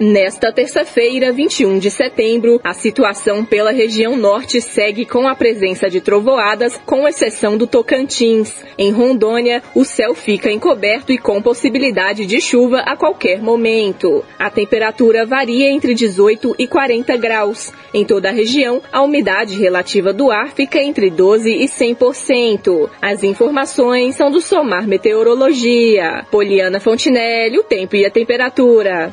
Nesta 0.00 0.52
terça-feira, 0.52 1.32
21 1.32 1.80
de 1.80 1.90
setembro, 1.90 2.60
a 2.62 2.72
situação 2.72 3.44
pela 3.44 3.72
região 3.72 4.16
norte 4.16 4.60
segue 4.60 5.04
com 5.04 5.26
a 5.26 5.34
presença 5.34 5.90
de 5.90 6.00
trovoadas, 6.00 6.80
com 6.86 7.08
exceção 7.08 7.58
do 7.58 7.66
Tocantins. 7.66 8.54
Em 8.78 8.92
Rondônia, 8.92 9.60
o 9.74 9.84
céu 9.84 10.14
fica 10.14 10.52
encoberto 10.52 11.10
e 11.10 11.18
com 11.18 11.42
possibilidade 11.42 12.26
de 12.26 12.40
chuva 12.40 12.78
a 12.86 12.96
qualquer 12.96 13.42
momento. 13.42 14.24
A 14.38 14.48
temperatura 14.48 15.26
varia 15.26 15.68
entre 15.68 15.94
18 15.94 16.54
e 16.56 16.68
40 16.68 17.16
graus. 17.16 17.72
Em 17.92 18.04
toda 18.04 18.28
a 18.28 18.32
região, 18.32 18.80
a 18.92 19.02
umidade 19.02 19.58
relativa 19.58 20.12
do 20.12 20.30
ar 20.30 20.52
fica 20.52 20.80
entre 20.80 21.10
12 21.10 21.50
e 21.50 21.64
100%. 21.64 22.88
As 23.02 23.24
informações 23.24 24.14
são 24.14 24.30
do 24.30 24.40
Somar 24.40 24.86
Meteorologia. 24.86 26.24
Poliana 26.30 26.78
Fontinelli, 26.78 27.58
o 27.58 27.64
tempo 27.64 27.96
e 27.96 28.06
a 28.06 28.10
temperatura. 28.10 29.12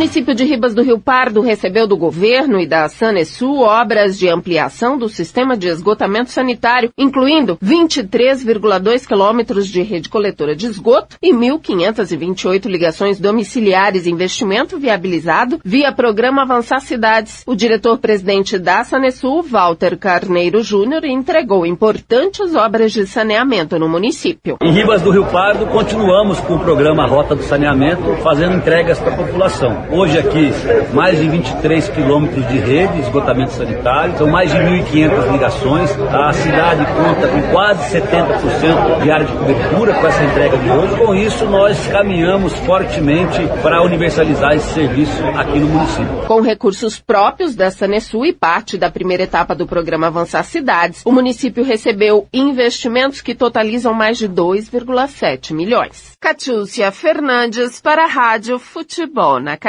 Município 0.00 0.34
de 0.34 0.44
Ribas 0.44 0.74
do 0.74 0.82
Rio 0.82 0.98
Pardo 0.98 1.42
recebeu 1.42 1.86
do 1.86 1.94
governo 1.94 2.58
e 2.58 2.66
da 2.66 2.88
Sanesul 2.88 3.58
obras 3.60 4.18
de 4.18 4.30
ampliação 4.30 4.96
do 4.96 5.10
sistema 5.10 5.54
de 5.54 5.68
esgotamento 5.68 6.30
sanitário, 6.30 6.90
incluindo 6.96 7.58
23,2 7.62 9.06
quilômetros 9.06 9.68
de 9.68 9.82
rede 9.82 10.08
coletora 10.08 10.56
de 10.56 10.64
esgoto 10.64 11.16
e 11.22 11.34
1.528 11.34 12.64
ligações 12.64 13.20
domiciliares 13.20 14.06
investimento 14.06 14.78
viabilizado 14.78 15.60
via 15.62 15.92
programa 15.92 16.44
Avançar 16.44 16.80
Cidades. 16.80 17.44
O 17.46 17.54
diretor-presidente 17.54 18.58
da 18.58 18.82
Sanesul, 18.82 19.42
Walter 19.42 19.98
Carneiro 19.98 20.62
Júnior, 20.62 21.04
entregou 21.04 21.66
importantes 21.66 22.54
obras 22.54 22.92
de 22.92 23.06
saneamento 23.06 23.78
no 23.78 23.86
município. 23.86 24.56
Em 24.62 24.72
Ribas 24.72 25.02
do 25.02 25.10
Rio 25.10 25.26
Pardo, 25.26 25.66
continuamos 25.66 26.40
com 26.40 26.54
o 26.54 26.60
programa 26.60 27.06
Rota 27.06 27.36
do 27.36 27.42
Saneamento, 27.42 28.16
fazendo 28.22 28.56
entregas 28.56 28.98
para 28.98 29.12
a 29.12 29.16
população. 29.18 29.89
Hoje 29.92 30.18
aqui, 30.18 30.52
mais 30.94 31.18
de 31.18 31.28
23 31.28 31.88
quilômetros 31.88 32.46
de 32.46 32.58
rede 32.58 32.92
de 32.94 33.00
esgotamento 33.00 33.50
sanitário, 33.52 34.16
são 34.16 34.28
mais 34.28 34.48
de 34.48 34.56
1.500 34.56 35.32
ligações. 35.32 35.90
A 36.12 36.32
cidade 36.32 36.86
conta 36.86 37.26
com 37.26 37.42
quase 37.50 37.98
70% 37.98 39.02
de 39.02 39.10
área 39.10 39.26
de 39.26 39.32
cobertura 39.32 39.94
com 39.94 40.06
essa 40.06 40.22
entrega 40.22 40.56
de 40.58 40.70
hoje. 40.70 40.96
Com 40.96 41.14
isso, 41.14 41.44
nós 41.46 41.88
caminhamos 41.88 42.52
fortemente 42.60 43.40
para 43.62 43.82
universalizar 43.82 44.52
esse 44.52 44.72
serviço 44.74 45.24
aqui 45.36 45.58
no 45.58 45.66
município. 45.66 46.26
Com 46.28 46.40
recursos 46.40 47.00
próprios 47.00 47.56
da 47.56 47.72
Sanesul 47.72 48.24
e 48.26 48.32
parte 48.32 48.78
da 48.78 48.90
primeira 48.90 49.24
etapa 49.24 49.56
do 49.56 49.66
programa 49.66 50.06
Avançar 50.06 50.44
Cidades, 50.44 51.02
o 51.04 51.10
município 51.10 51.64
recebeu 51.64 52.28
investimentos 52.32 53.20
que 53.20 53.34
totalizam 53.34 53.92
mais 53.92 54.18
de 54.18 54.28
2,7 54.28 55.52
milhões. 55.52 56.12
Catiúcia 56.20 56.92
Fernandes 56.92 57.80
para 57.80 58.04
a 58.04 58.08
Rádio 58.08 58.58
Futebol 58.58 59.40
na 59.40 59.56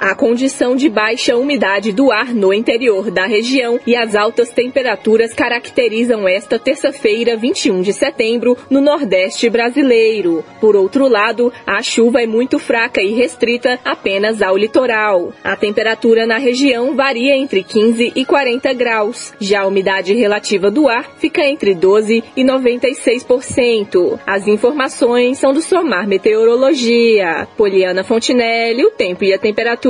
A 0.00 0.14
condição 0.14 0.74
de 0.74 0.88
baixa 0.88 1.36
umidade 1.36 1.92
do 1.92 2.10
ar 2.10 2.32
no 2.34 2.54
interior 2.54 3.10
da 3.10 3.26
região 3.26 3.78
e 3.86 3.94
as 3.94 4.14
altas 4.14 4.48
temperaturas 4.48 5.34
caracterizam 5.34 6.26
esta 6.26 6.58
terça-feira, 6.58 7.36
21 7.36 7.82
de 7.82 7.92
setembro, 7.92 8.56
no 8.70 8.80
Nordeste 8.80 9.50
brasileiro. 9.50 10.42
Por 10.58 10.74
outro 10.74 11.06
lado, 11.06 11.52
a 11.66 11.82
chuva 11.82 12.22
é 12.22 12.26
muito 12.26 12.58
fraca 12.58 13.02
e 13.02 13.12
restrita 13.12 13.78
apenas 13.84 14.40
ao 14.40 14.56
litoral. 14.56 15.34
A 15.44 15.54
temperatura 15.54 16.26
na 16.26 16.38
região 16.38 16.96
varia 16.96 17.36
entre 17.36 17.62
15 17.62 18.14
e 18.16 18.24
40 18.24 18.72
graus. 18.72 19.34
Já 19.38 19.60
a 19.60 19.66
umidade 19.66 20.14
relativa 20.14 20.70
do 20.70 20.88
ar 20.88 21.10
fica 21.18 21.44
entre 21.44 21.74
12 21.74 22.24
e 22.34 22.42
96%. 22.42 24.18
As 24.26 24.48
informações 24.48 25.36
são 25.36 25.52
do 25.52 25.60
Somar 25.60 26.08
Meteorologia. 26.08 27.46
Poliana 27.54 28.02
Fontinelli, 28.02 28.82
o 28.82 28.90
tempo 28.92 29.24
e 29.24 29.34
a 29.34 29.38
temperatura. 29.38 29.89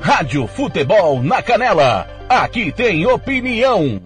Rádio 0.00 0.46
Futebol 0.46 1.22
na 1.22 1.42
Canela. 1.42 2.06
Aqui 2.28 2.72
tem 2.72 3.06
opinião. 3.06 4.00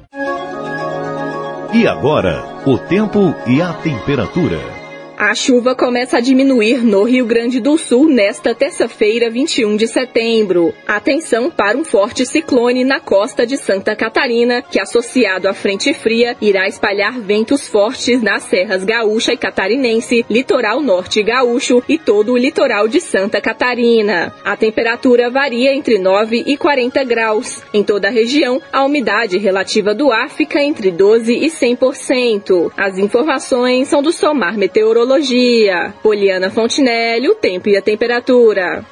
E 1.72 1.86
agora, 1.86 2.42
o 2.64 2.78
tempo 2.78 3.34
e 3.46 3.60
a 3.60 3.72
temperatura. 3.72 4.75
A 5.18 5.34
chuva 5.34 5.74
começa 5.74 6.18
a 6.18 6.20
diminuir 6.20 6.84
no 6.84 7.02
Rio 7.02 7.24
Grande 7.24 7.58
do 7.58 7.78
Sul 7.78 8.06
nesta 8.06 8.54
terça-feira, 8.54 9.30
21 9.30 9.74
de 9.74 9.88
setembro. 9.88 10.74
Atenção 10.86 11.50
para 11.50 11.78
um 11.78 11.84
forte 11.84 12.26
ciclone 12.26 12.84
na 12.84 13.00
costa 13.00 13.46
de 13.46 13.56
Santa 13.56 13.96
Catarina, 13.96 14.60
que 14.60 14.78
associado 14.78 15.48
à 15.48 15.54
frente 15.54 15.94
fria 15.94 16.36
irá 16.38 16.68
espalhar 16.68 17.18
ventos 17.18 17.66
fortes 17.66 18.20
nas 18.20 18.42
serras 18.42 18.84
gaúcha 18.84 19.32
e 19.32 19.38
catarinense, 19.38 20.22
litoral 20.28 20.82
norte 20.82 21.22
gaúcho 21.22 21.82
e 21.88 21.96
todo 21.96 22.32
o 22.32 22.36
litoral 22.36 22.86
de 22.86 23.00
Santa 23.00 23.40
Catarina. 23.40 24.34
A 24.44 24.54
temperatura 24.54 25.30
varia 25.30 25.74
entre 25.74 25.98
9 25.98 26.44
e 26.46 26.58
40 26.58 27.02
graus. 27.04 27.62
Em 27.72 27.82
toda 27.82 28.08
a 28.08 28.10
região, 28.12 28.60
a 28.70 28.84
umidade 28.84 29.38
relativa 29.38 29.94
do 29.94 30.12
ar 30.12 30.28
fica 30.28 30.62
entre 30.62 30.90
12 30.90 31.32
e 31.32 31.46
100%. 31.46 32.70
As 32.76 32.98
informações 32.98 33.88
são 33.88 34.02
do 34.02 34.12
Somar 34.12 34.58
Meteorologia 34.58 35.05
meteorologia. 35.06 35.94
Poliana 36.02 36.50
Fontinelli, 36.50 37.28
o 37.28 37.34
tempo 37.34 37.68
e 37.68 37.76
a 37.76 37.82
temperatura. 37.82 38.84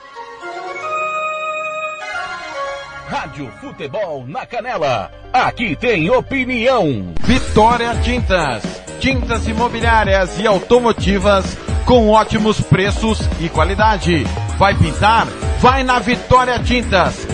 Rádio 3.07 3.51
Futebol 3.61 4.25
na 4.27 4.47
Canela. 4.47 5.11
Aqui 5.33 5.77
tem 5.77 6.09
opinião. 6.11 7.13
Vitória 7.21 7.95
Tintas. 8.03 8.63
Tintas 9.01 9.47
imobiliárias 9.47 10.39
e 10.39 10.47
automotivas 10.47 11.59
com 11.85 12.09
ótimos 12.09 12.61
preços 12.61 13.19
e 13.41 13.49
qualidade. 13.49 14.25
Vai 14.57 14.75
pintar? 14.75 15.27
Vai 15.61 15.83
na 15.83 15.99
Vitória 15.99 16.59
Tintas. 16.61 17.34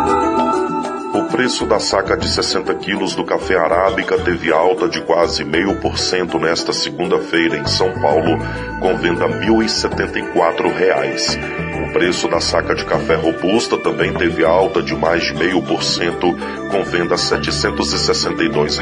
O 1.13 1.23
preço 1.25 1.65
da 1.65 1.77
saca 1.77 2.15
de 2.15 2.29
60 2.29 2.73
quilos 2.75 3.13
do 3.15 3.25
café 3.25 3.57
arábica 3.57 4.17
teve 4.17 4.49
alta 4.49 4.87
de 4.87 5.01
quase 5.01 5.43
meio 5.43 5.75
por 5.75 5.97
cento 5.97 6.39
nesta 6.39 6.71
segunda-feira 6.71 7.57
em 7.57 7.65
São 7.65 7.91
Paulo, 7.99 8.39
com 8.79 8.95
venda 8.95 9.27
1.074 9.27 10.73
reais. 10.73 11.37
O 11.85 11.91
preço 11.91 12.29
da 12.29 12.39
saca 12.39 12.73
de 12.73 12.85
café 12.85 13.15
robusta 13.15 13.77
também 13.77 14.13
teve 14.13 14.45
alta 14.45 14.81
de 14.81 14.95
mais 14.95 15.23
de 15.23 15.33
meio 15.33 15.61
por 15.61 15.83
cento, 15.83 16.33
com 16.71 16.83
venda 16.85 17.15
R$ 17.15 17.21
762 17.21 18.79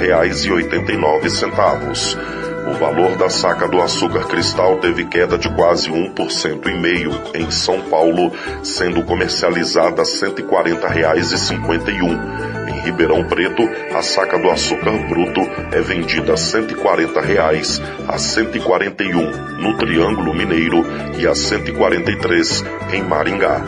reais 2.70 2.70
89 2.70 2.70
centavos. 2.70 2.70
O 2.70 2.74
valor 2.74 3.18
da 3.18 3.30
saca 3.30 3.68
do 3.68 3.82
açúcar 3.82 4.28
cristal 4.28 4.78
teve 4.78 5.06
queda 5.06 5.36
de 5.38 5.54
quase 5.56 5.90
1% 5.90 6.68
e 6.68 6.80
meio 6.80 7.12
em 7.34 7.50
São 7.52 7.82
Paulo, 7.82 8.32
sendo 8.64 9.04
comercializada 9.04 10.04
R$ 10.04 10.10
140,51. 10.10 12.70
Em 12.70 12.80
Ribeirão 12.82 13.26
Preto, 13.26 13.64
a 13.94 14.02
saca 14.02 14.38
do 14.38 14.50
açúcar 14.50 14.92
bruto 15.10 15.42
é 15.72 15.82
vendida 15.82 16.34
a 16.34 16.38
140 16.38 17.20
reais, 17.22 17.82
a 18.08 18.14
R$ 18.14 18.20
141 18.20 19.32
no 19.58 19.78
Triângulo 19.78 20.34
Mineiro 20.34 20.86
e 21.18 21.26
a 21.26 21.32
R$ 21.32 21.36
143 21.36 22.64
em 22.94 23.04
Maringá. 23.04 23.62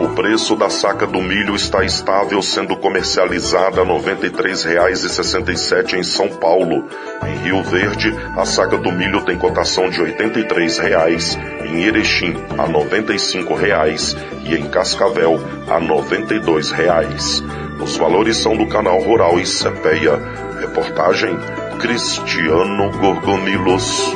O 0.00 0.08
preço 0.14 0.56
da 0.56 0.70
saca 0.70 1.06
do 1.06 1.20
milho 1.20 1.54
está 1.54 1.84
estável, 1.84 2.40
sendo 2.40 2.74
comercializada 2.74 3.82
a 3.82 3.84
R$ 3.84 3.90
93,67 3.90 5.92
em 5.92 6.02
São 6.02 6.28
Paulo. 6.28 6.88
Em 7.22 7.36
Rio 7.44 7.62
Verde, 7.62 8.10
a 8.34 8.46
saca 8.46 8.78
do 8.78 8.90
milho 8.90 9.20
tem 9.20 9.36
cotação 9.36 9.90
de 9.90 10.02
R$ 10.02 10.14
83,00, 10.14 11.38
em 11.66 11.82
Erechim 11.82 12.34
a 12.58 12.64
R$ 12.64 12.72
95,00 12.72 14.16
e 14.46 14.54
em 14.54 14.70
Cascavel 14.70 15.38
a 15.68 15.76
R$ 15.76 15.86
92,00. 15.86 17.82
Os 17.82 17.98
valores 17.98 18.38
são 18.38 18.56
do 18.56 18.66
canal 18.68 19.02
Rural 19.02 19.38
e 19.38 19.44
Cepeia. 19.44 20.18
Reportagem 20.58 21.36
Cristiano 21.78 22.90
Gorgomilos. 22.98 24.14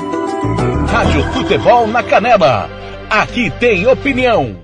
Rádio 0.89 1.23
Futebol 1.35 1.87
na 1.87 2.03
Canela. 2.03 2.71
Aqui 3.11 3.51
tem 3.61 3.87
opinião. 3.87 4.64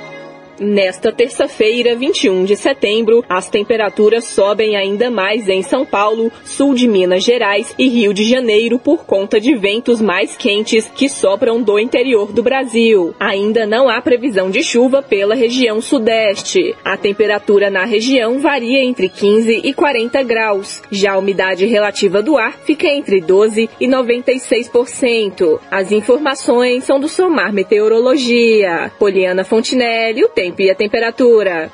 Nesta 0.63 1.11
terça-feira, 1.11 1.95
21 1.95 2.45
de 2.45 2.55
setembro, 2.55 3.25
as 3.27 3.49
temperaturas 3.49 4.25
sobem 4.25 4.75
ainda 4.75 5.09
mais 5.09 5.49
em 5.49 5.63
São 5.63 5.83
Paulo, 5.83 6.31
sul 6.45 6.75
de 6.75 6.87
Minas 6.87 7.23
Gerais 7.23 7.73
e 7.79 7.87
Rio 7.89 8.13
de 8.13 8.23
Janeiro 8.23 8.77
por 8.77 9.03
conta 9.03 9.39
de 9.39 9.55
ventos 9.55 9.99
mais 9.99 10.37
quentes 10.37 10.85
que 10.85 11.09
sopram 11.09 11.63
do 11.63 11.79
interior 11.79 12.31
do 12.31 12.43
Brasil. 12.43 13.15
Ainda 13.19 13.65
não 13.65 13.89
há 13.89 13.99
previsão 14.03 14.51
de 14.51 14.61
chuva 14.61 15.01
pela 15.01 15.33
região 15.33 15.81
sudeste. 15.81 16.75
A 16.85 16.95
temperatura 16.95 17.71
na 17.71 17.83
região 17.83 18.37
varia 18.37 18.85
entre 18.85 19.09
15 19.09 19.61
e 19.63 19.73
40 19.73 20.21
graus. 20.21 20.83
Já 20.91 21.13
a 21.13 21.17
umidade 21.17 21.65
relativa 21.65 22.21
do 22.21 22.37
ar 22.37 22.55
fica 22.63 22.85
entre 22.85 23.19
12 23.19 23.67
e 23.79 23.87
96%. 23.87 25.59
As 25.71 25.91
informações 25.91 26.83
são 26.83 26.99
do 26.99 27.09
Somar 27.09 27.51
Meteorologia. 27.51 28.91
Poliana 28.99 29.43
Fontinelli, 29.43 30.23
o 30.23 30.29
tempo 30.29 30.50
tempo 30.51 30.61
e 30.61 30.69
a 30.69 30.75
temperatura. 30.75 31.71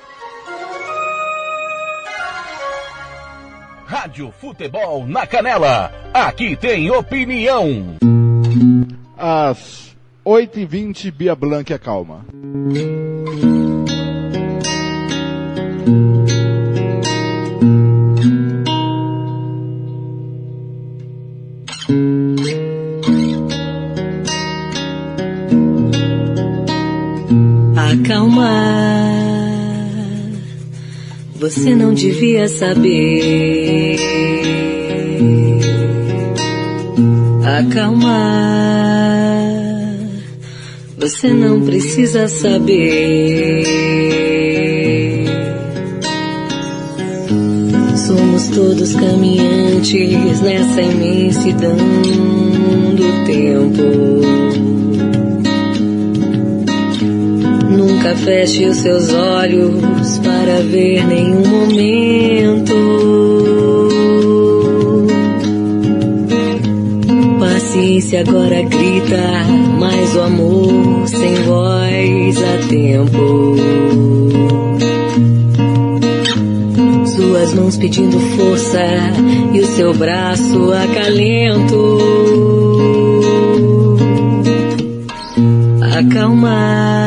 Rádio 3.86 4.32
Futebol 4.40 5.06
na 5.08 5.26
Canela. 5.26 5.92
Aqui 6.14 6.56
tem 6.56 6.92
opinião. 6.92 7.96
Às 9.18 9.96
8h20, 10.26 11.12
Bia 11.12 11.36
Blanca 11.36 11.76
acalma. 11.76 12.26
Acalmar. 27.78 28.48
Você 31.36 31.76
não 31.76 31.94
devia 31.94 32.48
saber. 32.48 34.00
Acalmar. 37.60 38.58
Você 40.98 41.32
não 41.32 41.62
precisa 41.62 42.28
saber. 42.28 43.64
Somos 47.96 48.48
todos 48.48 48.94
caminhantes 48.96 50.42
nessa 50.42 50.82
imensidão 50.82 51.78
do 52.96 53.26
tempo. 53.26 54.07
Nunca 58.08 58.20
feche 58.20 58.66
os 58.66 58.78
seus 58.78 59.14
olhos 59.14 60.18
para 60.20 60.62
ver 60.62 61.06
nenhum 61.08 61.46
momento. 61.46 62.74
Paciência 67.38 68.22
agora 68.22 68.62
grita, 68.62 69.18
mas 69.78 70.16
o 70.16 70.22
amor 70.22 71.08
sem 71.08 71.36
voz 71.44 72.38
a 72.44 72.68
tempo. 72.70 73.56
Suas 77.08 77.54
mãos 77.56 77.76
pedindo 77.76 78.18
força 78.38 78.86
e 79.54 79.60
o 79.60 79.66
seu 79.66 79.94
braço 79.94 80.72
acalento. 80.72 82.00
Acalmar 85.98 87.07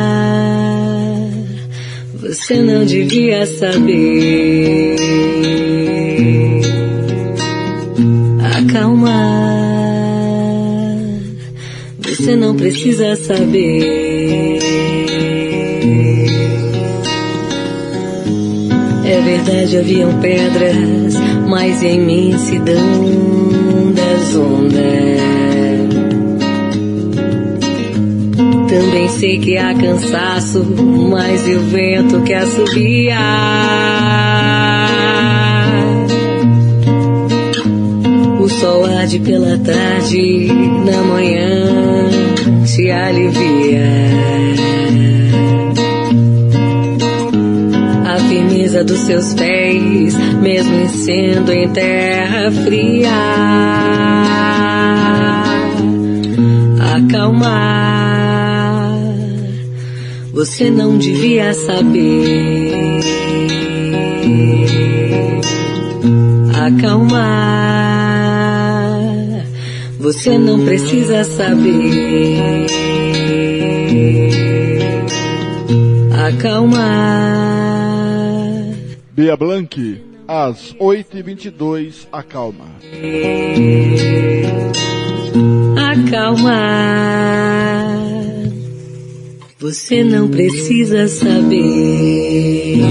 você 2.31 2.61
não 2.61 2.85
devia 2.85 3.45
saber. 3.45 4.95
Acalmar, 8.55 9.11
você 11.99 12.33
não 12.37 12.55
precisa 12.55 13.17
saber. 13.17 14.59
É 19.03 19.21
verdade, 19.21 19.77
haviam 19.77 20.17
pedras, 20.21 21.13
mas 21.49 21.83
em 21.83 21.95
imensidão 21.95 23.91
das 23.93 24.35
ondas. 24.37 25.80
Também 28.71 29.09
sei 29.09 29.37
que 29.37 29.57
há 29.57 29.73
cansaço, 29.73 30.63
mas 31.09 31.45
o 31.45 31.59
vento 31.59 32.21
que 32.21 32.33
assobia. 32.33 33.17
O 38.39 38.47
sol 38.47 38.85
arde 38.85 39.19
pela 39.19 39.57
tarde, 39.57 40.47
na 40.85 41.03
manhã 41.03 42.09
te 42.65 42.89
alivia. 42.89 43.91
A 48.05 48.19
firmeza 48.29 48.85
dos 48.85 48.99
seus 48.99 49.33
pés, 49.33 50.15
mesmo 50.41 50.87
sendo 50.87 51.51
em 51.51 51.67
terra 51.71 52.49
fria. 52.63 53.11
Acalmar, 56.95 58.00
você 60.41 60.71
não 60.71 60.97
devia 60.97 61.53
saber. 61.53 62.99
Acalmar, 66.65 67.19
você 69.99 70.39
não 70.39 70.65
precisa 70.65 71.23
saber. 71.23 72.65
Acalmar. 76.27 76.81
Bia 79.11 79.37
Blanc, 79.37 80.01
às 80.27 80.73
8h22, 80.79 82.07
acalma. 82.11 82.65
Acalmar. 85.91 87.11
Você 89.61 90.03
não 90.03 90.27
precisa 90.27 91.07
saber. 91.07 92.81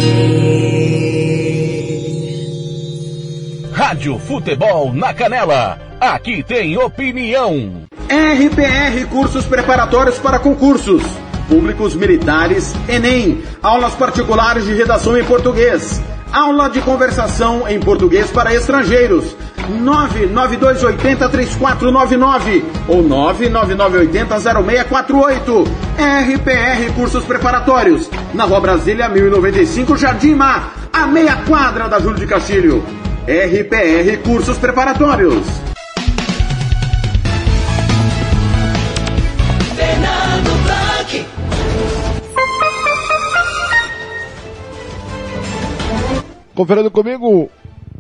Rádio 3.73 4.17
Futebol 4.21 4.95
na 4.95 5.13
Canela. 5.13 5.81
Aqui 6.01 6.45
tem 6.45 6.79
opinião. 6.79 7.89
RPR 8.07 9.05
Cursos 9.11 9.45
Preparatórios 9.47 10.21
para 10.21 10.39
Concursos. 10.39 11.03
Públicos 11.49 11.97
Militares, 11.97 12.73
Enem. 12.89 13.43
Aulas 13.61 13.95
particulares 13.95 14.65
de 14.65 14.73
redação 14.73 15.19
em 15.19 15.25
português. 15.25 16.01
Aula 16.33 16.71
de 16.71 16.81
conversação 16.83 17.67
em 17.69 17.81
português 17.81 18.31
para 18.31 18.55
estrangeiros. 18.55 19.35
992803499 19.83 22.63
ou 22.89 23.05
999800648. 23.05 25.67
RPR 25.99 26.93
Cursos 26.95 27.25
Preparatórios. 27.25 28.09
Na 28.33 28.45
Rua 28.45 28.61
Brasília 28.61 29.09
1095, 29.09 29.97
Jardim 29.97 30.35
Mar. 30.35 30.75
A 30.93 31.07
meia 31.07 31.37
quadra 31.49 31.89
da 31.89 31.99
Júlio 31.99 32.19
de 32.19 32.27
Castilho. 32.27 32.85
RPR 33.27 34.19
Cursos 34.23 34.59
Preparatórios. 34.59 35.70
Conferindo 46.61 46.91
comigo, 46.91 47.51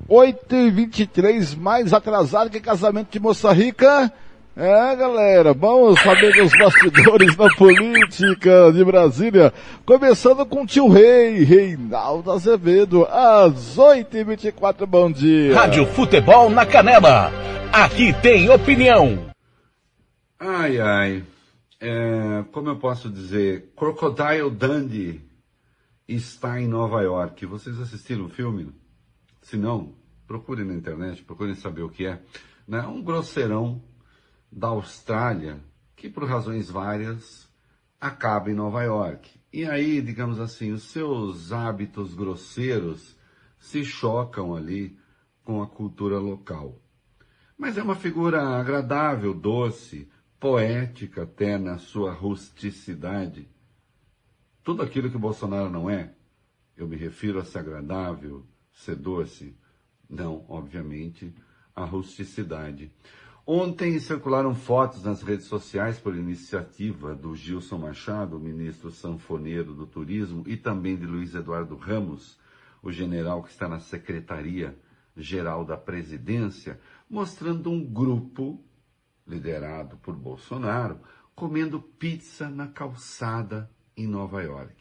8h23, 0.06 1.56
mais 1.56 1.94
atrasado 1.94 2.50
que 2.50 2.60
casamento 2.60 3.10
de 3.10 3.18
moça 3.18 3.50
rica. 3.54 4.12
É, 4.54 4.94
galera, 4.94 5.54
vamos 5.54 5.98
saber 6.02 6.34
dos 6.34 6.52
bastidores 6.58 7.34
da 7.36 7.48
política 7.54 8.70
de 8.70 8.84
Brasília. 8.84 9.50
Começando 9.86 10.44
com 10.44 10.64
o 10.64 10.66
tio 10.66 10.88
Rei, 10.88 11.42
Reinaldo 11.42 12.30
Azevedo, 12.30 13.08
às 13.10 13.78
8h24, 13.78 14.84
bom 14.84 15.10
dia. 15.10 15.54
Rádio 15.54 15.86
Futebol 15.86 16.50
na 16.50 16.66
Canela. 16.66 17.32
Aqui 17.72 18.12
tem 18.20 18.50
opinião. 18.50 19.30
Ai, 20.38 20.78
ai. 20.78 21.24
É, 21.80 22.44
como 22.52 22.68
eu 22.68 22.76
posso 22.76 23.08
dizer? 23.08 23.72
Crocodile 23.74 24.50
Dundee 24.50 25.29
está 26.14 26.60
em 26.60 26.68
Nova 26.68 27.02
York. 27.02 27.46
Vocês 27.46 27.78
assistiram 27.78 28.26
o 28.26 28.28
filme? 28.28 28.72
Se 29.42 29.56
não, 29.56 29.94
procurem 30.26 30.64
na 30.64 30.74
internet, 30.74 31.22
procurem 31.22 31.54
saber 31.54 31.82
o 31.82 31.88
que 31.88 32.06
é. 32.06 32.22
Né? 32.66 32.80
Um 32.82 33.02
grosseirão 33.02 33.82
da 34.50 34.68
Austrália 34.68 35.60
que, 35.96 36.08
por 36.08 36.24
razões 36.24 36.70
várias, 36.70 37.48
acaba 38.00 38.50
em 38.50 38.54
Nova 38.54 38.82
York. 38.82 39.40
E 39.52 39.64
aí, 39.64 40.00
digamos 40.00 40.40
assim, 40.40 40.72
os 40.72 40.84
seus 40.84 41.52
hábitos 41.52 42.14
grosseiros 42.14 43.16
se 43.58 43.84
chocam 43.84 44.54
ali 44.54 44.98
com 45.44 45.62
a 45.62 45.66
cultura 45.66 46.18
local. 46.18 46.80
Mas 47.58 47.76
é 47.76 47.82
uma 47.82 47.96
figura 47.96 48.40
agradável, 48.40 49.34
doce, 49.34 50.08
poética 50.38 51.24
até 51.24 51.58
na 51.58 51.76
sua 51.78 52.12
rusticidade. 52.12 53.48
Tudo 54.70 54.84
aquilo 54.84 55.10
que 55.10 55.18
Bolsonaro 55.18 55.68
não 55.68 55.90
é, 55.90 56.14
eu 56.76 56.86
me 56.86 56.94
refiro 56.94 57.40
a 57.40 57.44
ser 57.44 57.58
agradável, 57.58 58.46
ser 58.72 58.94
doce. 58.94 59.52
Não, 60.08 60.44
obviamente, 60.48 61.34
a 61.74 61.84
rusticidade. 61.84 62.88
Ontem 63.44 63.98
circularam 63.98 64.54
fotos 64.54 65.02
nas 65.02 65.22
redes 65.22 65.46
sociais 65.46 65.98
por 65.98 66.14
iniciativa 66.14 67.16
do 67.16 67.34
Gilson 67.34 67.78
Machado, 67.78 68.38
ministro 68.38 68.92
sanfoneiro 68.92 69.74
do 69.74 69.88
turismo, 69.88 70.44
e 70.46 70.56
também 70.56 70.96
de 70.96 71.04
Luiz 71.04 71.34
Eduardo 71.34 71.74
Ramos, 71.74 72.38
o 72.80 72.92
general 72.92 73.42
que 73.42 73.50
está 73.50 73.68
na 73.68 73.80
Secretaria 73.80 74.78
Geral 75.16 75.64
da 75.64 75.76
Presidência, 75.76 76.78
mostrando 77.10 77.72
um 77.72 77.84
grupo 77.84 78.64
liderado 79.26 79.96
por 79.96 80.14
Bolsonaro 80.14 81.00
comendo 81.34 81.80
pizza 81.80 82.48
na 82.48 82.68
calçada 82.68 83.68
em 84.02 84.06
Nova 84.06 84.42
York. 84.42 84.74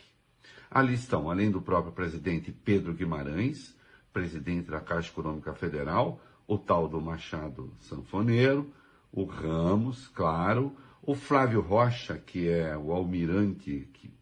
Ali 0.69 0.93
estão, 0.93 1.29
além 1.29 1.49
do 1.49 1.61
próprio 1.61 1.93
presidente 1.93 2.51
Pedro 2.51 2.93
Guimarães, 2.93 3.75
presidente 4.13 4.69
da 4.69 4.79
Caixa 4.79 5.09
Econômica 5.09 5.53
Federal, 5.53 6.21
o 6.47 6.57
tal 6.57 6.87
do 6.87 7.01
Machado 7.01 7.73
Sanfoneiro, 7.79 8.71
o 9.11 9.23
Ramos, 9.23 10.07
claro, 10.09 10.75
o 11.01 11.15
Flávio 11.15 11.61
Rocha, 11.61 12.17
que 12.17 12.47
é 12.47 12.77
o 12.77 12.91
almirante 12.91 13.89
que 13.93 14.13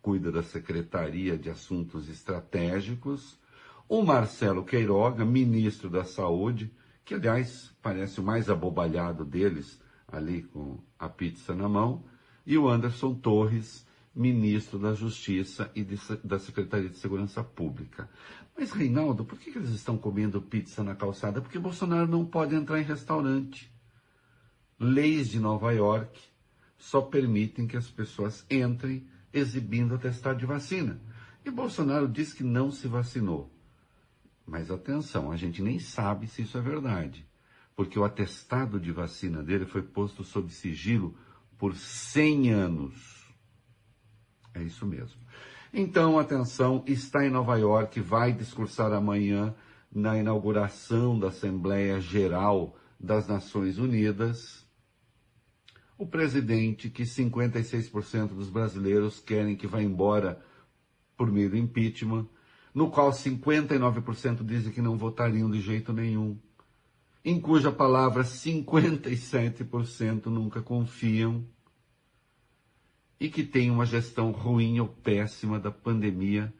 cuida 0.00 0.30
da 0.30 0.42
Secretaria 0.42 1.36
de 1.36 1.50
Assuntos 1.50 2.08
Estratégicos, 2.08 3.38
o 3.88 4.02
Marcelo 4.02 4.64
Queiroga, 4.64 5.24
ministro 5.24 5.88
da 5.88 6.04
Saúde, 6.04 6.72
que 7.04 7.14
aliás 7.14 7.74
parece 7.82 8.20
o 8.20 8.22
mais 8.22 8.50
abobalhado 8.50 9.24
deles, 9.24 9.80
ali 10.06 10.42
com 10.42 10.78
a 10.98 11.08
pizza 11.08 11.54
na 11.54 11.68
mão, 11.68 12.04
e 12.46 12.56
o 12.56 12.68
Anderson 12.68 13.14
Torres, 13.14 13.86
ministro 14.18 14.80
da 14.80 14.92
Justiça 14.92 15.70
e 15.76 15.84
de, 15.84 15.96
da 16.24 16.40
Secretaria 16.40 16.88
de 16.88 16.98
Segurança 16.98 17.42
Pública. 17.44 18.10
Mas, 18.58 18.72
Reinaldo, 18.72 19.24
por 19.24 19.38
que, 19.38 19.52
que 19.52 19.58
eles 19.58 19.70
estão 19.70 19.96
comendo 19.96 20.42
pizza 20.42 20.82
na 20.82 20.96
calçada? 20.96 21.40
Porque 21.40 21.58
Bolsonaro 21.58 22.08
não 22.08 22.26
pode 22.26 22.56
entrar 22.56 22.80
em 22.80 22.84
restaurante. 22.84 23.72
Leis 24.78 25.28
de 25.28 25.38
Nova 25.38 25.72
York 25.72 26.20
só 26.76 27.00
permitem 27.00 27.68
que 27.68 27.76
as 27.76 27.88
pessoas 27.88 28.44
entrem 28.50 29.06
exibindo 29.32 29.94
atestado 29.94 30.40
de 30.40 30.46
vacina. 30.46 31.00
E 31.44 31.50
Bolsonaro 31.50 32.08
diz 32.08 32.32
que 32.32 32.42
não 32.42 32.72
se 32.72 32.88
vacinou. 32.88 33.48
Mas 34.44 34.70
atenção, 34.70 35.30
a 35.30 35.36
gente 35.36 35.62
nem 35.62 35.78
sabe 35.78 36.26
se 36.26 36.42
isso 36.42 36.58
é 36.58 36.60
verdade. 36.60 37.24
Porque 37.76 37.96
o 37.96 38.04
atestado 38.04 38.80
de 38.80 38.90
vacina 38.90 39.44
dele 39.44 39.64
foi 39.64 39.82
posto 39.82 40.24
sob 40.24 40.52
sigilo 40.52 41.14
por 41.56 41.76
100 41.76 42.50
anos. 42.50 43.17
É 44.58 44.62
isso 44.62 44.84
mesmo. 44.84 45.18
Então, 45.72 46.18
atenção, 46.18 46.82
está 46.86 47.24
em 47.24 47.30
Nova 47.30 47.56
York, 47.56 47.98
vai 48.00 48.32
discursar 48.32 48.92
amanhã 48.92 49.54
na 49.92 50.18
inauguração 50.18 51.16
da 51.18 51.28
Assembleia 51.28 52.00
Geral 52.00 52.76
das 52.98 53.28
Nações 53.28 53.78
Unidas. 53.78 54.66
O 55.96 56.06
presidente 56.06 56.90
que 56.90 57.04
56% 57.04 58.28
dos 58.28 58.50
brasileiros 58.50 59.20
querem 59.20 59.56
que 59.56 59.66
vá 59.66 59.82
embora 59.82 60.42
por 61.16 61.30
meio 61.30 61.50
do 61.50 61.56
impeachment, 61.56 62.26
no 62.74 62.90
qual 62.90 63.10
59% 63.10 64.44
dizem 64.44 64.72
que 64.72 64.82
não 64.82 64.96
votariam 64.96 65.50
de 65.50 65.60
jeito 65.60 65.92
nenhum, 65.92 66.38
em 67.24 67.40
cuja 67.40 67.70
palavra 67.70 68.24
57% 68.24 70.26
nunca 70.26 70.60
confiam 70.62 71.46
e 73.20 73.28
que 73.28 73.44
tem 73.44 73.70
uma 73.70 73.84
gestão 73.84 74.30
ruim 74.30 74.78
ou 74.80 74.88
péssima 74.88 75.58
da 75.58 75.70
pandemia 75.70 76.52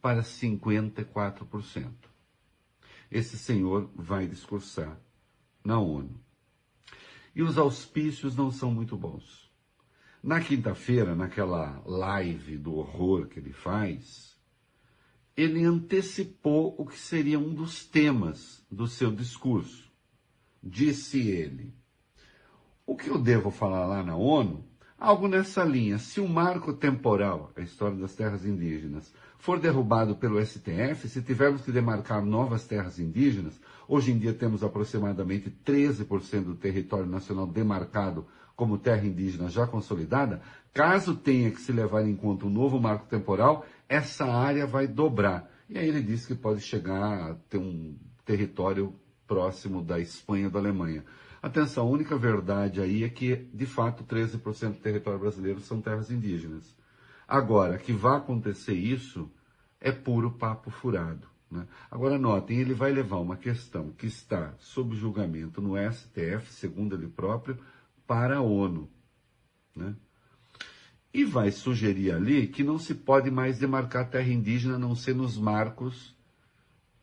para 0.00 0.22
54%. 0.22 1.92
Esse 3.10 3.38
senhor 3.38 3.90
vai 3.94 4.26
discursar 4.26 4.98
na 5.64 5.78
ONU. 5.78 6.20
e 7.34 7.42
os 7.42 7.58
auspícios 7.58 8.34
não 8.34 8.50
são 8.50 8.72
muito 8.72 8.96
bons. 8.96 9.50
Na 10.22 10.40
quinta-feira, 10.40 11.14
naquela 11.14 11.82
live 11.84 12.56
do 12.56 12.74
horror 12.74 13.26
que 13.26 13.38
ele 13.38 13.52
faz, 13.52 14.36
ele 15.36 15.62
antecipou 15.62 16.74
o 16.78 16.86
que 16.86 16.98
seria 16.98 17.38
um 17.38 17.54
dos 17.54 17.84
temas 17.84 18.64
do 18.70 18.88
seu 18.88 19.12
discurso. 19.12 19.92
Disse 20.62 21.28
ele: 21.28 21.74
O 22.86 22.96
que 22.96 23.08
eu 23.08 23.18
devo 23.18 23.50
falar 23.50 23.84
lá 23.84 24.02
na 24.02 24.16
ONU? 24.16 24.65
Algo 24.98 25.28
nessa 25.28 25.62
linha. 25.62 25.98
Se 25.98 26.20
o 26.20 26.28
marco 26.28 26.72
temporal, 26.72 27.52
a 27.54 27.60
história 27.60 27.98
das 27.98 28.14
terras 28.14 28.46
indígenas, 28.46 29.12
for 29.38 29.60
derrubado 29.60 30.16
pelo 30.16 30.44
STF, 30.44 31.08
se 31.08 31.20
tivermos 31.20 31.62
que 31.62 31.70
demarcar 31.70 32.24
novas 32.24 32.64
terras 32.64 32.98
indígenas, 32.98 33.60
hoje 33.86 34.10
em 34.10 34.18
dia 34.18 34.32
temos 34.32 34.64
aproximadamente 34.64 35.54
13% 35.64 36.44
do 36.44 36.54
território 36.54 37.06
nacional 37.06 37.46
demarcado 37.46 38.26
como 38.56 38.78
terra 38.78 39.06
indígena 39.06 39.50
já 39.50 39.66
consolidada, 39.66 40.40
caso 40.72 41.14
tenha 41.14 41.50
que 41.50 41.60
se 41.60 41.72
levar 41.72 42.02
em 42.06 42.16
conta 42.16 42.46
um 42.46 42.50
novo 42.50 42.80
marco 42.80 43.06
temporal, 43.06 43.66
essa 43.86 44.24
área 44.24 44.66
vai 44.66 44.86
dobrar. 44.86 45.50
E 45.68 45.78
aí 45.78 45.86
ele 45.86 46.00
diz 46.00 46.26
que 46.26 46.34
pode 46.34 46.62
chegar 46.62 47.32
a 47.32 47.34
ter 47.50 47.58
um 47.58 47.94
território 48.24 48.94
próximo 49.26 49.82
da 49.82 50.00
Espanha 50.00 50.48
da 50.48 50.58
Alemanha. 50.58 51.04
Atenção, 51.46 51.86
a 51.86 51.88
única 51.88 52.18
verdade 52.18 52.80
aí 52.80 53.04
é 53.04 53.08
que, 53.08 53.36
de 53.36 53.66
fato, 53.66 54.02
13% 54.02 54.70
do 54.70 54.80
território 54.80 55.20
brasileiro 55.20 55.60
são 55.60 55.80
terras 55.80 56.10
indígenas. 56.10 56.74
Agora, 57.26 57.78
que 57.78 57.92
vai 57.92 58.16
acontecer 58.16 58.74
isso 58.74 59.30
é 59.80 59.92
puro 59.92 60.32
papo 60.32 60.72
furado. 60.72 61.28
Né? 61.48 61.64
Agora, 61.88 62.18
notem, 62.18 62.58
ele 62.58 62.74
vai 62.74 62.90
levar 62.90 63.18
uma 63.18 63.36
questão 63.36 63.92
que 63.92 64.08
está 64.08 64.54
sob 64.58 64.96
julgamento 64.96 65.60
no 65.60 65.76
STF, 65.76 66.52
segundo 66.52 66.96
ele 66.96 67.06
próprio, 67.06 67.56
para 68.08 68.38
a 68.38 68.42
ONU. 68.42 68.90
Né? 69.76 69.94
E 71.14 71.24
vai 71.24 71.52
sugerir 71.52 72.10
ali 72.10 72.48
que 72.48 72.64
não 72.64 72.76
se 72.76 72.92
pode 72.92 73.30
mais 73.30 73.56
demarcar 73.56 74.10
terra 74.10 74.32
indígena 74.32 74.74
a 74.74 74.80
não 74.80 74.96
ser 74.96 75.14
nos 75.14 75.38
marcos 75.38 76.12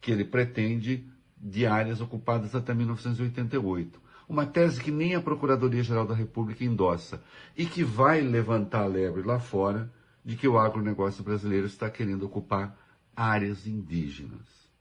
que 0.02 0.12
ele 0.12 0.26
pretende 0.26 1.10
de 1.38 1.66
áreas 1.66 2.02
ocupadas 2.02 2.54
até 2.54 2.74
1988. 2.74 4.03
Uma 4.34 4.48
tese 4.48 4.82
que 4.82 4.90
nem 4.90 5.14
a 5.14 5.22
Procuradoria-Geral 5.22 6.08
da 6.08 6.16
República 6.16 6.64
endossa 6.64 7.24
e 7.56 7.68
que 7.68 7.84
vai 7.84 8.20
levantar 8.20 8.82
a 8.82 8.88
lebre 8.88 9.22
lá 9.22 9.40
fora 9.40 9.94
de 10.26 10.36
que 10.36 10.48
o 10.48 10.58
agronegócio 10.58 11.24
brasileiro 11.24 11.68
está 11.68 11.88
querendo 11.88 12.26
ocupar 12.26 12.76
áreas 13.16 13.68
indígenas. 13.68 14.72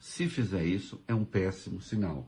Se 0.00 0.26
fizer 0.26 0.64
isso, 0.64 1.04
é 1.06 1.14
um 1.14 1.22
péssimo 1.22 1.82
sinal. 1.82 2.26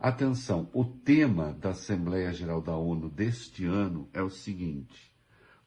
Atenção, 0.00 0.68
o 0.72 0.84
tema 0.84 1.52
da 1.52 1.70
Assembleia 1.70 2.32
Geral 2.32 2.60
da 2.60 2.74
ONU 2.74 3.08
deste 3.08 3.64
ano 3.64 4.08
é 4.12 4.20
o 4.20 4.30
seguinte: 4.30 5.14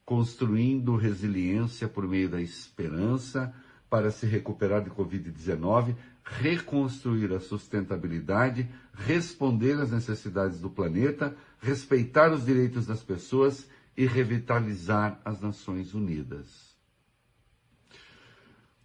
construindo 0.04 0.98
resiliência 0.98 1.88
por 1.88 2.06
meio 2.06 2.28
da 2.28 2.42
esperança 2.42 3.56
para 3.90 4.12
se 4.12 4.26
recuperar 4.26 4.84
de 4.84 4.90
Covid-19, 4.90 5.96
reconstruir 6.24 7.34
a 7.34 7.40
sustentabilidade, 7.40 8.70
responder 8.94 9.80
às 9.80 9.92
necessidades 9.92 10.60
do 10.60 10.70
planeta, 10.70 11.36
respeitar 11.60 12.32
os 12.32 12.46
direitos 12.46 12.86
das 12.86 13.04
pessoas 13.04 13.68
e 13.96 14.06
revitalizar 14.06 15.20
as 15.24 15.42
Nações 15.42 15.94
Unidas. 15.94 16.74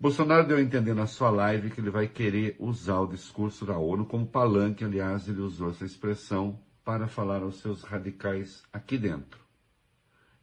Bolsonaro 0.01 0.47
deu 0.47 0.59
a 0.59 0.63
entender 0.63 0.95
na 0.95 1.07
sua 1.07 1.31
live 1.31 1.71
que 1.71 1.81
ele 1.81 1.91
vai 1.91 2.07
querer 2.07 2.55
usar 2.59 3.01
o 3.01 3.09
discurso 3.09 3.67
da 3.67 3.77
ONU 3.77 4.07
como 4.07 4.27
palanque, 4.27 4.85
aliás, 4.85 5.29
ele 5.29 5.41
usou 5.41 5.71
essa 5.71 5.85
expressão 5.85 6.61
para 6.85 7.09
falar 7.09 7.43
aos 7.43 7.59
seus 7.59 7.83
radicais 7.83 8.63
aqui 8.73 8.97
dentro. 8.97 9.41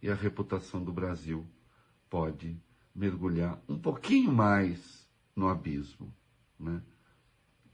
E 0.02 0.10
a 0.10 0.14
reputação 0.14 0.84
do 0.84 0.92
Brasil 0.92 1.46
pode 2.10 2.62
mergulhar 2.94 3.62
um 3.68 3.80
pouquinho 3.80 4.32
mais 4.32 5.08
no 5.34 5.48
abismo. 5.48 6.14
Né? 6.60 6.80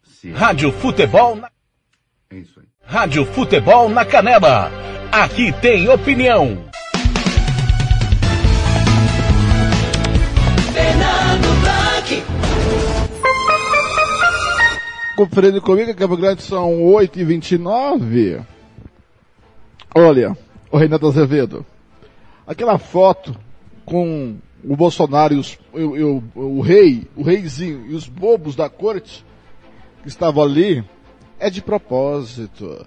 Se... 0.04 0.32
Rádio 0.32 0.72
Futebol 0.72 1.36
na... 1.36 1.50
É 2.30 2.36
isso 2.38 2.60
aí. 2.60 2.66
Rádio 2.84 3.26
Futebol 3.26 3.90
na 3.90 4.06
Canela. 4.06 4.72
Aqui 5.12 5.52
tem 5.62 5.90
opinião. 5.90 6.72
Conferindo 15.16 15.62
comigo, 15.62 15.94
Campo 15.94 16.18
Grande 16.18 16.42
são 16.42 16.80
8h29. 16.82 18.44
Olha, 19.94 20.36
o 20.72 20.78
Renato 20.78 21.08
Azevedo. 21.08 21.64
Aquela 22.48 22.80
foto 22.80 23.36
com 23.86 24.38
o 24.64 24.76
Bolsonaro 24.76 25.34
e, 25.34 25.38
os, 25.38 25.58
o, 25.74 26.24
o, 26.36 26.62
rei, 26.62 27.08
o 27.16 27.24
reizinho 27.24 27.88
e 27.88 27.94
os 27.94 28.08
bobos 28.08 28.56
da 28.56 28.70
corte 28.70 29.26
que 30.02 30.08
estavam 30.08 30.44
ali 30.44 30.84
é 31.40 31.50
de 31.50 31.62
propósito. 31.62 32.86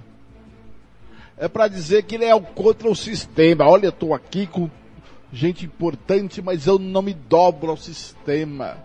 É 1.36 1.48
para 1.48 1.66
dizer 1.66 2.04
que 2.04 2.14
ele 2.14 2.24
é 2.24 2.40
contra 2.40 2.88
o 2.88 2.94
sistema. 2.94 3.68
Olha, 3.68 3.86
eu 3.86 3.92
tô 3.92 4.14
aqui 4.14 4.46
com 4.46 4.70
gente 5.32 5.64
importante, 5.64 6.40
mas 6.40 6.66
eu 6.66 6.78
não 6.78 7.02
me 7.02 7.12
dobro 7.12 7.70
ao 7.70 7.76
sistema. 7.76 8.76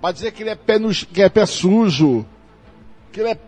Para 0.00 0.12
dizer 0.12 0.32
que 0.32 0.42
ele 0.42 0.50
é 0.50 0.54
pé, 0.54 0.78
no, 0.78 0.90
que 0.90 1.22
é 1.22 1.28
pé 1.30 1.46
sujo, 1.46 2.26
que 3.10 3.20
ele 3.20 3.30
é, 3.30 3.38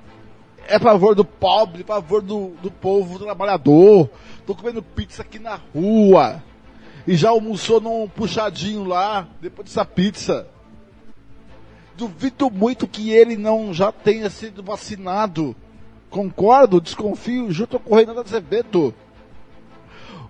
é 0.66 0.76
a 0.76 0.80
favor 0.80 1.14
do 1.14 1.24
pobre, 1.24 1.82
a 1.82 1.86
favor 1.86 2.22
do, 2.22 2.52
do 2.62 2.70
povo 2.70 3.18
do 3.18 3.26
trabalhador. 3.26 4.08
Tô 4.46 4.54
comendo 4.54 4.82
pizza 4.82 5.20
aqui 5.20 5.38
na 5.38 5.60
rua. 5.74 6.42
E 7.08 7.16
já 7.16 7.30
almoçou 7.30 7.80
num 7.80 8.06
puxadinho 8.06 8.84
lá, 8.84 9.26
depois 9.40 9.66
dessa 9.66 9.82
pizza. 9.82 10.46
Duvido 11.96 12.50
muito 12.50 12.86
que 12.86 13.10
ele 13.10 13.34
não 13.34 13.72
já 13.72 13.90
tenha 13.90 14.28
sido 14.28 14.62
vacinado. 14.62 15.56
Concordo, 16.10 16.82
desconfio, 16.82 17.50
junto 17.50 17.80
com 17.80 17.94
o 17.94 17.96
Reinaldo 17.96 18.20
Azevedo. 18.20 18.94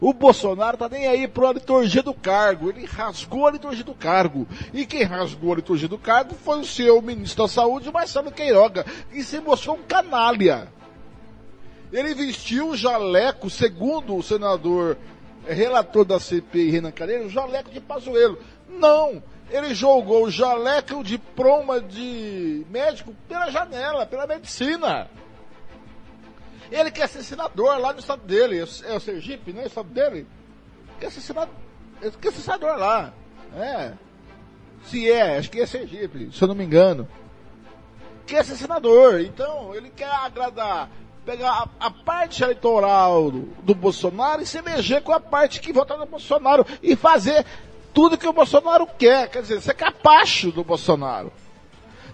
O 0.00 0.12
Bolsonaro 0.12 0.76
tá 0.76 0.88
nem 0.88 1.08
aí 1.08 1.26
pro 1.26 1.50
liturgia 1.50 2.00
do 2.00 2.14
cargo. 2.14 2.70
Ele 2.70 2.86
rasgou 2.86 3.48
a 3.48 3.50
liturgia 3.50 3.82
do 3.82 3.94
cargo. 3.94 4.46
E 4.72 4.86
quem 4.86 5.02
rasgou 5.02 5.54
a 5.54 5.56
liturgia 5.56 5.88
do 5.88 5.98
cargo 5.98 6.36
foi 6.36 6.60
o 6.60 6.64
seu 6.64 7.02
ministro 7.02 7.42
da 7.42 7.48
Saúde, 7.48 7.90
Marcelo 7.90 8.30
Queiroga, 8.30 8.86
que 9.10 9.24
se 9.24 9.40
mostrou 9.40 9.74
um 9.74 9.82
canalha. 9.82 10.72
Ele 11.92 12.14
vestiu 12.14 12.68
o 12.68 12.76
jaleco, 12.76 13.50
segundo 13.50 14.14
o 14.14 14.22
senador 14.22 14.96
relator 15.46 16.04
da 16.04 16.18
CPI, 16.18 16.70
Renan 16.70 16.90
Calheiro, 16.90 17.28
jaleco 17.28 17.70
de 17.70 17.80
Pazuello. 17.80 18.38
Não! 18.68 19.22
Ele 19.50 19.74
jogou 19.74 20.24
o 20.24 20.30
jaleco, 20.30 20.96
o 20.96 21.04
diploma 21.04 21.80
de 21.80 22.66
médico 22.68 23.14
pela 23.26 23.50
janela, 23.50 24.04
pela 24.04 24.26
medicina. 24.26 25.08
Ele 26.70 26.90
quer 26.90 27.08
ser 27.08 27.22
senador 27.22 27.78
lá 27.78 27.92
no 27.92 27.98
estado 27.98 28.22
dele. 28.26 28.58
É 28.58 28.94
o 28.94 29.00
Sergipe, 29.00 29.52
né? 29.52 29.64
O 29.64 29.66
estado 29.66 29.88
dele. 29.88 30.26
Quer 31.00 31.10
ser 31.10 31.20
senador, 31.22 31.54
quer 32.20 32.32
ser 32.32 32.40
senador 32.40 32.76
lá. 32.76 33.12
É. 33.56 33.92
Se 34.84 35.10
é, 35.10 35.38
acho 35.38 35.50
que 35.50 35.60
é 35.60 35.66
Sergipe, 35.66 36.30
se 36.32 36.42
eu 36.42 36.48
não 36.48 36.54
me 36.54 36.64
engano. 36.64 37.08
Quer 38.26 38.44
ser 38.44 38.56
senador. 38.56 39.20
Então, 39.20 39.74
ele 39.74 39.90
quer 39.90 40.10
agradar. 40.10 40.90
Pegar 41.28 41.68
a, 41.78 41.88
a 41.88 41.90
parte 41.90 42.42
eleitoral 42.42 43.30
do, 43.30 43.40
do 43.62 43.74
Bolsonaro 43.74 44.40
e 44.40 44.46
se 44.46 44.56
eleger 44.56 45.02
com 45.02 45.12
a 45.12 45.20
parte 45.20 45.60
que 45.60 45.74
vota 45.74 45.94
no 45.94 46.06
Bolsonaro 46.06 46.64
e 46.82 46.96
fazer 46.96 47.44
tudo 47.92 48.16
que 48.16 48.26
o 48.26 48.32
Bolsonaro 48.32 48.86
quer. 48.98 49.28
Quer 49.28 49.42
dizer, 49.42 49.60
ser 49.60 49.74
capacho 49.74 50.50
do 50.50 50.64
Bolsonaro. 50.64 51.30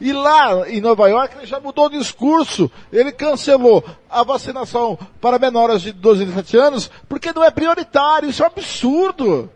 E 0.01 0.12
lá 0.12 0.69
em 0.69 0.81
Nova 0.81 1.07
York 1.09 1.36
ele 1.36 1.47
já 1.47 1.61
mudou 1.61 1.86
o 1.86 1.91
discurso. 1.91 2.69
Ele 2.93 3.12
cancelou 3.12 3.85
a 4.11 4.24
vacinação 4.24 4.99
para 5.20 5.39
menores 5.39 5.82
de 5.82 5.93
12 5.93 6.24
e 6.24 6.27
17 6.27 6.57
anos 6.57 6.91
porque 7.09 7.32
não 7.32 7.45
é 7.45 7.53
prioritário. 7.53 8.28
Isso 8.28 8.43
é 8.43 8.47
um 8.47 8.49
absurdo. 8.49 9.49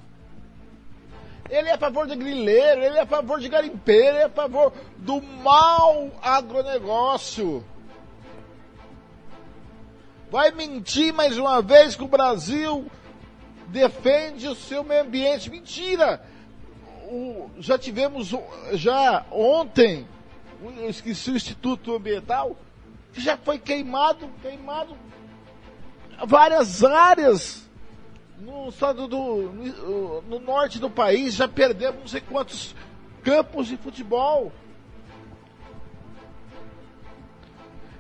Ele 1.48 1.68
é 1.68 1.74
a 1.74 1.78
favor 1.78 2.06
de 2.06 2.16
grileiro, 2.16 2.82
ele 2.82 2.98
é 2.98 3.02
a 3.02 3.06
favor 3.06 3.38
de 3.38 3.48
garimpeiro, 3.48 4.16
ele 4.16 4.18
é 4.18 4.24
a 4.24 4.30
favor 4.30 4.72
do 4.96 5.22
mau 5.22 6.10
agronegócio. 6.20 7.64
Vai 10.30 10.50
mentir 10.50 11.12
mais 11.12 11.38
uma 11.38 11.62
vez 11.62 11.94
que 11.94 12.02
o 12.02 12.08
Brasil 12.08 12.90
defende 13.68 14.48
o 14.48 14.54
seu 14.54 14.82
meio 14.82 15.02
ambiente. 15.02 15.50
Mentira! 15.50 16.24
O, 17.06 17.50
já 17.58 17.78
tivemos, 17.78 18.34
já 18.72 19.24
ontem, 19.30 20.08
eu 20.78 20.88
esqueci 20.88 21.30
o 21.30 21.36
Instituto 21.36 21.94
Ambiental, 21.94 22.56
que 23.12 23.20
já 23.20 23.36
foi 23.36 23.58
queimado, 23.58 24.28
queimado 24.42 24.96
várias 26.26 26.84
áreas 26.84 27.68
no 28.38 28.68
estado 28.68 29.06
do 29.06 29.16
no, 29.52 30.22
no 30.22 30.40
norte 30.40 30.78
do 30.78 30.90
país, 30.90 31.34
já 31.34 31.48
perdemos 31.48 32.00
não 32.00 32.08
sei 32.08 32.20
quantos 32.20 32.74
campos 33.22 33.66
de 33.66 33.76
futebol. 33.76 34.52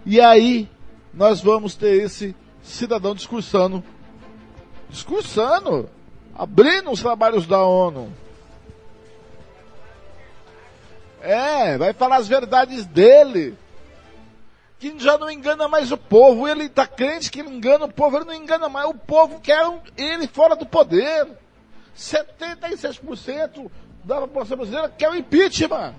E 0.06 0.20
aí 0.20 0.68
nós 1.12 1.40
vamos 1.40 1.74
ter 1.74 2.02
esse 2.02 2.36
cidadão 2.62 3.14
discursando, 3.14 3.82
discursando, 4.88 5.88
abrindo 6.34 6.90
os 6.90 7.00
trabalhos 7.00 7.46
da 7.46 7.64
ONU. 7.64 8.12
É, 11.22 11.78
vai 11.78 11.94
falar 11.94 12.16
as 12.16 12.28
verdades 12.28 12.84
dele. 12.84 13.56
Que 14.90 14.98
já 14.98 15.16
não 15.16 15.30
engana 15.30 15.66
mais 15.66 15.90
o 15.90 15.96
povo. 15.96 16.46
Ele 16.46 16.64
está 16.64 16.86
crente 16.86 17.30
que 17.30 17.40
engana 17.40 17.86
o 17.86 17.92
povo, 17.92 18.18
ele 18.18 18.26
não 18.26 18.34
engana 18.34 18.68
mais. 18.68 18.86
O 18.86 18.92
povo 18.92 19.40
quer 19.40 19.66
ele 19.96 20.26
fora 20.26 20.54
do 20.54 20.66
poder. 20.66 21.26
76% 21.96 23.70
da 24.04 24.20
população 24.20 24.58
brasileira 24.58 24.90
quer 24.90 25.08
o 25.08 25.14
impeachment. 25.14 25.94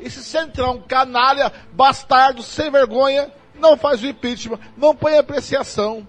Esse 0.00 0.24
centrão, 0.24 0.80
canalha, 0.80 1.52
bastardo, 1.72 2.42
sem 2.42 2.70
vergonha, 2.70 3.30
não 3.54 3.76
faz 3.76 4.02
o 4.02 4.06
impeachment, 4.06 4.58
não 4.74 4.96
põe 4.96 5.18
apreciação. 5.18 6.06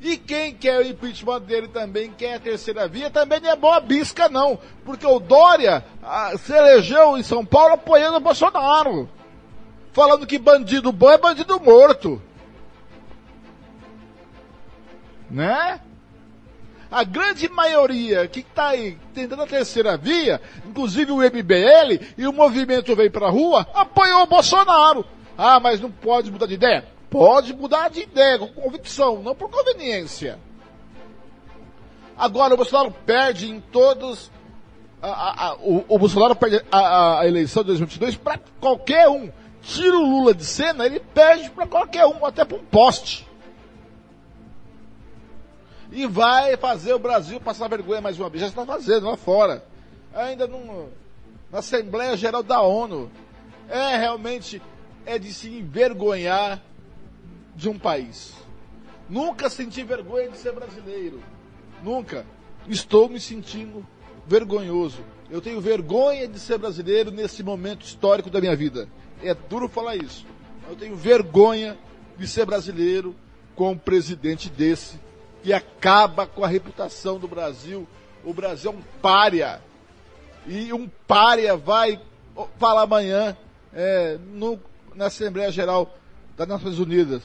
E 0.00 0.16
quem 0.16 0.54
quer 0.54 0.80
o 0.80 0.86
impeachment 0.86 1.40
dele 1.42 1.68
também, 1.68 2.10
quer 2.10 2.34
a 2.34 2.40
terceira 2.40 2.88
via, 2.88 3.10
também 3.10 3.38
não 3.38 3.50
é 3.50 3.56
boa 3.56 3.78
bisca, 3.78 4.28
não. 4.28 4.58
Porque 4.84 5.06
o 5.06 5.20
Dória 5.20 5.84
ah, 6.02 6.32
se 6.36 6.52
elegeu 6.52 7.16
em 7.16 7.22
São 7.22 7.46
Paulo 7.46 7.74
apoiando 7.74 8.16
o 8.16 8.20
Bolsonaro. 8.20 9.08
Falando 9.92 10.26
que 10.26 10.38
bandido 10.38 10.92
bom 10.92 11.10
é 11.10 11.18
bandido 11.18 11.58
morto. 11.60 12.20
Né? 15.30 15.80
A 16.90 17.04
grande 17.04 17.48
maioria 17.48 18.26
que 18.26 18.40
está 18.40 18.68
aí 18.68 18.98
tentando 19.12 19.42
a 19.42 19.46
terceira 19.46 19.96
via, 19.96 20.40
inclusive 20.66 21.12
o 21.12 21.18
MBL 21.18 22.02
e 22.16 22.26
o 22.26 22.32
movimento 22.32 22.96
Vem 22.96 23.10
Pra 23.10 23.28
Rua, 23.28 23.66
apoiou 23.74 24.22
o 24.22 24.26
Bolsonaro. 24.26 25.04
Ah, 25.36 25.60
mas 25.60 25.80
não 25.80 25.90
pode 25.90 26.30
mudar 26.30 26.46
de 26.46 26.54
ideia? 26.54 26.84
Pode 27.10 27.54
mudar 27.54 27.90
de 27.90 28.00
ideia, 28.00 28.38
com 28.38 28.48
convicção, 28.48 29.22
não 29.22 29.34
por 29.34 29.50
conveniência. 29.50 30.38
Agora 32.16 32.54
o 32.54 32.56
Bolsonaro 32.56 32.90
perde 33.06 33.48
em 33.48 33.60
todos. 33.60 34.30
A, 35.00 35.08
a, 35.08 35.46
a, 35.46 35.54
o, 35.56 35.84
o, 35.88 35.98
Bolsonaro 35.98 36.34
perde 36.34 36.60
a, 36.72 37.20
eleição 37.24 37.62
de 37.62 37.68
2022 37.68 38.16
para 38.16 38.40
qualquer 38.60 39.08
um. 39.08 39.30
Tira 39.62 39.96
o 39.96 40.08
Lula 40.08 40.34
de 40.34 40.44
cena, 40.44 40.86
ele 40.86 41.00
perde 41.00 41.50
para 41.50 41.66
qualquer 41.66 42.06
um, 42.06 42.24
até 42.24 42.44
para 42.44 42.56
um 42.56 42.64
poste. 42.64 43.28
E 45.90 46.06
vai 46.06 46.56
fazer 46.56 46.92
o 46.92 46.98
Brasil 46.98 47.40
passar 47.40 47.68
vergonha 47.68 48.00
mais 48.00 48.18
uma 48.18 48.28
vez. 48.28 48.42
Já 48.42 48.48
está 48.48 48.64
fazendo 48.64 49.06
lá 49.06 49.16
fora. 49.16 49.64
Ainda 50.14 50.46
num, 50.46 50.88
na 51.50 51.58
Assembleia 51.58 52.16
Geral 52.16 52.42
da 52.42 52.60
ONU. 52.60 53.10
É 53.68 53.96
realmente 53.96 54.62
é 55.04 55.18
de 55.18 55.32
se 55.32 55.48
envergonhar 55.48 56.62
de 57.54 57.68
um 57.68 57.78
país. 57.78 58.34
Nunca 59.08 59.48
senti 59.48 59.82
vergonha 59.82 60.28
de 60.28 60.36
ser 60.36 60.52
brasileiro. 60.52 61.22
Nunca. 61.82 62.26
Estou 62.66 63.08
me 63.08 63.18
sentindo 63.18 63.86
vergonhoso. 64.26 65.02
Eu 65.30 65.40
tenho 65.40 65.60
vergonha 65.60 66.28
de 66.28 66.38
ser 66.38 66.58
brasileiro 66.58 67.10
nesse 67.10 67.42
momento 67.42 67.84
histórico 67.84 68.30
da 68.30 68.40
minha 68.40 68.54
vida. 68.54 68.88
É 69.22 69.34
duro 69.34 69.68
falar 69.68 69.96
isso. 69.96 70.26
Eu 70.68 70.76
tenho 70.76 70.96
vergonha 70.96 71.76
de 72.16 72.26
ser 72.26 72.44
brasileiro 72.44 73.14
com 73.54 73.72
um 73.72 73.78
presidente 73.78 74.48
desse 74.48 75.00
que 75.42 75.52
acaba 75.52 76.26
com 76.26 76.44
a 76.44 76.48
reputação 76.48 77.18
do 77.18 77.28
Brasil. 77.28 77.86
O 78.24 78.32
Brasil 78.32 78.70
é 78.70 78.74
um 78.74 78.82
pária. 79.00 79.60
E 80.46 80.72
um 80.72 80.88
pária 81.06 81.56
vai 81.56 82.00
falar 82.58 82.82
amanhã 82.82 83.36
é, 83.72 84.18
no 84.32 84.58
na 84.94 85.06
Assembleia 85.06 85.50
Geral 85.52 85.94
das 86.36 86.48
Nações 86.48 86.78
Unidas. 86.78 87.22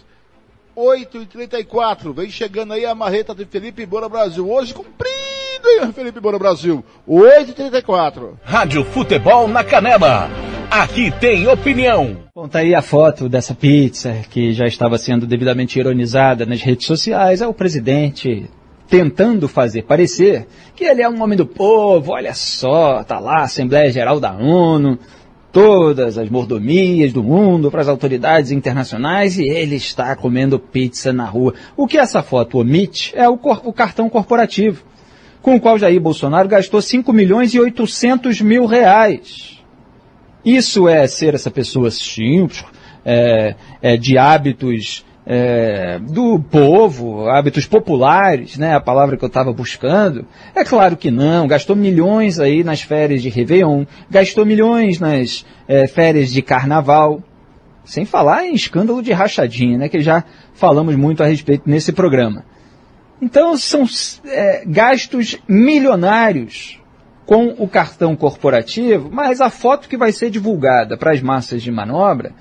8 0.75 1.21
e 1.21 1.25
34 1.25 2.13
vem 2.13 2.29
chegando 2.29 2.73
aí 2.73 2.85
a 2.85 2.95
marreta 2.95 3.33
de 3.33 3.45
Felipe 3.45 3.85
Bora 3.85 4.07
Brasil. 4.07 4.49
Hoje 4.49 4.73
cumprido, 4.73 5.69
hein, 5.81 5.91
Felipe 5.93 6.19
Bora 6.19 6.39
Brasil. 6.39 6.83
8 7.05 7.51
e 7.51 7.53
34 7.53 8.39
Rádio 8.43 8.83
Futebol 8.85 9.47
na 9.47 9.63
Canela. 9.63 10.52
Aqui 10.73 11.11
tem 11.11 11.47
opinião. 11.47 12.17
Bom, 12.33 12.47
tá 12.47 12.57
aí 12.57 12.73
a 12.73 12.81
foto 12.81 13.29
dessa 13.29 13.53
pizza 13.53 14.11
que 14.31 14.53
já 14.53 14.65
estava 14.65 14.97
sendo 14.97 15.27
devidamente 15.27 15.77
ironizada 15.77 16.47
nas 16.47 16.61
redes 16.61 16.87
sociais. 16.87 17.41
É 17.41 17.47
o 17.47 17.53
presidente 17.53 18.49
tentando 18.89 19.47
fazer 19.47 19.83
parecer 19.83 20.47
que 20.75 20.83
ele 20.83 21.03
é 21.03 21.07
um 21.07 21.21
homem 21.21 21.37
do 21.37 21.45
povo. 21.45 22.13
Olha 22.13 22.33
só, 22.33 23.03
tá 23.03 23.19
lá, 23.19 23.43
Assembleia 23.43 23.91
Geral 23.91 24.19
da 24.19 24.33
ONU 24.33 24.97
todas 25.51 26.17
as 26.17 26.27
mordomias 26.27 27.13
do 27.13 27.21
mundo 27.21 27.69
para 27.69 27.81
as 27.81 27.87
autoridades 27.87 28.49
internacionais 28.49 29.37
e 29.37 29.47
ele 29.47 29.75
está 29.75 30.15
comendo 30.15 30.57
pizza 30.57 31.13
na 31.13 31.25
rua. 31.25 31.53
O 31.77 31.85
que 31.85 31.99
essa 31.99 32.23
foto 32.23 32.57
omite 32.57 33.13
é 33.15 33.29
o, 33.29 33.33
o 33.33 33.71
cartão 33.71 34.09
corporativo, 34.09 34.83
com 35.39 35.55
o 35.55 35.61
qual 35.61 35.77
Jair 35.77 36.01
Bolsonaro 36.01 36.49
gastou 36.49 36.81
5 36.81 37.13
milhões 37.13 37.53
e 37.53 37.59
800 37.59 38.41
mil 38.41 38.65
reais. 38.65 39.52
Isso 40.45 40.87
é 40.87 41.07
ser 41.07 41.33
essa 41.33 41.49
pessoa 41.49 41.89
simples, 41.89 42.65
é, 43.05 43.55
é, 43.81 43.97
de 43.97 44.17
hábitos 44.17 45.05
é, 45.25 45.99
do 45.99 46.39
povo, 46.39 47.29
hábitos 47.29 47.65
populares, 47.65 48.57
né, 48.57 48.75
a 48.75 48.81
palavra 48.81 49.15
que 49.15 49.23
eu 49.23 49.27
estava 49.27 49.53
buscando? 49.53 50.25
É 50.53 50.63
claro 50.63 50.97
que 50.97 51.09
não, 51.09 51.47
gastou 51.47 51.75
milhões 51.75 52.39
aí 52.39 52.63
nas 52.63 52.81
férias 52.81 53.21
de 53.21 53.29
Réveillon, 53.29 53.85
gastou 54.09 54.45
milhões 54.45 54.99
nas 54.99 55.45
é, 55.67 55.87
férias 55.87 56.31
de 56.31 56.41
Carnaval, 56.41 57.23
sem 57.85 58.05
falar 58.05 58.45
em 58.45 58.53
escândalo 58.53 59.01
de 59.01 59.11
rachadinha, 59.11 59.77
né, 59.77 59.89
que 59.89 60.01
já 60.01 60.23
falamos 60.53 60.95
muito 60.95 61.23
a 61.23 61.25
respeito 61.25 61.63
nesse 61.65 61.91
programa. 61.93 62.45
Então 63.21 63.55
são 63.55 63.85
é, 64.25 64.63
gastos 64.65 65.37
milionários 65.47 66.82
com 67.25 67.55
o 67.57 67.67
cartão 67.67 68.15
corporativo, 68.15 69.09
mas 69.11 69.39
a 69.39 69.49
foto 69.49 69.87
que 69.87 69.97
vai 69.97 70.11
ser 70.11 70.29
divulgada 70.29 70.97
para 70.97 71.13
as 71.13 71.21
massas 71.21 71.61
de 71.61 71.71
manobra, 71.71 72.33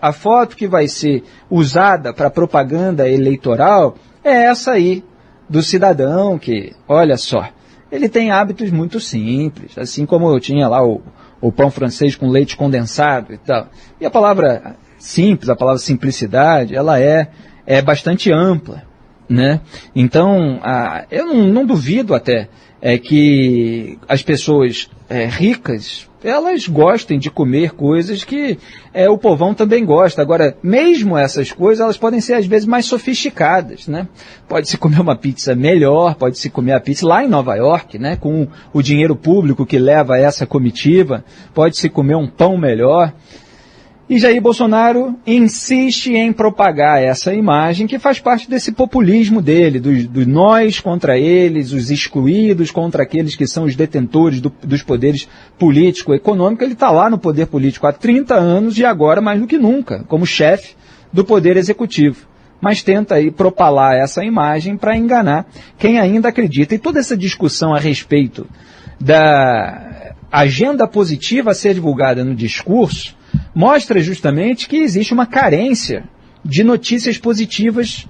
a 0.00 0.12
foto 0.12 0.56
que 0.56 0.66
vai 0.66 0.88
ser 0.88 1.22
usada 1.48 2.12
para 2.12 2.30
propaganda 2.30 3.08
eleitoral, 3.08 3.94
é 4.24 4.46
essa 4.46 4.72
aí, 4.72 5.04
do 5.48 5.62
cidadão 5.62 6.38
que, 6.38 6.72
olha 6.88 7.16
só, 7.16 7.48
ele 7.90 8.08
tem 8.08 8.32
hábitos 8.32 8.70
muito 8.70 8.98
simples, 8.98 9.78
assim 9.78 10.04
como 10.04 10.28
eu 10.28 10.40
tinha 10.40 10.66
lá 10.68 10.84
o, 10.84 11.00
o 11.40 11.52
pão 11.52 11.70
francês 11.70 12.16
com 12.16 12.28
leite 12.28 12.56
condensado 12.56 13.32
e 13.32 13.38
tal. 13.38 13.68
E 14.00 14.04
a 14.04 14.10
palavra 14.10 14.76
simples, 14.98 15.48
a 15.48 15.54
palavra 15.56 15.78
simplicidade, 15.78 16.74
ela 16.74 17.00
é, 17.00 17.28
é 17.64 17.80
bastante 17.80 18.32
ampla, 18.32 18.82
né? 19.28 19.60
Então, 19.94 20.58
a, 20.62 21.04
eu 21.10 21.26
não, 21.26 21.46
não 21.46 21.66
duvido 21.66 22.12
até 22.12 22.48
é 22.80 22.98
que 22.98 23.98
as 24.08 24.22
pessoas 24.22 24.88
é, 25.08 25.26
ricas 25.26 26.08
elas 26.24 26.66
gostem 26.66 27.18
de 27.18 27.30
comer 27.30 27.72
coisas 27.72 28.24
que 28.24 28.58
é, 28.92 29.08
o 29.08 29.16
povão 29.16 29.54
também 29.54 29.84
gosta. 29.84 30.20
Agora, 30.20 30.56
mesmo 30.62 31.16
essas 31.16 31.52
coisas, 31.52 31.82
elas 31.82 31.96
podem 31.96 32.20
ser 32.20 32.34
às 32.34 32.46
vezes 32.46 32.66
mais 32.66 32.86
sofisticadas, 32.86 33.86
né? 33.86 34.08
Pode-se 34.48 34.76
comer 34.76 35.00
uma 35.00 35.16
pizza 35.16 35.54
melhor, 35.54 36.16
pode-se 36.16 36.50
comer 36.50 36.72
a 36.72 36.80
pizza 36.80 37.06
lá 37.06 37.22
em 37.22 37.28
Nova 37.28 37.54
York, 37.54 37.98
né? 37.98 38.16
Com 38.16 38.48
o 38.72 38.82
dinheiro 38.82 39.14
público 39.14 39.64
que 39.64 39.78
leva 39.78 40.18
essa 40.18 40.46
comitiva, 40.46 41.24
pode-se 41.54 41.88
comer 41.88 42.16
um 42.16 42.26
pão 42.26 42.58
melhor. 42.58 43.12
E 44.08 44.20
Jair 44.20 44.40
Bolsonaro 44.40 45.18
insiste 45.26 46.12
em 46.12 46.32
propagar 46.32 47.02
essa 47.02 47.34
imagem 47.34 47.88
que 47.88 47.98
faz 47.98 48.20
parte 48.20 48.48
desse 48.48 48.70
populismo 48.70 49.42
dele, 49.42 49.80
dos 49.80 50.06
do 50.06 50.24
nós 50.24 50.78
contra 50.78 51.18
eles, 51.18 51.72
os 51.72 51.90
excluídos 51.90 52.70
contra 52.70 53.02
aqueles 53.02 53.34
que 53.34 53.48
são 53.48 53.64
os 53.64 53.74
detentores 53.74 54.40
do, 54.40 54.52
dos 54.62 54.84
poderes 54.84 55.28
político-econômico. 55.58 56.62
Ele 56.62 56.74
está 56.74 56.88
lá 56.92 57.10
no 57.10 57.18
poder 57.18 57.46
político 57.46 57.84
há 57.88 57.92
30 57.92 58.36
anos 58.36 58.78
e 58.78 58.84
agora 58.84 59.20
mais 59.20 59.40
do 59.40 59.46
que 59.48 59.58
nunca, 59.58 60.04
como 60.06 60.24
chefe 60.24 60.76
do 61.12 61.24
Poder 61.24 61.56
Executivo. 61.56 62.28
Mas 62.60 62.84
tenta 62.84 63.16
aí 63.16 63.32
propalar 63.32 63.96
essa 63.96 64.24
imagem 64.24 64.76
para 64.76 64.96
enganar 64.96 65.46
quem 65.76 65.98
ainda 65.98 66.28
acredita. 66.28 66.76
E 66.76 66.78
toda 66.78 67.00
essa 67.00 67.16
discussão 67.16 67.74
a 67.74 67.80
respeito 67.80 68.46
da 69.00 70.14
agenda 70.30 70.86
positiva 70.86 71.50
a 71.50 71.54
ser 71.54 71.74
divulgada 71.74 72.24
no 72.24 72.36
discurso 72.36 73.16
mostra 73.54 74.00
justamente 74.00 74.68
que 74.68 74.76
existe 74.76 75.12
uma 75.12 75.26
carência 75.26 76.04
de 76.44 76.62
notícias 76.62 77.18
positivas 77.18 78.06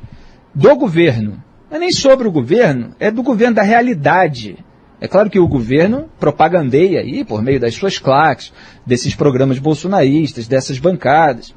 do 0.54 0.74
governo. 0.76 1.42
Não 1.70 1.76
é 1.76 1.80
nem 1.80 1.92
sobre 1.92 2.28
o 2.28 2.32
governo, 2.32 2.94
é 2.98 3.10
do 3.10 3.22
governo 3.22 3.56
da 3.56 3.62
realidade. 3.62 4.56
É 5.00 5.06
claro 5.06 5.28
que 5.28 5.38
o 5.38 5.48
governo 5.48 6.08
propagandeia 6.18 7.00
aí, 7.00 7.24
por 7.24 7.42
meio 7.42 7.60
das 7.60 7.74
suas 7.74 7.98
claques, 7.98 8.52
desses 8.86 9.14
programas 9.14 9.58
bolsonaristas, 9.58 10.48
dessas 10.48 10.78
bancadas, 10.78 11.54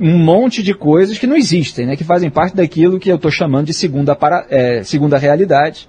um 0.00 0.18
monte 0.18 0.62
de 0.62 0.74
coisas 0.74 1.18
que 1.18 1.26
não 1.26 1.36
existem, 1.36 1.86
né, 1.86 1.96
que 1.96 2.04
fazem 2.04 2.28
parte 2.28 2.56
daquilo 2.56 2.98
que 2.98 3.10
eu 3.10 3.16
estou 3.16 3.30
chamando 3.30 3.66
de 3.66 3.74
segunda, 3.74 4.14
para, 4.14 4.46
é, 4.50 4.82
segunda 4.82 5.16
realidade, 5.16 5.88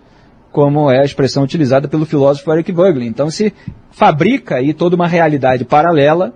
como 0.52 0.90
é 0.90 1.02
a 1.02 1.06
expressão 1.06 1.44
utilizada 1.44 1.88
pelo 1.88 2.06
filósofo 2.06 2.52
Eric 2.52 2.72
Voegelin. 2.72 3.08
Então 3.08 3.30
se 3.30 3.54
fabrica 3.92 4.56
aí 4.56 4.74
toda 4.74 4.96
uma 4.96 5.08
realidade 5.08 5.66
paralela, 5.66 6.34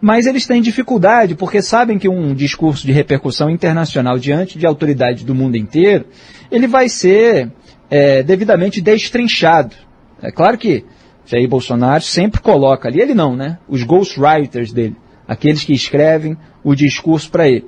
mas 0.00 0.26
eles 0.26 0.46
têm 0.46 0.60
dificuldade 0.60 1.34
porque 1.34 1.62
sabem 1.62 1.98
que 1.98 2.08
um 2.08 2.34
discurso 2.34 2.86
de 2.86 2.92
repercussão 2.92 3.50
internacional 3.50 4.18
diante 4.18 4.58
de 4.58 4.66
autoridades 4.66 5.24
do 5.24 5.34
mundo 5.34 5.56
inteiro, 5.56 6.06
ele 6.50 6.66
vai 6.66 6.88
ser 6.88 7.50
é, 7.90 8.22
devidamente 8.22 8.80
destrinchado. 8.80 9.74
É 10.22 10.30
claro 10.30 10.58
que 10.58 10.84
Jair 11.24 11.48
Bolsonaro 11.48 12.02
sempre 12.02 12.40
coloca 12.40 12.88
ali, 12.88 13.00
ele 13.00 13.14
não, 13.14 13.34
né? 13.34 13.58
Os 13.68 13.82
ghostwriters 13.82 14.72
dele, 14.72 14.96
aqueles 15.26 15.64
que 15.64 15.72
escrevem 15.72 16.36
o 16.62 16.74
discurso 16.74 17.30
para 17.30 17.48
ele. 17.48 17.66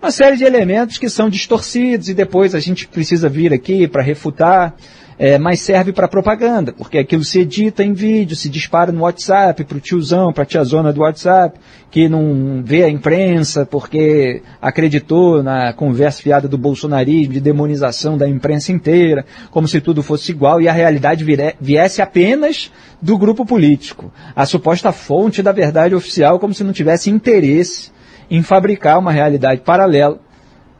Uma 0.00 0.10
série 0.10 0.36
de 0.36 0.44
elementos 0.44 0.96
que 0.96 1.10
são 1.10 1.28
distorcidos 1.28 2.08
e 2.08 2.14
depois 2.14 2.54
a 2.54 2.60
gente 2.60 2.88
precisa 2.88 3.28
vir 3.28 3.52
aqui 3.52 3.86
para 3.86 4.02
refutar 4.02 4.74
é, 5.22 5.36
mas 5.36 5.60
serve 5.60 5.92
para 5.92 6.08
propaganda, 6.08 6.72
porque 6.72 6.96
aquilo 6.96 7.22
se 7.22 7.40
edita 7.40 7.84
em 7.84 7.92
vídeo, 7.92 8.34
se 8.34 8.48
dispara 8.48 8.90
no 8.90 9.02
WhatsApp 9.02 9.64
para 9.64 9.76
o 9.76 9.80
tiozão, 9.80 10.32
para 10.32 10.44
a 10.44 10.46
tiazona 10.46 10.94
do 10.94 11.02
WhatsApp, 11.02 11.60
que 11.90 12.08
não 12.08 12.62
vê 12.64 12.84
a 12.84 12.88
imprensa 12.88 13.66
porque 13.66 14.42
acreditou 14.62 15.42
na 15.42 15.74
conversa 15.74 16.22
fiada 16.22 16.48
do 16.48 16.56
bolsonarismo, 16.56 17.34
de 17.34 17.40
demonização 17.40 18.16
da 18.16 18.26
imprensa 18.26 18.72
inteira, 18.72 19.26
como 19.50 19.68
se 19.68 19.78
tudo 19.78 20.02
fosse 20.02 20.32
igual 20.32 20.58
e 20.58 20.68
a 20.68 20.72
realidade 20.72 21.22
vire, 21.22 21.54
viesse 21.60 22.00
apenas 22.00 22.72
do 23.02 23.18
grupo 23.18 23.44
político. 23.44 24.10
A 24.34 24.46
suposta 24.46 24.90
fonte 24.90 25.42
da 25.42 25.52
verdade 25.52 25.94
oficial, 25.94 26.38
como 26.38 26.54
se 26.54 26.64
não 26.64 26.72
tivesse 26.72 27.10
interesse 27.10 27.92
em 28.30 28.42
fabricar 28.42 28.98
uma 28.98 29.12
realidade 29.12 29.60
paralela 29.60 30.18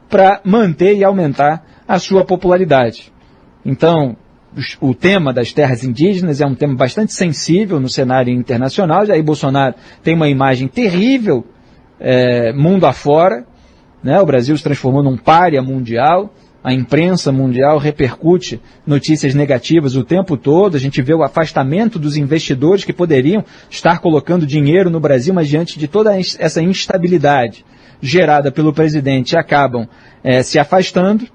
para 0.09 0.41
manter 0.43 0.97
e 0.97 1.03
aumentar 1.03 1.63
a 1.87 1.99
sua 1.99 2.25
popularidade. 2.25 3.13
Então, 3.63 4.17
o 4.81 4.93
tema 4.93 5.31
das 5.31 5.53
terras 5.53 5.83
indígenas 5.83 6.41
é 6.41 6.45
um 6.45 6.55
tema 6.55 6.75
bastante 6.75 7.13
sensível 7.13 7.79
no 7.79 7.87
cenário 7.87 8.33
internacional. 8.33 9.05
Jair 9.05 9.23
Bolsonaro 9.23 9.75
tem 10.03 10.15
uma 10.15 10.27
imagem 10.27 10.67
terrível 10.67 11.45
é, 11.99 12.51
mundo 12.51 12.85
afora. 12.85 13.45
Né? 14.03 14.19
O 14.19 14.25
Brasil 14.25 14.57
se 14.57 14.63
transformou 14.63 15.03
num 15.03 15.17
párea 15.17 15.61
mundial. 15.61 16.33
A 16.63 16.73
imprensa 16.73 17.31
mundial 17.31 17.79
repercute 17.79 18.61
notícias 18.85 19.33
negativas 19.33 19.95
o 19.95 20.03
tempo 20.03 20.37
todo. 20.37 20.75
A 20.75 20.79
gente 20.79 21.01
vê 21.01 21.13
o 21.13 21.23
afastamento 21.23 21.97
dos 21.97 22.17
investidores 22.17 22.83
que 22.83 22.93
poderiam 22.93 23.43
estar 23.69 23.99
colocando 23.99 24.45
dinheiro 24.45 24.89
no 24.89 24.99
Brasil, 24.99 25.33
mas 25.33 25.47
diante 25.47 25.79
de 25.79 25.87
toda 25.87 26.15
essa 26.19 26.61
instabilidade 26.61 27.65
gerada 28.01 28.51
pelo 28.51 28.73
presidente, 28.73 29.37
acabam 29.37 29.87
é, 30.23 30.41
se 30.41 30.57
afastando. 30.57 31.25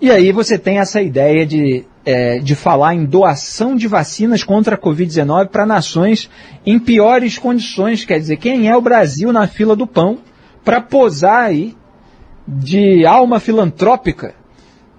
E 0.00 0.10
aí 0.10 0.32
você 0.32 0.58
tem 0.58 0.78
essa 0.78 1.02
ideia 1.02 1.44
de 1.44 1.84
é, 2.04 2.38
de 2.38 2.54
falar 2.54 2.94
em 2.94 3.04
doação 3.04 3.76
de 3.76 3.86
vacinas 3.86 4.42
contra 4.42 4.74
a 4.74 4.78
Covid-19 4.78 5.48
para 5.48 5.66
nações 5.66 6.30
em 6.64 6.78
piores 6.78 7.38
condições. 7.38 8.04
Quer 8.04 8.18
dizer, 8.18 8.36
quem 8.36 8.68
é 8.68 8.76
o 8.76 8.80
Brasil 8.80 9.32
na 9.32 9.46
fila 9.46 9.76
do 9.76 9.86
pão 9.86 10.18
para 10.64 10.80
posar 10.80 11.44
aí 11.44 11.76
de 12.46 13.04
alma 13.04 13.38
filantrópica? 13.38 14.34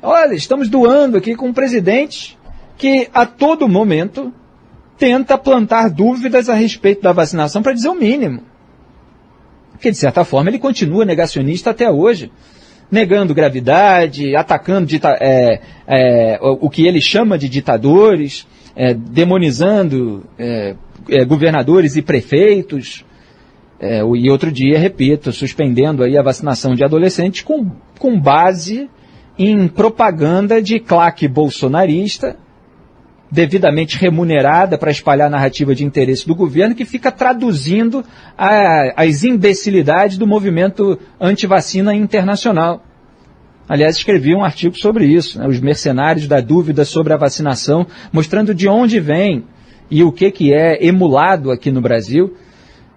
Olha, 0.02 0.34
estamos 0.34 0.70
doando 0.70 1.18
aqui 1.18 1.36
com 1.36 1.48
um 1.48 1.54
presidente 1.54 2.38
que 2.78 3.10
a 3.14 3.26
todo 3.26 3.68
momento 3.68 4.34
tenta 4.98 5.38
plantar 5.38 5.90
dúvidas 5.90 6.50
a 6.50 6.54
respeito 6.54 7.02
da 7.02 7.12
vacinação 7.12 7.62
para 7.62 7.74
dizer 7.74 7.90
o 7.90 7.96
mínimo. 7.96 8.44
Porque, 9.72 9.92
de 9.92 9.98
certa 9.98 10.24
forma, 10.24 10.50
ele 10.50 10.60
continua 10.60 11.06
negacionista 11.06 11.72
até 11.72 11.90
hoje 11.90 12.32
negando 12.92 13.34
gravidade, 13.34 14.36
atacando 14.36 14.88
é, 15.20 15.62
é, 15.88 16.40
o, 16.42 16.66
o, 16.66 16.70
que 16.70 16.86
ele 16.86 17.00
chama 17.00 17.38
de 17.38 17.48
ditadores, 17.48 18.46
é, 18.76 18.94
demonizando 18.94 20.26
é, 20.38 20.76
é, 21.10 21.24
governadores 21.24 21.96
e 21.96 22.02
prefeitos. 22.02 23.06
É, 23.80 24.02
e 24.02 24.30
outro 24.30 24.52
dia, 24.52 24.78
repito, 24.78 25.32
suspendendo 25.32 26.04
aí 26.04 26.18
a 26.18 26.22
vacinação 26.22 26.76
de 26.76 26.84
adolescentes 26.84 27.42
com, 27.42 27.72
com 27.98 28.20
base 28.20 28.90
em 29.40 29.68
propaganda 29.68 30.62
de 30.62 30.80
claque 30.80 31.28
bolsonarista, 31.28 32.38
devidamente 33.32 33.98
remunerada 33.98 34.78
para 34.78 34.92
espalhar 34.92 35.28
a 35.28 35.32
narrativa 35.32 35.74
de 35.74 35.86
interesse 35.86 36.28
do 36.28 36.36
governo, 36.36 36.76
que 36.76 36.84
fica 36.84 37.10
traduzindo 37.12 38.04
a, 38.38 39.02
as 39.02 39.24
imbecilidades 39.24 40.18
do 40.18 40.28
movimento 40.28 41.00
antivacina 41.20 41.96
internacional. 41.96 42.84
Aliás, 43.70 43.96
escrevi 43.96 44.36
um 44.36 44.44
artigo 44.44 44.78
sobre 44.78 45.06
isso, 45.06 45.40
né, 45.40 45.48
os 45.48 45.62
mercenários 45.62 46.28
da 46.28 46.42
dúvida 46.42 46.84
sobre 46.84 47.14
a 47.14 47.18
vacinação, 47.18 47.88
mostrando 48.12 48.54
de 48.54 48.68
onde 48.68 49.00
vem 49.00 49.46
e 49.90 50.04
o 50.04 50.12
que, 50.12 50.30
que 50.30 50.54
é 50.54 50.86
emulado 50.86 51.52
aqui 51.52 51.72
no 51.72 51.80
Brasil 51.80 52.36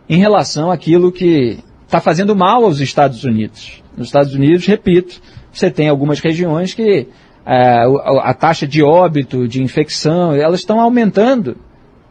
em 0.08 0.18
relação 0.18 0.70
àquilo 0.70 1.12
que 1.12 1.58
está 1.84 2.00
fazendo 2.00 2.34
mal 2.34 2.64
aos 2.64 2.80
Estados 2.80 3.22
Unidos. 3.22 3.82
Nos 3.96 4.08
Estados 4.08 4.34
Unidos, 4.34 4.66
repito, 4.66 5.20
você 5.52 5.70
tem 5.70 5.88
algumas 5.88 6.18
regiões 6.18 6.74
que 6.74 7.06
a, 7.44 8.30
a 8.30 8.34
taxa 8.34 8.66
de 8.66 8.82
óbito, 8.82 9.46
de 9.46 9.62
infecção, 9.62 10.34
elas 10.34 10.60
estão 10.60 10.80
aumentando 10.80 11.56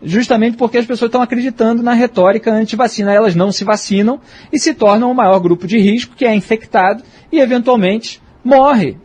justamente 0.04 0.58
porque 0.58 0.78
as 0.78 0.86
pessoas 0.86 1.10
estão 1.10 1.22
acreditando 1.22 1.82
na 1.82 1.94
retórica 1.94 2.52
anti-vacina. 2.52 3.14
Elas 3.14 3.36
não 3.36 3.52
se 3.52 3.64
vacinam 3.64 4.20
e 4.52 4.60
se 4.60 4.74
tornam 4.74 5.10
o 5.10 5.16
maior 5.16 5.40
grupo 5.40 5.66
de 5.66 5.80
risco, 5.80 6.16
que 6.16 6.26
é 6.26 6.36
infectado 6.36 7.04
e, 7.32 7.40
eventualmente, 7.40 8.22
morre. 8.44 8.98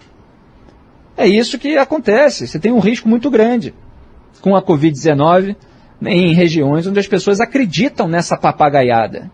É 1.16 1.26
isso 1.26 1.58
que 1.58 1.76
acontece. 1.76 2.46
Você 2.46 2.58
tem 2.58 2.72
um 2.72 2.80
risco 2.80 3.08
muito 3.08 3.30
grande 3.30 3.74
com 4.40 4.54
a 4.54 4.62
Covid-19 4.62 5.56
em 6.06 6.34
regiões 6.34 6.86
onde 6.86 7.00
as 7.00 7.08
pessoas 7.08 7.40
acreditam 7.40 8.06
nessa 8.06 8.36
papagaiada. 8.36 9.30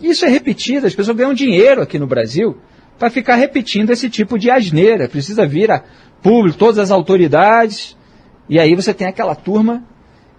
Isso 0.00 0.24
é 0.24 0.28
repetido, 0.28 0.86
as 0.86 0.94
pessoas 0.94 1.16
ganham 1.16 1.32
dinheiro 1.32 1.80
aqui 1.80 1.98
no 1.98 2.06
Brasil 2.06 2.58
para 2.98 3.08
ficar 3.08 3.36
repetindo 3.36 3.90
esse 3.90 4.10
tipo 4.10 4.38
de 4.38 4.50
asneira. 4.50 5.08
Precisa 5.08 5.46
vir 5.46 5.70
a 5.70 5.82
público, 6.22 6.58
todas 6.58 6.78
as 6.78 6.90
autoridades, 6.90 7.96
e 8.48 8.58
aí 8.58 8.74
você 8.74 8.94
tem 8.94 9.06
aquela 9.06 9.34
turma 9.34 9.82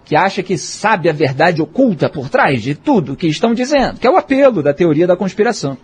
que 0.04 0.14
acha 0.14 0.42
que 0.42 0.58
sabe 0.58 1.08
a 1.08 1.12
verdade 1.12 1.62
oculta 1.62 2.08
por 2.08 2.28
trás 2.28 2.62
de 2.62 2.74
tudo 2.74 3.16
que 3.16 3.26
estão 3.26 3.54
dizendo, 3.54 3.98
que 3.98 4.06
é 4.06 4.10
o 4.10 4.16
apelo 4.16 4.62
da 4.62 4.74
teoria 4.74 5.06
da 5.06 5.16
conspiração. 5.16 5.78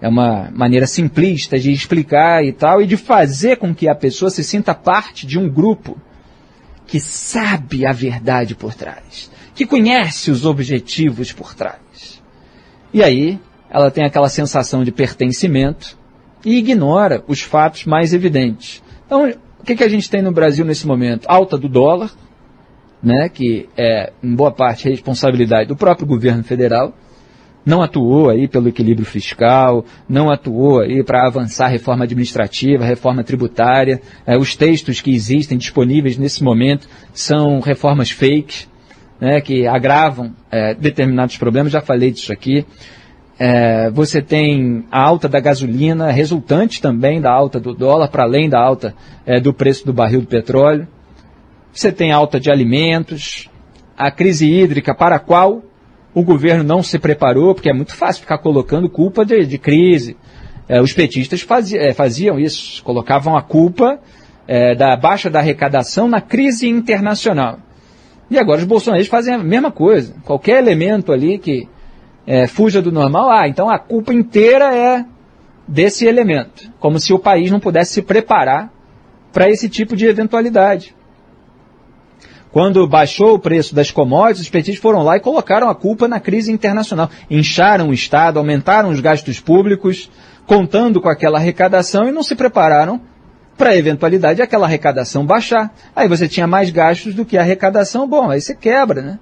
É 0.00 0.08
uma 0.08 0.50
maneira 0.52 0.86
simplista 0.86 1.58
de 1.58 1.72
explicar 1.72 2.44
e 2.44 2.52
tal, 2.52 2.82
e 2.82 2.86
de 2.86 2.96
fazer 2.96 3.56
com 3.56 3.74
que 3.74 3.88
a 3.88 3.94
pessoa 3.94 4.30
se 4.30 4.44
sinta 4.44 4.74
parte 4.74 5.26
de 5.26 5.38
um 5.38 5.48
grupo 5.48 5.98
que 6.86 7.00
sabe 7.00 7.84
a 7.84 7.92
verdade 7.92 8.54
por 8.54 8.74
trás, 8.74 9.30
que 9.54 9.66
conhece 9.66 10.30
os 10.30 10.44
objetivos 10.44 11.32
por 11.32 11.54
trás. 11.54 12.22
E 12.92 13.02
aí 13.02 13.40
ela 13.68 13.90
tem 13.90 14.04
aquela 14.04 14.28
sensação 14.28 14.84
de 14.84 14.92
pertencimento 14.92 15.98
e 16.44 16.56
ignora 16.58 17.24
os 17.26 17.40
fatos 17.40 17.84
mais 17.84 18.14
evidentes. 18.14 18.82
Então, 19.06 19.32
o 19.60 19.64
que, 19.64 19.76
que 19.76 19.84
a 19.84 19.88
gente 19.88 20.10
tem 20.10 20.20
no 20.20 20.32
Brasil 20.32 20.64
nesse 20.64 20.86
momento? 20.86 21.26
Alta 21.28 21.56
do 21.56 21.68
dólar, 21.68 22.10
né, 23.02 23.28
que 23.28 23.68
é 23.76 24.12
em 24.22 24.34
boa 24.34 24.50
parte 24.50 24.88
responsabilidade 24.88 25.68
do 25.68 25.76
próprio 25.76 26.06
governo 26.06 26.42
federal, 26.42 26.92
não 27.64 27.82
atuou 27.82 28.30
aí 28.30 28.46
pelo 28.46 28.68
equilíbrio 28.68 29.04
fiscal, 29.04 29.84
não 30.08 30.30
atuou 30.30 30.80
aí 30.80 31.02
para 31.02 31.26
avançar 31.26 31.66
reforma 31.66 32.04
administrativa, 32.04 32.84
reforma 32.84 33.24
tributária. 33.24 34.00
É, 34.24 34.38
os 34.38 34.54
textos 34.54 35.00
que 35.00 35.10
existem 35.10 35.58
disponíveis 35.58 36.16
nesse 36.16 36.44
momento 36.44 36.88
são 37.12 37.58
reformas 37.58 38.10
fake, 38.10 38.66
né, 39.20 39.40
que 39.40 39.66
agravam 39.66 40.32
é, 40.50 40.74
determinados 40.74 41.36
problemas, 41.36 41.72
já 41.72 41.80
falei 41.80 42.12
disso 42.12 42.32
aqui. 42.32 42.64
É, 43.38 43.90
você 43.90 44.22
tem 44.22 44.84
a 44.90 45.00
alta 45.00 45.28
da 45.28 45.38
gasolina, 45.38 46.10
resultante 46.10 46.80
também 46.80 47.20
da 47.20 47.30
alta 47.30 47.60
do 47.60 47.74
dólar, 47.74 48.08
para 48.08 48.22
além 48.22 48.48
da 48.48 48.58
alta 48.58 48.94
é, 49.26 49.38
do 49.38 49.52
preço 49.52 49.84
do 49.84 49.92
barril 49.92 50.22
do 50.22 50.26
petróleo. 50.26 50.88
Você 51.72 51.92
tem 51.92 52.12
alta 52.12 52.40
de 52.40 52.50
alimentos, 52.50 53.50
a 53.96 54.10
crise 54.10 54.50
hídrica 54.50 54.94
para 54.94 55.16
a 55.16 55.18
qual 55.18 55.62
o 56.14 56.22
governo 56.22 56.64
não 56.64 56.82
se 56.82 56.98
preparou, 56.98 57.54
porque 57.54 57.68
é 57.68 57.74
muito 57.74 57.94
fácil 57.94 58.22
ficar 58.22 58.38
colocando 58.38 58.88
culpa 58.88 59.22
de, 59.22 59.44
de 59.44 59.58
crise. 59.58 60.16
É, 60.66 60.80
os 60.80 60.94
petistas 60.94 61.42
faziam, 61.42 61.82
é, 61.82 61.92
faziam 61.92 62.40
isso, 62.40 62.82
colocavam 62.82 63.36
a 63.36 63.42
culpa 63.42 64.00
é, 64.48 64.74
da 64.74 64.96
baixa 64.96 65.28
da 65.28 65.40
arrecadação 65.40 66.08
na 66.08 66.22
crise 66.22 66.66
internacional. 66.68 67.58
E 68.30 68.38
agora 68.38 68.60
os 68.60 68.64
bolsonaristas 68.66 69.10
fazem 69.10 69.34
a 69.34 69.38
mesma 69.38 69.70
coisa. 69.70 70.14
Qualquer 70.24 70.56
elemento 70.56 71.12
ali 71.12 71.38
que 71.38 71.68
é, 72.26 72.46
fuja 72.46 72.82
do 72.82 72.90
normal, 72.90 73.30
ah, 73.30 73.46
então 73.46 73.70
a 73.70 73.78
culpa 73.78 74.12
inteira 74.12 74.74
é 74.74 75.04
desse 75.66 76.06
elemento. 76.06 76.70
Como 76.80 76.98
se 76.98 77.12
o 77.12 77.18
país 77.18 77.50
não 77.50 77.60
pudesse 77.60 77.94
se 77.94 78.02
preparar 78.02 78.70
para 79.32 79.48
esse 79.48 79.68
tipo 79.68 79.96
de 79.96 80.06
eventualidade. 80.06 80.94
Quando 82.50 82.86
baixou 82.88 83.34
o 83.34 83.38
preço 83.38 83.74
das 83.74 83.90
commodities, 83.90 84.42
os 84.42 84.48
petistas 84.48 84.80
foram 84.80 85.02
lá 85.02 85.16
e 85.16 85.20
colocaram 85.20 85.68
a 85.68 85.74
culpa 85.74 86.08
na 86.08 86.18
crise 86.18 86.50
internacional. 86.50 87.10
Incharam 87.30 87.90
o 87.90 87.92
Estado, 87.92 88.38
aumentaram 88.38 88.88
os 88.88 88.98
gastos 88.98 89.38
públicos, 89.38 90.10
contando 90.46 91.00
com 91.00 91.08
aquela 91.08 91.38
arrecadação 91.38 92.08
e 92.08 92.12
não 92.12 92.22
se 92.22 92.34
prepararam 92.34 93.00
para 93.58 93.70
a 93.70 93.76
eventualidade 93.76 94.36
de 94.36 94.42
aquela 94.42 94.66
arrecadação 94.66 95.26
baixar. 95.26 95.70
Aí 95.94 96.08
você 96.08 96.26
tinha 96.26 96.46
mais 96.46 96.70
gastos 96.70 97.14
do 97.14 97.26
que 97.26 97.36
a 97.36 97.42
arrecadação, 97.42 98.08
bom, 98.08 98.30
aí 98.30 98.40
você 98.40 98.54
quebra, 98.54 99.02
né? 99.02 99.18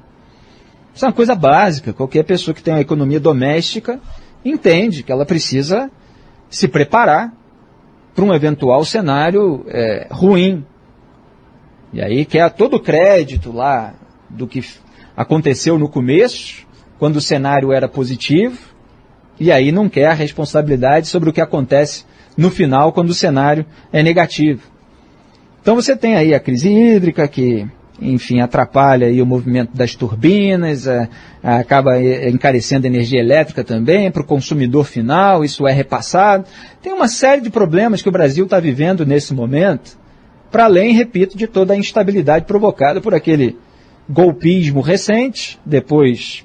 Isso 0.95 1.05
é 1.05 1.09
uma 1.09 1.15
coisa 1.15 1.35
básica. 1.35 1.93
Qualquer 1.93 2.25
pessoa 2.25 2.55
que 2.55 2.63
tem 2.63 2.73
uma 2.73 2.81
economia 2.81 3.21
doméstica 3.21 4.01
entende 4.45 5.03
que 5.03 5.11
ela 5.11 5.27
precisa 5.27 5.91
se 6.49 6.69
preparar 6.69 7.33
para 8.15 8.25
um 8.25 8.33
eventual 8.33 8.85
cenário 8.85 9.65
é, 9.69 10.07
ruim 10.11 10.65
e 11.95 12.03
aí 12.03 12.25
quer 12.25 12.51
todo 12.51 12.75
o 12.75 12.81
crédito 12.81 13.53
lá 13.53 13.95
do 14.29 14.49
que 14.49 14.61
aconteceu 15.17 15.79
no 15.79 15.89
começo, 15.89 16.67
quando 16.99 17.17
o 17.17 17.21
cenário 17.21 17.73
era 17.73 17.87
positivo, 17.87 18.59
e 19.39 19.53
aí 19.53 19.71
não 19.71 19.89
quer 19.89 20.07
a 20.07 20.13
responsabilidade 20.13 21.07
sobre 21.07 21.31
o 21.31 21.33
que 21.33 21.41
acontece 21.41 22.05
no 22.37 22.51
final, 22.51 22.93
quando 22.93 23.11
o 23.11 23.15
cenário 23.15 23.65
é 23.93 24.03
negativo. 24.03 24.63
Então 25.63 25.77
você 25.77 25.97
tem 25.97 26.17
aí 26.17 26.35
a 26.35 26.41
crise 26.41 26.69
hídrica, 26.69 27.29
que, 27.29 27.65
enfim, 28.01 28.41
atrapalha 28.41 29.07
aí 29.07 29.23
o 29.23 29.27
movimento 29.27 29.77
das 29.77 29.95
turbinas, 29.95 30.87
é, 30.87 31.09
acaba 31.43 32.01
encarecendo 32.01 32.87
a 32.87 32.91
energia 32.91 33.21
elétrica 33.21 33.63
também 33.63 34.11
para 34.11 34.23
o 34.23 34.27
consumidor 34.27 34.85
final, 34.85 35.45
isso 35.45 35.67
é 35.67 35.73
repassado. 35.73 36.45
Tem 36.83 36.93
uma 36.93 37.09
série 37.09 37.41
de 37.41 37.51
problemas 37.51 38.03
que 38.03 38.09
o 38.09 38.13
Brasil 38.13 38.45
está 38.45 38.59
vivendo 38.59 39.07
nesse 39.07 39.33
momento, 39.33 39.97
para 40.51 40.65
além, 40.65 40.93
repito, 40.93 41.37
de 41.37 41.47
toda 41.47 41.75
a 41.75 41.77
instabilidade 41.77 42.45
provocada 42.45 43.01
por 43.01 43.15
aquele 43.15 43.57
golpismo 44.09 44.81
recente, 44.81 45.59
depois 45.65 46.45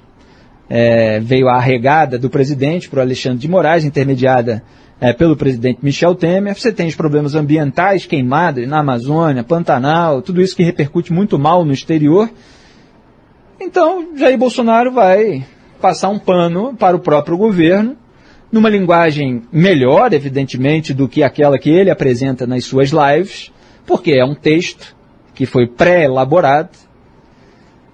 é, 0.68 1.20
veio 1.20 1.48
a 1.48 1.56
arregada 1.56 2.18
do 2.18 2.30
presidente 2.30 2.88
para 2.88 2.98
o 2.98 3.02
Alexandre 3.02 3.38
de 3.38 3.48
Moraes, 3.48 3.84
intermediada 3.84 4.62
é, 5.00 5.12
pelo 5.12 5.36
presidente 5.36 5.80
Michel 5.82 6.14
Temer. 6.14 6.54
Você 6.54 6.72
tem 6.72 6.86
os 6.86 6.94
problemas 6.94 7.34
ambientais, 7.34 8.04
queimadas 8.04 8.68
na 8.68 8.80
Amazônia, 8.80 9.42
Pantanal, 9.42 10.20
tudo 10.20 10.42
isso 10.42 10.54
que 10.54 10.62
repercute 10.62 11.12
muito 11.12 11.38
mal 11.38 11.64
no 11.64 11.72
exterior. 11.72 12.30
Então, 13.60 14.16
Jair 14.16 14.36
Bolsonaro 14.36 14.92
vai 14.92 15.44
passar 15.80 16.10
um 16.10 16.18
pano 16.18 16.74
para 16.74 16.96
o 16.96 17.00
próprio 17.00 17.36
governo, 17.36 17.96
numa 18.52 18.68
linguagem 18.68 19.42
melhor, 19.50 20.12
evidentemente, 20.12 20.92
do 20.92 21.08
que 21.08 21.22
aquela 21.22 21.58
que 21.58 21.70
ele 21.70 21.90
apresenta 21.90 22.46
nas 22.46 22.64
suas 22.64 22.90
lives, 22.90 23.50
porque 23.86 24.12
é 24.12 24.24
um 24.24 24.34
texto 24.34 24.94
que 25.34 25.46
foi 25.46 25.66
pré-elaborado 25.66 26.70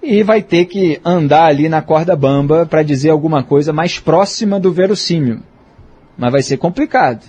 e 0.01 0.23
vai 0.23 0.41
ter 0.41 0.65
que 0.65 0.99
andar 1.05 1.45
ali 1.45 1.69
na 1.69 1.81
corda 1.81 2.15
bamba 2.15 2.65
para 2.65 2.83
dizer 2.83 3.09
alguma 3.09 3.43
coisa 3.43 3.71
mais 3.71 3.99
próxima 3.99 4.59
do 4.59 4.71
verossímil. 4.71 5.39
Mas 6.17 6.31
vai 6.31 6.41
ser 6.41 6.57
complicado. 6.57 7.23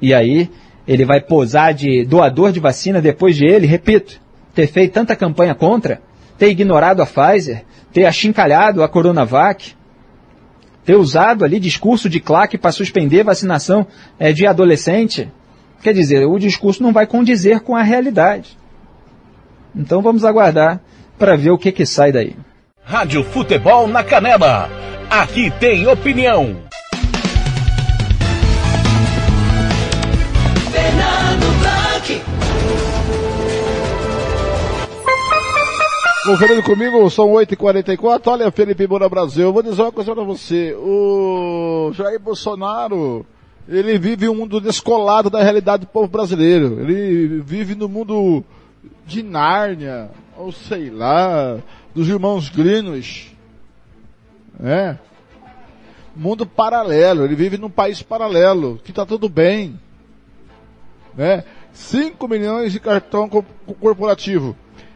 E 0.00 0.12
aí 0.14 0.50
ele 0.86 1.04
vai 1.04 1.20
posar 1.20 1.72
de 1.72 2.04
doador 2.04 2.52
de 2.52 2.60
vacina 2.60 3.00
depois 3.00 3.36
de 3.36 3.44
ele, 3.46 3.66
repito, 3.66 4.20
ter 4.54 4.66
feito 4.66 4.92
tanta 4.92 5.14
campanha 5.14 5.54
contra, 5.54 6.00
ter 6.38 6.50
ignorado 6.50 7.02
a 7.02 7.06
Pfizer, 7.06 7.64
ter 7.92 8.06
achincalhado 8.06 8.82
a 8.82 8.88
Coronavac, 8.88 9.74
ter 10.84 10.96
usado 10.96 11.44
ali 11.44 11.60
discurso 11.60 12.08
de 12.08 12.20
claque 12.20 12.58
para 12.58 12.72
suspender 12.72 13.22
vacinação 13.22 13.86
é, 14.18 14.32
de 14.32 14.46
adolescente. 14.46 15.30
Quer 15.82 15.94
dizer, 15.94 16.26
o 16.26 16.38
discurso 16.38 16.82
não 16.82 16.92
vai 16.92 17.06
condizer 17.06 17.60
com 17.60 17.76
a 17.76 17.82
realidade. 17.82 18.58
Então 19.74 20.02
vamos 20.02 20.24
aguardar 20.24 20.80
para 21.18 21.36
ver 21.36 21.50
o 21.50 21.58
que, 21.58 21.70
que 21.70 21.86
sai 21.86 22.10
daí. 22.10 22.34
Rádio 22.82 23.22
Futebol 23.22 23.86
na 23.86 24.02
Canela. 24.02 24.68
Aqui 25.08 25.50
tem 25.60 25.86
opinião. 25.86 26.69
Conferindo 36.30 36.62
comigo, 36.62 37.10
são 37.10 37.26
8h44. 37.32 38.28
Olha, 38.28 38.52
Felipe 38.52 38.86
Moura 38.86 39.08
Brasil, 39.08 39.46
eu 39.46 39.52
vou 39.52 39.64
dizer 39.64 39.82
uma 39.82 39.90
coisa 39.90 40.14
para 40.14 40.22
você. 40.22 40.72
O 40.74 41.90
Jair 41.92 42.20
Bolsonaro 42.20 43.26
ele 43.68 43.98
vive 43.98 44.28
um 44.28 44.34
mundo 44.36 44.60
descolado 44.60 45.28
da 45.28 45.42
realidade 45.42 45.86
do 45.86 45.88
povo 45.88 46.06
brasileiro. 46.06 46.82
Ele 46.82 47.40
vive 47.40 47.74
no 47.74 47.88
mundo 47.88 48.44
de 49.04 49.24
Nárnia, 49.24 50.08
ou 50.36 50.52
sei 50.52 50.88
lá, 50.88 51.58
dos 51.92 52.08
irmãos 52.08 52.48
Grinos. 52.48 53.32
É. 54.62 54.96
Mundo 56.14 56.46
paralelo. 56.46 57.24
Ele 57.24 57.34
vive 57.34 57.58
num 57.58 57.70
país 57.70 58.04
paralelo, 58.04 58.80
que 58.84 58.92
está 58.92 59.04
tudo 59.04 59.28
bem. 59.28 59.80
Né? 61.12 61.42
5 61.72 62.28
milhões 62.28 62.70
de 62.70 62.78
cartão 62.78 63.28
corporativo. 63.80 64.54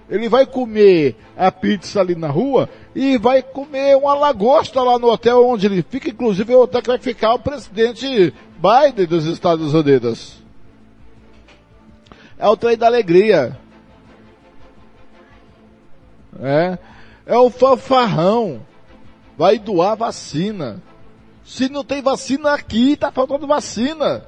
Ele 0.09 0.29
vai 0.29 0.45
comer 0.45 1.17
a 1.37 1.51
pizza 1.51 2.01
ali 2.01 2.15
na 2.15 2.29
rua 2.29 2.69
e 2.95 3.17
vai 3.17 3.43
comer 3.43 3.97
uma 3.97 4.15
lagosta 4.15 4.83
lá 4.83 4.99
no 4.99 5.11
hotel 5.11 5.47
onde 5.47 5.67
ele 5.67 5.83
fica, 5.83 6.11
inclusive 6.11 6.53
é 6.53 6.57
o 6.57 6.63
hotel 6.63 6.83
que 6.83 6.89
vai 6.89 6.99
ficar 6.99 7.35
o 7.35 7.39
presidente 7.39 8.35
Biden 8.57 9.07
dos 9.07 9.25
Estados 9.25 9.73
Unidos. 9.73 10.43
É 12.39 12.47
o 12.47 12.57
trem 12.57 12.77
da 12.77 12.87
alegria. 12.87 13.59
É. 16.41 16.79
É 17.25 17.39
o 17.39 17.49
fanfarrão. 17.49 18.61
Vai 19.39 19.59
doar 19.59 19.97
vacina. 19.97 20.83
Se 21.45 21.69
não 21.69 21.85
tem 21.85 22.03
vacina 22.03 22.53
aqui, 22.53 22.97
tá 22.97 23.11
faltando 23.11 23.47
vacina. 23.47 24.25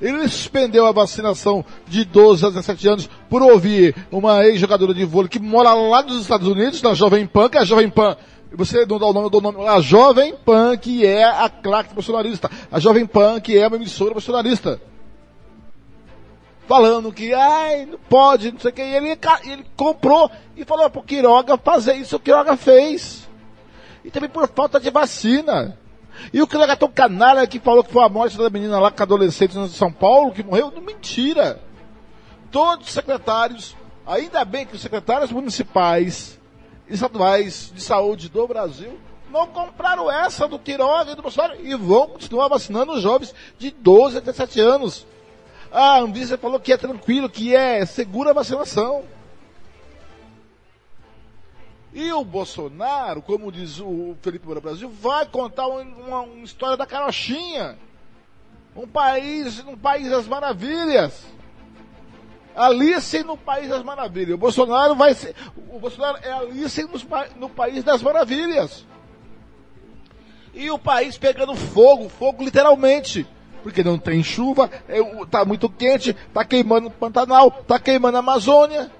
Ele 0.00 0.26
suspendeu 0.28 0.86
a 0.86 0.92
vacinação 0.92 1.64
de 1.86 2.04
12 2.04 2.46
a 2.46 2.48
17 2.48 2.88
anos 2.88 3.10
por 3.28 3.42
ouvir 3.42 3.94
uma 4.10 4.44
ex-jogadora 4.46 4.94
de 4.94 5.04
vôlei 5.04 5.28
que 5.28 5.38
mora 5.38 5.74
lá 5.74 6.02
nos 6.02 6.22
Estados 6.22 6.48
Unidos, 6.48 6.80
na 6.80 6.94
Jovem 6.94 7.26
Pan, 7.26 7.48
que 7.48 7.58
é 7.58 7.60
a 7.60 7.64
Jovem 7.64 7.90
Pan 7.90 8.16
você 8.52 8.84
não 8.84 8.98
dá 8.98 9.06
o 9.06 9.12
nome, 9.12 9.30
do 9.30 9.40
nome. 9.40 9.66
A 9.66 9.80
Jovem 9.80 10.34
Pan, 10.34 10.76
que 10.76 11.06
é 11.06 11.24
a 11.24 11.48
claque 11.48 11.94
bolsonarista. 11.94 12.50
A 12.70 12.80
Jovem 12.80 13.06
Pan, 13.06 13.40
que 13.40 13.56
é 13.56 13.66
uma 13.66 13.76
emissora 13.76 14.12
bolsonarista. 14.12 14.80
Falando 16.66 17.12
que, 17.12 17.32
ai, 17.32 17.86
não 17.86 17.98
pode, 17.98 18.52
não 18.52 18.60
sei 18.60 18.70
o 18.70 18.74
que. 18.74 18.82
E 18.82 18.94
ele, 18.94 19.18
ele 19.44 19.66
comprou 19.76 20.30
e 20.56 20.64
falou 20.64 20.88
pro 20.90 21.02
Quiroga 21.02 21.56
fazer 21.56 21.94
isso, 21.94 22.16
o 22.16 22.20
Quiroga 22.20 22.56
fez. 22.56 23.28
E 24.04 24.10
também 24.10 24.30
por 24.30 24.48
falta 24.48 24.80
de 24.80 24.90
vacina. 24.90 25.76
E 26.32 26.42
o 26.42 26.46
tão 26.46 26.90
canalha 26.90 27.46
que 27.46 27.58
falou 27.58 27.82
que 27.82 27.92
foi 27.92 28.04
a 28.04 28.08
morte 28.08 28.36
da 28.36 28.50
menina 28.50 28.78
lá, 28.78 28.90
com 28.90 29.02
adolescente 29.02 29.52
de 29.52 29.68
São 29.70 29.92
Paulo, 29.92 30.32
que 30.32 30.42
morreu. 30.42 30.72
Mentira. 30.80 31.60
Todos 32.50 32.88
os 32.88 32.92
secretários, 32.92 33.76
ainda 34.06 34.44
bem 34.44 34.66
que 34.66 34.74
os 34.74 34.82
secretários 34.82 35.30
municipais, 35.30 36.38
estaduais 36.88 37.72
de 37.74 37.80
saúde 37.80 38.28
do 38.28 38.46
Brasil 38.46 38.98
não 39.30 39.46
compraram 39.46 40.10
essa 40.10 40.48
do 40.48 40.58
Quiroga 40.58 41.12
e 41.12 41.14
do 41.14 41.22
Bolsonaro 41.22 41.54
e 41.62 41.74
vão 41.76 42.08
continuar 42.08 42.48
vacinando 42.48 42.92
os 42.92 43.02
jovens 43.02 43.34
de 43.58 43.70
12 43.70 44.18
a 44.18 44.20
17 44.20 44.60
anos. 44.60 45.06
A 45.70 46.00
Anvisa 46.00 46.36
falou 46.36 46.58
que 46.58 46.72
é 46.72 46.76
tranquilo, 46.76 47.30
que 47.30 47.54
é 47.54 47.86
segura 47.86 48.30
a 48.30 48.34
vacinação. 48.34 49.04
E 51.92 52.12
o 52.12 52.24
Bolsonaro, 52.24 53.20
como 53.20 53.50
diz 53.50 53.80
o 53.80 54.16
Felipe 54.22 54.46
Moura 54.46 54.60
Brasil, 54.60 54.88
vai 54.88 55.26
contar 55.26 55.66
uma, 55.66 56.20
uma 56.20 56.44
história 56.44 56.76
da 56.76 56.86
carochinha. 56.86 57.76
Um 58.76 58.86
país, 58.86 59.64
um 59.66 59.76
país 59.76 60.08
das 60.08 60.28
maravilhas. 60.28 61.24
Alice 62.54 63.22
no 63.24 63.36
País 63.36 63.68
das 63.68 63.82
Maravilhas. 63.82 64.34
O 64.34 64.38
Bolsonaro 64.38 64.94
vai 64.94 65.14
ser. 65.14 65.34
O 65.70 65.78
Bolsonaro 65.78 66.18
é 66.22 66.32
Alice 66.32 66.82
no, 66.82 66.98
no 67.36 67.48
País 67.48 67.82
das 67.84 68.02
Maravilhas. 68.02 68.86
E 70.52 70.70
o 70.70 70.78
país 70.78 71.16
pegando 71.16 71.54
fogo, 71.54 72.08
fogo 72.08 72.44
literalmente. 72.44 73.26
Porque 73.62 73.84
não 73.84 73.98
tem 73.98 74.22
chuva, 74.22 74.70
é, 74.88 74.98
tá 75.26 75.44
muito 75.44 75.68
quente, 75.68 76.14
tá 76.32 76.44
queimando 76.44 76.88
o 76.88 76.90
Pantanal, 76.90 77.50
tá 77.50 77.78
queimando 77.78 78.16
a 78.16 78.20
Amazônia. 78.20 78.90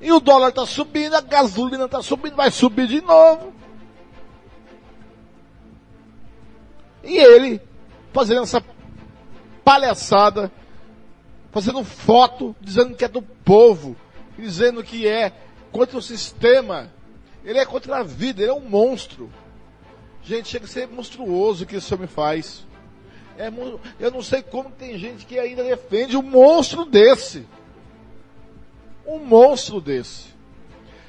E 0.00 0.12
o 0.12 0.20
dólar 0.20 0.52
tá 0.52 0.64
subindo, 0.64 1.14
a 1.14 1.20
gasolina 1.20 1.88
tá 1.88 2.00
subindo, 2.02 2.36
vai 2.36 2.50
subir 2.50 2.86
de 2.86 3.00
novo. 3.00 3.52
E 7.02 7.16
ele 7.16 7.60
fazendo 8.12 8.42
essa 8.42 8.62
palhaçada, 9.64 10.52
fazendo 11.50 11.82
foto, 11.84 12.54
dizendo 12.60 12.94
que 12.94 13.04
é 13.04 13.08
do 13.08 13.22
povo, 13.22 13.96
dizendo 14.38 14.82
que 14.84 15.06
é 15.06 15.32
contra 15.72 15.98
o 15.98 16.02
sistema. 16.02 16.90
Ele 17.44 17.58
é 17.58 17.64
contra 17.64 17.98
a 17.98 18.02
vida, 18.02 18.42
ele 18.42 18.50
é 18.50 18.54
um 18.54 18.68
monstro. 18.68 19.30
Gente, 20.22 20.48
chega 20.48 20.64
a 20.64 20.68
ser 20.68 20.86
monstruoso 20.88 21.64
o 21.64 21.66
que 21.66 21.76
esse 21.76 21.92
homem 21.94 22.06
faz. 22.06 22.66
É, 23.38 23.50
eu 24.00 24.10
não 24.10 24.20
sei 24.20 24.42
como 24.42 24.70
tem 24.70 24.98
gente 24.98 25.24
que 25.24 25.38
ainda 25.38 25.62
defende 25.62 26.16
um 26.16 26.22
monstro 26.22 26.84
desse. 26.84 27.46
Um 29.08 29.18
monstro 29.18 29.80
desse. 29.80 30.28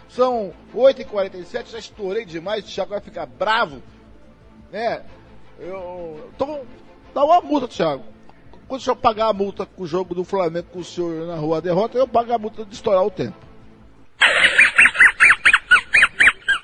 São 0.07 0.53
8h47, 0.73 1.71
já 1.71 1.77
estourei 1.77 2.23
demais, 2.23 2.63
o 2.63 2.67
Thiago 2.67 2.91
vai 2.91 3.01
ficar 3.01 3.25
bravo. 3.25 3.83
Né? 4.71 5.03
Eu. 5.59 6.31
Então, 6.33 6.61
dá 7.13 7.25
uma 7.25 7.41
multa, 7.41 7.67
Thiago. 7.67 8.05
Quando 8.69 8.79
o 8.79 8.83
senhor 8.83 8.95
pagar 8.95 9.27
a 9.27 9.33
multa 9.33 9.65
com 9.65 9.83
o 9.83 9.87
jogo 9.87 10.15
do 10.15 10.23
Flamengo 10.23 10.67
com 10.71 10.79
o 10.79 10.83
senhor 10.83 11.27
na 11.27 11.35
rua 11.35 11.57
a 11.57 11.61
derrota, 11.61 11.97
eu 11.97 12.07
pago 12.07 12.31
a 12.31 12.37
multa 12.37 12.63
de 12.63 12.73
estourar 12.73 13.03
o 13.03 13.11
tempo. 13.11 13.35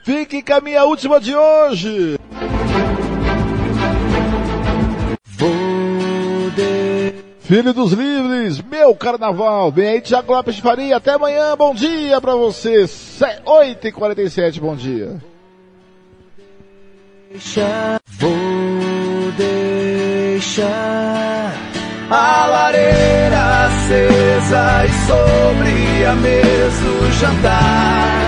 Fique 0.05 0.41
com 0.41 0.53
a 0.53 0.61
minha 0.61 0.85
última 0.85 1.19
de 1.19 1.35
hoje. 1.35 2.17
Filho 7.47 7.73
dos 7.75 7.91
livres, 7.91 8.59
meu 8.59 8.95
carnaval. 8.95 9.71
Vem 9.71 9.87
aí, 9.87 10.01
Tiago 10.01 10.33
Lopes 10.33 10.55
de 10.55 10.63
Faria. 10.63 10.97
Até 10.97 11.13
amanhã, 11.13 11.55
bom 11.55 11.75
dia 11.75 12.19
pra 12.19 12.33
você. 12.35 12.85
8h47, 12.85 14.59
bom 14.59 14.75
dia. 14.75 15.21
Vou 18.17 18.31
deixar 19.37 20.65
a 22.09 22.45
lareira 22.47 23.65
acesa 23.65 24.85
e 24.85 24.89
sobre 25.05 26.05
a 26.05 26.15
mesa 26.15 26.85
o 26.85 27.11
jantar. 27.11 28.24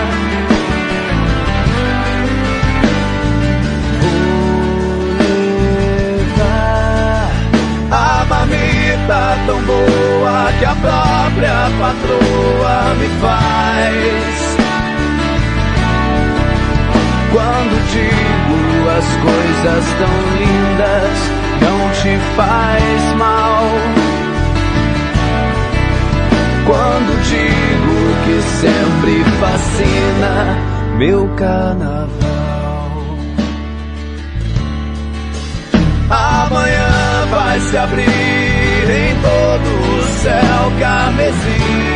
Boa 9.68 10.52
que 10.57 10.65
a 10.65 10.76
própria 10.76 11.69
patroa 11.80 12.95
me 12.99 13.10
faz. 13.22 14.57
Quando 17.34 17.76
digo 17.91 18.89
as 18.98 19.07
coisas 19.27 19.85
tão 19.99 20.15
lindas, 20.39 21.15
não 21.61 21.80
te 22.02 22.18
faz 22.35 23.15
mal. 23.18 23.64
Quando 26.65 27.11
digo 27.30 27.98
que 28.26 28.38
sempre 28.61 29.23
fascina 29.39 30.34
meu 30.98 31.27
carnaval. 31.35 32.07
Amanhã 36.10 37.27
vai 37.30 37.60
se 37.60 37.77
abrir 37.77 38.37
em 39.58 39.64
todo 39.64 39.98
o 39.98 40.04
céu 40.22 40.72
carmesim. 40.80 41.88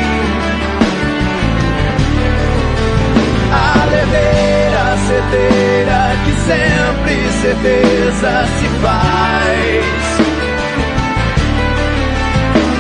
A 3.52 3.86
leveira 3.86 4.98
cedeira 5.08 6.02
que 6.26 6.34
sempre 6.48 7.16
certeza 7.42 8.46
se 8.60 8.68
faz. 8.82 9.86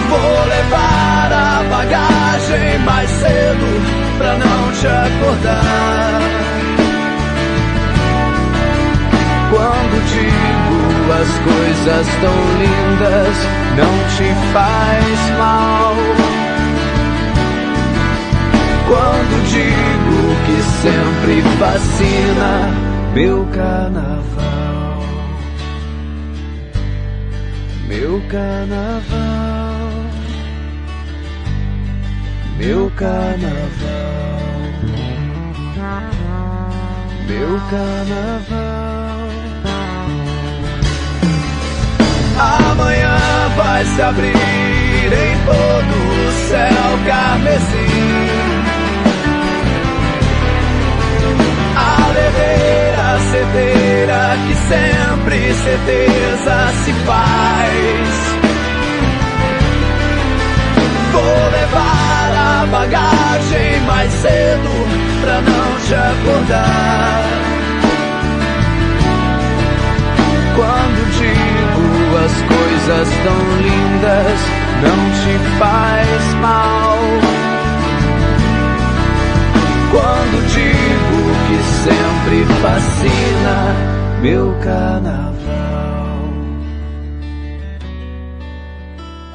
Vou 0.09 0.45
levar 0.47 1.29
a 1.31 1.63
bagagem 1.69 2.79
mais 2.79 3.09
cedo 3.09 3.67
pra 4.17 4.33
não 4.37 4.71
te 4.73 4.87
acordar. 4.87 6.21
Quando 9.49 9.95
digo 10.07 10.60
as 11.11 11.39
coisas 11.39 12.07
tão 12.21 12.35
lindas, 12.59 13.35
não 13.77 13.93
te 14.15 14.29
faz 14.53 15.37
mal. 15.37 15.95
Quando 18.87 19.33
digo 19.49 20.19
que 20.45 20.57
sempre 20.81 21.41
fascina 21.59 22.51
meu 23.13 23.45
carnaval, 23.53 25.03
meu 27.87 28.21
carnaval, 28.29 29.81
meu 32.57 32.91
carnaval, 32.95 34.41
meu 37.27 37.59
carnaval. 37.69 38.80
Amanhã 42.41 43.17
vai 43.55 43.85
se 43.85 44.01
abrir 44.01 44.33
em 44.33 45.37
todo 45.45 45.93
o 45.93 46.31
céu 46.49 46.99
carmesim. 47.05 48.31
A 51.75 52.07
leveira 52.07 53.19
cedeira 53.31 54.37
que 54.47 54.55
sempre 54.55 55.53
certeza 55.53 56.55
se 56.83 56.93
faz. 57.05 58.09
Vou 61.11 61.51
levar 61.51 62.31
a 62.35 62.65
bagagem 62.71 63.81
mais 63.85 64.11
cedo 64.13 64.71
pra 65.21 65.41
não 65.41 65.79
te 65.85 65.93
acordar. 65.93 67.50
Coisas 72.91 73.09
tão 73.23 73.39
lindas, 73.61 74.39
não 74.83 74.99
te 75.21 75.33
faz 75.57 76.33
mal. 76.41 76.97
Quando 79.91 80.37
digo 80.51 81.19
que 81.47 81.57
sempre 81.83 82.37
fascina 82.61 83.57
meu 84.21 84.53
carnaval. 84.59 85.31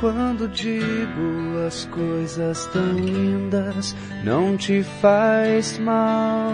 Quando 0.00 0.48
digo 0.48 1.64
as 1.66 1.86
coisas 1.86 2.66
tão 2.66 2.92
lindas, 2.92 3.96
não 4.22 4.56
te 4.56 4.82
faz 5.00 5.78
mal. 5.78 6.52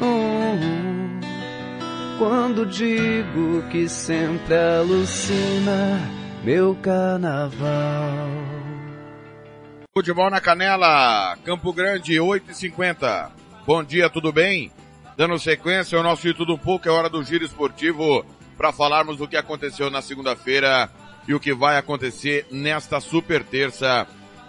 Oh. 0.00 0.82
Quando 2.18 2.64
digo 2.66 3.62
que 3.70 3.86
sempre 3.88 4.54
alucina 4.54 6.21
meu 6.44 6.74
carnaval. 6.82 8.28
Futebol 9.94 10.30
na 10.30 10.40
Canela, 10.40 11.36
Campo 11.44 11.72
Grande, 11.72 12.14
8h50. 12.14 13.30
Bom 13.64 13.84
dia, 13.84 14.10
tudo 14.10 14.32
bem? 14.32 14.72
Dando 15.16 15.38
sequência 15.38 15.96
ao 15.96 16.02
nosso 16.02 16.32
Tudo 16.34 16.54
Um 16.54 16.58
Pouco, 16.58 16.88
é 16.88 16.90
hora 16.90 17.08
do 17.08 17.22
giro 17.22 17.44
esportivo 17.44 18.24
para 18.56 18.72
falarmos 18.72 19.18
do 19.18 19.28
que 19.28 19.36
aconteceu 19.36 19.90
na 19.90 20.02
segunda-feira 20.02 20.90
e 21.28 21.34
o 21.34 21.38
que 21.38 21.54
vai 21.54 21.76
acontecer 21.76 22.46
nesta 22.50 22.98
super 22.98 23.44
terça. 23.44 24.06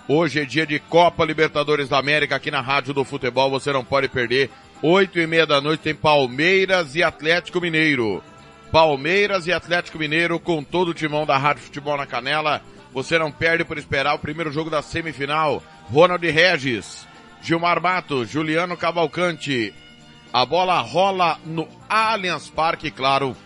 Hoje 0.07 0.39
é 0.39 0.45
dia 0.45 0.65
de 0.65 0.79
Copa 0.79 1.23
Libertadores 1.23 1.89
da 1.89 1.99
América 1.99 2.37
aqui 2.37 2.49
na 2.49 2.61
Rádio 2.61 2.93
do 2.93 3.03
Futebol, 3.03 3.51
você 3.51 3.71
não 3.71 3.83
pode 3.83 4.07
perder. 4.07 4.49
Oito 4.81 5.19
e 5.19 5.27
meia 5.27 5.45
da 5.45 5.61
noite 5.61 5.81
tem 5.81 5.93
Palmeiras 5.93 6.95
e 6.95 7.03
Atlético 7.03 7.61
Mineiro. 7.61 8.23
Palmeiras 8.73 9.45
e 9.45 9.53
Atlético 9.53 9.99
Mineiro 9.99 10.39
com 10.39 10.63
todo 10.63 10.87
o 10.87 10.93
timão 10.95 11.27
da 11.27 11.37
Rádio 11.37 11.61
Futebol 11.61 11.95
na 11.95 12.07
Canela. 12.07 12.59
Você 12.91 13.19
não 13.19 13.31
perde 13.31 13.63
por 13.63 13.77
esperar 13.77 14.15
o 14.15 14.19
primeiro 14.19 14.51
jogo 14.51 14.67
da 14.67 14.81
semifinal. 14.81 15.61
Ronald 15.91 16.25
Regis, 16.25 17.07
Gilmar 17.39 17.79
Matos, 17.79 18.31
Juliano 18.31 18.75
Cavalcante. 18.75 19.71
A 20.33 20.43
bola 20.43 20.81
rola 20.81 21.39
no 21.45 21.67
Allianz 21.87 22.49
Parque, 22.49 22.89
claro. 22.89 23.37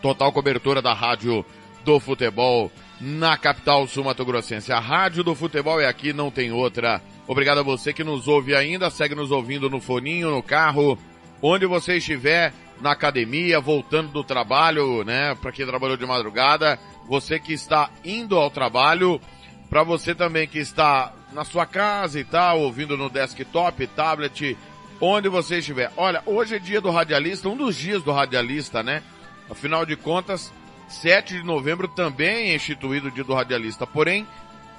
Total 0.00 0.30
cobertura 0.30 0.80
da 0.80 0.92
Rádio 0.92 1.44
do 1.84 1.98
Futebol 1.98 2.70
na 3.00 3.36
capital 3.36 3.88
sul-mato-grossense. 3.88 4.72
A 4.72 4.78
Rádio 4.78 5.24
do 5.24 5.34
Futebol 5.34 5.80
é 5.80 5.88
aqui, 5.88 6.12
não 6.12 6.30
tem 6.30 6.52
outra. 6.52 7.02
Obrigado 7.26 7.58
a 7.58 7.64
você 7.64 7.92
que 7.92 8.04
nos 8.04 8.28
ouve 8.28 8.54
ainda, 8.54 8.88
segue 8.88 9.16
nos 9.16 9.32
ouvindo 9.32 9.68
no 9.68 9.80
foninho, 9.80 10.30
no 10.30 10.44
carro, 10.44 10.96
onde 11.42 11.66
você 11.66 11.96
estiver, 11.96 12.52
na 12.80 12.92
academia, 12.92 13.60
voltando 13.60 14.10
do 14.10 14.24
trabalho, 14.24 15.04
né, 15.04 15.34
para 15.34 15.52
quem 15.52 15.66
trabalhou 15.66 15.96
de 15.96 16.06
madrugada, 16.06 16.78
você 17.08 17.38
que 17.38 17.52
está 17.52 17.90
indo 18.04 18.36
ao 18.36 18.50
trabalho, 18.50 19.20
para 19.68 19.82
você 19.82 20.14
também 20.14 20.46
que 20.46 20.58
está 20.58 21.12
na 21.32 21.44
sua 21.44 21.66
casa 21.66 22.18
e 22.18 22.24
tal, 22.24 22.60
ouvindo 22.60 22.96
no 22.96 23.10
desktop, 23.10 23.86
tablet, 23.88 24.56
onde 25.00 25.28
você 25.28 25.58
estiver. 25.58 25.92
Olha, 25.96 26.22
hoje 26.26 26.56
é 26.56 26.58
dia 26.58 26.80
do 26.80 26.90
radialista, 26.90 27.48
um 27.48 27.56
dos 27.56 27.76
dias 27.76 28.02
do 28.02 28.12
radialista, 28.12 28.82
né? 28.82 29.02
Afinal 29.50 29.84
de 29.84 29.96
contas, 29.96 30.52
7 30.88 31.34
de 31.34 31.42
novembro 31.42 31.88
também 31.88 32.50
é 32.50 32.54
instituído 32.54 33.08
o 33.08 33.10
dia 33.10 33.24
do 33.24 33.34
radialista. 33.34 33.86
Porém, 33.86 34.26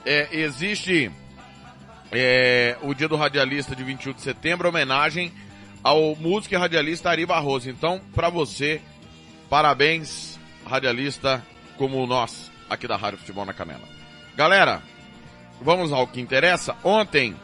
é, 0.06 0.30
existe 0.32 1.12
é, 2.12 2.78
o 2.82 2.94
dia 2.94 3.08
do 3.08 3.16
radialista 3.16 3.76
de 3.76 3.84
21 3.84 4.14
de 4.14 4.22
setembro, 4.22 4.70
homenagem 4.70 5.32
ao 5.86 6.16
músico 6.16 6.56
e 6.56 6.58
radialista 6.58 7.12
Ari 7.12 7.28
Barroso. 7.28 7.70
Então, 7.70 8.02
para 8.16 8.28
você, 8.28 8.82
parabéns, 9.48 10.40
radialista 10.66 11.46
como 11.78 12.08
nós 12.08 12.52
aqui 12.68 12.88
da 12.88 12.96
Rádio 12.98 13.20
Futebol 13.20 13.46
na 13.46 13.54
Canela. 13.54 13.88
Galera, 14.36 14.82
vamos 15.62 15.94
ao 15.94 16.08
que 16.08 16.20
interessa. 16.20 16.76
Ontem, 16.84 17.36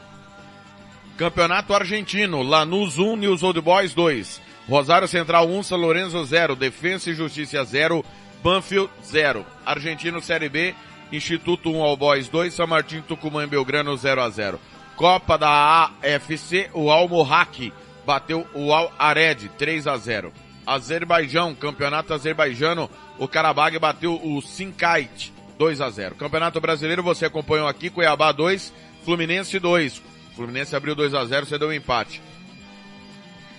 Campeonato 1.16 1.72
Argentino, 1.72 2.42
Lanús 2.42 2.98
1, 2.98 3.14
News 3.14 3.44
Old 3.44 3.60
Boys 3.60 3.94
2. 3.94 4.40
Rosário 4.68 5.06
Central 5.06 5.48
1, 5.48 5.62
São 5.62 5.78
Lourenço 5.78 6.24
0, 6.24 6.56
Defensa 6.56 7.10
e 7.10 7.14
Justiça 7.14 7.62
0, 7.62 8.04
Banfield 8.42 8.90
0. 9.04 9.46
Argentino 9.64 10.20
Série 10.20 10.48
B, 10.48 10.74
Instituto 11.12 11.70
1 11.70 11.80
All 11.80 11.96
Boys 11.96 12.28
2, 12.28 12.52
São 12.52 12.66
Martin 12.66 13.02
Tucumã 13.02 13.44
e 13.44 13.46
Belgrano 13.46 13.96
0 13.96 14.20
a 14.20 14.28
0. 14.28 14.58
Copa 14.96 15.38
da 15.38 15.92
AFC, 16.02 16.70
o 16.74 16.90
Al 16.90 17.08
Mohak 17.08 17.72
bateu 18.06 18.46
o 18.54 18.72
Al 18.72 18.92
Ared 18.98 19.48
3 19.58 19.86
a 19.86 19.96
0. 19.96 20.32
Azerbaijão, 20.66 21.54
Campeonato 21.54 22.14
Azerbaijano, 22.14 22.88
o 23.18 23.26
Karabag 23.26 23.78
bateu 23.78 24.20
o 24.22 24.40
Sinkait 24.40 25.32
2 25.58 25.80
a 25.80 25.90
0. 25.90 26.14
Campeonato 26.14 26.60
Brasileiro, 26.60 27.02
você 27.02 27.26
acompanhou 27.26 27.66
aqui, 27.68 27.90
Cuiabá 27.90 28.32
2, 28.32 28.72
Fluminense 29.04 29.58
2. 29.58 30.02
Fluminense 30.34 30.74
abriu 30.74 30.94
2 30.94 31.14
a 31.14 31.24
0, 31.24 31.46
você 31.46 31.58
deu 31.58 31.68
um 31.68 31.72
empate. 31.72 32.22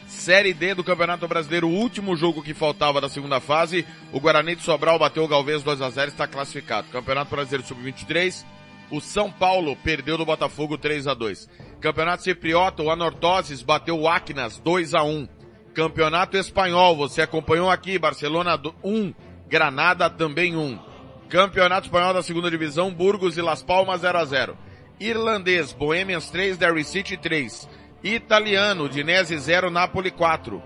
Série 0.07 0.53
D 0.53 0.74
do 0.74 0.84
Campeonato 0.84 1.28
Brasileiro, 1.28 1.68
o 1.68 1.74
último 1.74 2.15
jogo 2.15 2.41
que 2.41 2.53
faltava 2.53 3.02
da 3.02 3.10
segunda 3.10 3.40
fase, 3.40 3.86
o 4.11 4.20
Guarani 4.20 4.56
de 4.56 4.61
Sobral 4.61 4.98
bateu 4.98 5.24
o 5.24 5.28
Galvez 5.28 5.64
2 5.64 5.82
a 5.82 5.90
0, 5.90 6.11
está 6.11 6.28
classificado. 6.28 6.88
Campeonato 6.90 7.32
Brasileiro 7.32 7.68
Sub-23, 7.68 8.45
o 8.90 9.02
São 9.02 9.32
Paulo 9.32 9.76
perdeu 9.76 10.18
do 10.18 10.26
Botafogo 10.26 10.78
3 10.78 11.07
a 11.07 11.14
2. 11.14 11.49
Campeonato 11.84 12.23
Cipriota, 12.23 12.81
o 12.81 12.89
Anortoses 12.89 13.61
bateu 13.61 13.99
o 13.99 14.07
Acnas 14.07 14.57
2 14.57 14.93
a 14.93 15.03
1. 15.03 15.27
Campeonato 15.73 16.38
Espanhol, 16.38 16.95
você 16.95 17.22
acompanhou 17.22 17.69
aqui, 17.69 17.99
Barcelona 17.99 18.57
1, 18.81 19.14
Granada 19.49 20.10
também 20.10 20.55
1. 20.55 20.80
Campeonato 21.27 21.88
Espanhol 21.88 22.14
da 22.14 22.23
segunda 22.23 22.49
divisão, 22.49 22.89
Burgos 22.89 23.38
e 23.38 23.41
Las 23.41 23.61
Palmas 23.61 23.99
0 23.99 24.18
a 24.18 24.23
0. 24.23 24.57
Irlandês, 24.97 25.73
Bohemians 25.73 26.30
3, 26.30 26.57
Derry 26.57 26.85
City 26.85 27.18
3. 27.18 27.68
Italiano, 28.01 28.88
Dinese 28.88 29.38
0, 29.38 29.69
Napoli 29.69 30.10
4. 30.10 30.64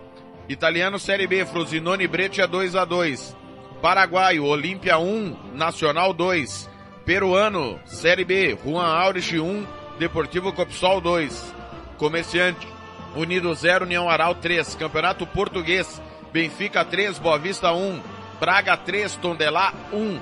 Italiano 0.48 1.00
Série 1.00 1.26
B, 1.26 1.48
Frosinone 1.48 2.06
Breccia 2.06 2.46
2 2.46 2.76
a 2.76 2.86
2. 2.86 3.36
Paraguaio, 3.82 4.46
Olímpia 4.46 5.00
1, 5.00 5.56
Nacional 5.56 6.14
2. 6.14 6.70
Peruano, 7.04 7.80
Série 7.86 8.24
B, 8.24 8.56
Juan 8.64 8.86
Aurich 8.86 9.40
1, 9.40 9.77
Deportivo 9.98 10.54
Copsol 10.54 11.02
2. 11.02 11.56
Comerciante, 11.98 12.68
Unido 13.16 13.54
0, 13.54 13.86
União 13.86 14.10
Aral 14.10 14.36
3. 14.36 14.76
Campeonato 14.76 15.26
Português, 15.26 16.02
Benfica 16.32 16.86
3, 16.86 17.18
Boa 17.18 17.40
Vista 17.40 17.72
1. 17.72 18.00
Braga 18.40 18.78
3, 18.78 19.16
Tondelá 19.16 19.74
1. 19.92 20.20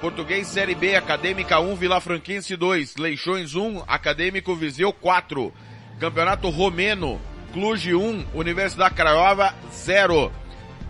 Português 0.00 0.46
Série 0.46 0.74
B, 0.74 0.94
Acadêmica 0.94 1.58
1, 1.58 1.74
Vila 1.76 2.00
Franquense 2.00 2.54
2. 2.54 2.96
Leixões 2.96 3.54
1, 3.54 3.82
Acadêmico 3.86 4.54
Viseu 4.54 4.92
4. 4.92 5.52
Campeonato 5.98 6.50
Romeno, 6.50 7.18
Cluj 7.52 7.94
1, 7.94 8.26
Universidade 8.34 8.94
Craiova 8.94 9.54
0. 9.72 10.30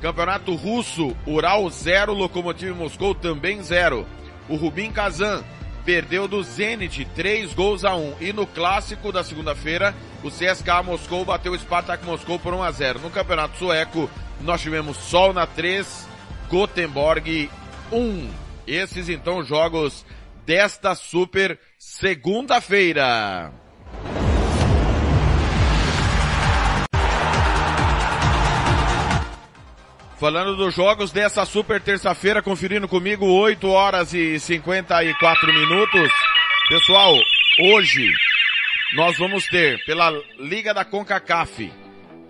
Campeonato 0.03 0.55
Russo, 0.55 1.17
Ural 1.25 1.71
0, 1.71 2.13
Lokomotiv 2.13 2.75
Moscou 2.75 3.15
também 3.15 3.63
0. 3.63 4.05
O 4.49 4.57
Rubin 4.57 4.91
Kazan 4.91 5.45
perdeu 5.89 6.29
do 6.29 6.43
Zenit 6.43 7.03
3 7.15 7.55
gols 7.55 7.83
a 7.83 7.97
1. 7.97 8.17
E 8.21 8.31
no 8.31 8.47
clássico 8.47 9.11
da 9.11 9.25
segunda-feira, 9.25 9.95
o 10.23 10.29
CSKA 10.29 10.83
Moscou 10.83 11.25
bateu 11.25 11.53
o 11.53 11.59
Spartak 11.59 12.05
Moscou 12.05 12.39
por 12.39 12.53
1 12.53 12.63
a 12.63 12.71
0. 12.71 12.99
No 12.99 13.09
Campeonato 13.09 13.57
Sueco, 13.57 14.11
nós 14.43 14.61
tivemos 14.61 14.99
Sol 14.99 15.33
na 15.33 15.47
3, 15.47 16.07
Gothenburg 16.51 17.51
1. 17.91 18.31
Esses 18.67 19.09
então 19.09 19.43
jogos 19.43 20.05
desta 20.45 20.95
super 20.95 21.59
segunda-feira. 21.79 23.51
Falando 30.19 30.57
dos 30.57 30.75
jogos 30.75 31.13
dessa 31.13 31.45
super 31.45 31.81
terça-feira, 31.81 32.43
conferindo 32.43 32.89
comigo 32.89 33.25
8 33.25 33.69
horas 33.69 34.13
e 34.13 34.41
54 34.41 35.53
minutos. 35.53 36.11
Pessoal, 36.69 37.15
hoje 37.61 38.11
nós 38.97 39.17
vamos 39.17 39.47
ter 39.47 39.79
pela 39.85 40.11
Liga 40.41 40.75
da 40.75 40.85
CONCACAF 40.85 41.73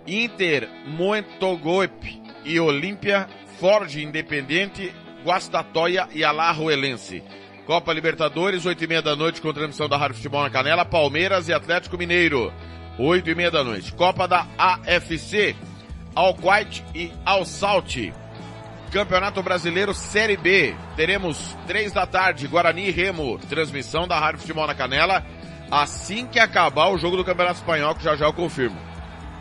Inter, 0.05 0.69
Moentogoip 0.85 2.21
e 2.45 2.59
Olímpia, 2.59 3.27
Ford 3.59 3.91
Independente, 3.95 4.93
Guastatoia 5.25 6.07
e 6.13 6.23
Alajuelense. 6.23 7.23
Copa 7.65 7.91
Libertadores, 7.91 8.67
8 8.67 8.83
e 8.83 8.87
meia 8.87 9.01
da 9.01 9.15
noite 9.15 9.41
com 9.41 9.51
transmissão 9.51 9.89
da 9.89 9.97
Rádio 9.97 10.17
Futebol 10.17 10.43
na 10.43 10.51
Canela, 10.51 10.85
Palmeiras 10.85 11.47
e 11.47 11.53
Atlético 11.53 11.97
Mineiro, 11.97 12.53
8 12.99 13.31
e 13.31 13.33
meia 13.33 13.49
da 13.49 13.63
noite. 13.63 13.91
Copa 13.93 14.27
da 14.27 14.45
AFC, 14.59 15.55
Alquite 16.19 16.83
e 16.93 17.13
Alsalt. 17.25 18.11
Campeonato 18.91 19.41
Brasileiro 19.41 19.93
Série 19.93 20.35
B. 20.35 20.75
Teremos 20.97 21.55
três 21.65 21.93
da 21.93 22.05
tarde, 22.05 22.45
Guarani 22.45 22.89
e 22.89 22.91
Remo. 22.91 23.39
Transmissão 23.47 24.05
da 24.05 24.19
Rádio 24.19 24.41
Futebol 24.41 24.67
na 24.67 24.75
Canela. 24.75 25.23
Assim 25.71 26.27
que 26.27 26.37
acabar 26.37 26.89
o 26.89 26.97
jogo 26.97 27.15
do 27.15 27.23
Campeonato 27.23 27.59
Espanhol, 27.59 27.95
que 27.95 28.03
já 28.03 28.17
já 28.17 28.25
eu 28.25 28.33
confirmo. 28.33 28.77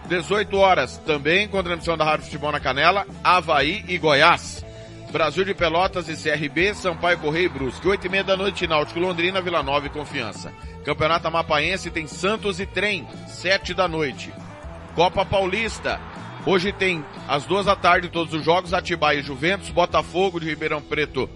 18 0.06 0.56
horas, 0.56 0.98
também 0.98 1.48
com 1.48 1.60
transmissão 1.64 1.96
da 1.96 2.04
Rádio 2.04 2.26
Futebol 2.26 2.52
na 2.52 2.60
Canela, 2.60 3.04
Havaí 3.24 3.84
e 3.88 3.98
Goiás. 3.98 4.64
Brasil 5.10 5.44
de 5.44 5.54
Pelotas 5.54 6.08
e 6.08 6.14
CRB, 6.14 6.74
Sampaio 6.74 7.18
Correio 7.18 7.46
e 7.46 7.48
Brusque. 7.48 7.88
8 7.88 8.06
e 8.06 8.08
meia 8.08 8.22
da 8.22 8.36
noite, 8.36 8.68
Náutico 8.68 9.00
Londrina, 9.00 9.40
Vila 9.40 9.64
Nova 9.64 9.86
e 9.86 9.90
Confiança. 9.90 10.52
Campeonato 10.84 11.26
Amapaense 11.26 11.90
tem 11.90 12.06
Santos 12.06 12.60
e 12.60 12.66
Trem, 12.66 13.04
7 13.26 13.74
da 13.74 13.88
noite. 13.88 14.32
Copa 14.94 15.24
Paulista, 15.24 16.00
Hoje 16.48 16.72
tem 16.72 17.04
às 17.28 17.44
duas 17.44 17.66
da 17.66 17.76
tarde 17.76 18.08
todos 18.08 18.32
os 18.32 18.42
jogos, 18.42 18.72
Atibaia 18.72 19.18
e 19.18 19.22
Juventus, 19.22 19.68
Botafogo 19.68 20.40
de 20.40 20.48
Ribeirão 20.48 20.80
Preto 20.80 21.28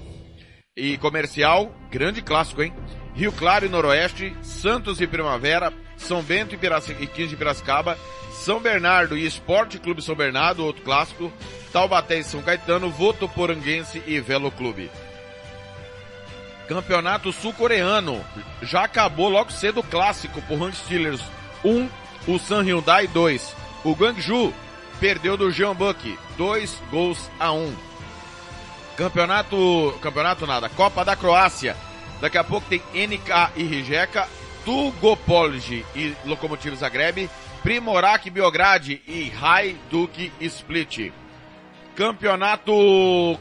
e 0.74 0.96
Comercial, 0.96 1.70
grande 1.90 2.22
clássico, 2.22 2.62
hein? 2.62 2.72
Rio 3.14 3.30
Claro 3.30 3.66
e 3.66 3.68
Noroeste, 3.68 4.34
Santos 4.40 5.02
e 5.02 5.06
Primavera, 5.06 5.70
São 5.98 6.22
Bento 6.22 6.54
e, 6.54 6.56
Pirac... 6.56 6.88
e 6.98 7.06
15 7.06 7.28
de 7.28 7.36
Piracicaba, 7.36 7.98
São 8.30 8.58
Bernardo 8.58 9.14
e 9.14 9.26
Esporte 9.26 9.78
Clube 9.78 10.00
São 10.00 10.14
Bernardo, 10.14 10.64
outro 10.64 10.82
clássico, 10.82 11.30
Taubaté 11.70 12.20
e 12.20 12.24
São 12.24 12.40
Caetano, 12.40 12.88
Votoporanguense 12.88 14.02
e 14.06 14.18
Velo 14.18 14.50
Clube. 14.50 14.90
Campeonato 16.66 17.30
Sul-Coreano, 17.34 18.24
já 18.62 18.84
acabou 18.84 19.28
logo 19.28 19.52
cedo 19.52 19.80
o 19.80 19.84
clássico 19.84 20.40
por 20.48 20.62
Hang 20.62 20.74
Steelers 20.74 21.20
1, 21.62 21.86
o 22.28 22.38
San 22.38 22.62
Hyundai 22.62 23.06
2. 23.08 23.54
O 23.84 23.92
Guangzhou 23.92 24.54
perdeu 25.02 25.36
do 25.36 25.50
Jeonbuk, 25.50 26.16
dois 26.36 26.80
gols 26.88 27.28
a 27.40 27.50
um. 27.50 27.74
Campeonato, 28.96 29.98
campeonato 30.00 30.46
nada, 30.46 30.68
Copa 30.68 31.04
da 31.04 31.16
Croácia. 31.16 31.76
Daqui 32.20 32.38
a 32.38 32.44
pouco 32.44 32.68
tem 32.68 32.80
NK 32.94 33.50
e 33.56 33.64
Rijeka, 33.64 34.28
Tugopolj 34.64 35.84
e 35.96 36.14
Lokomotiv 36.24 36.76
Zagreb, 36.76 37.28
Primorak 37.64 38.30
Biograd 38.30 38.90
e 38.90 39.32
Hajduk 39.42 40.30
Split. 40.40 41.12
Campeonato 41.96 42.72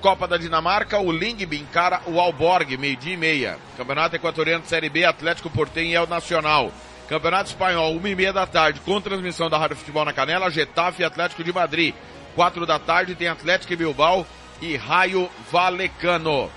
Copa 0.02 0.28
da 0.28 0.38
Dinamarca, 0.38 0.98
o 0.98 1.12
Lingby 1.12 1.60
encara 1.60 2.02
o 2.08 2.20
Alborg, 2.20 2.76
meio-dia 2.76 3.14
e 3.14 3.18
meia. 3.18 3.60
Campeonato 3.78 4.16
Equatoriano 4.16 4.66
Série 4.66 4.90
B, 4.90 5.06
Atlético 5.06 5.52
Portem 5.52 5.92
e 5.92 5.96
El 5.96 6.08
Nacional. 6.08 6.72
Campeonato 7.12 7.50
Espanhol, 7.50 7.98
uma 7.98 8.08
e 8.08 8.16
meia 8.16 8.32
da 8.32 8.48
tarde, 8.48 8.80
com 8.80 9.02
transmissão 9.02 9.50
da 9.50 9.58
Rádio 9.58 9.76
Futebol 9.76 10.06
na 10.06 10.14
Canela, 10.14 10.50
Getafe 10.50 11.02
e 11.02 11.06
Atlético 11.06 11.44
de 11.44 11.52
Madrid. 11.52 11.94
Quatro 12.36 12.66
da 12.66 12.80
tarde 12.80 13.16
tem 13.16 13.28
Atlético 13.28 13.74
e 13.74 13.76
Bilbao 13.76 14.26
e 14.62 14.78
Raio 14.78 15.30
Valecano. 15.52 16.50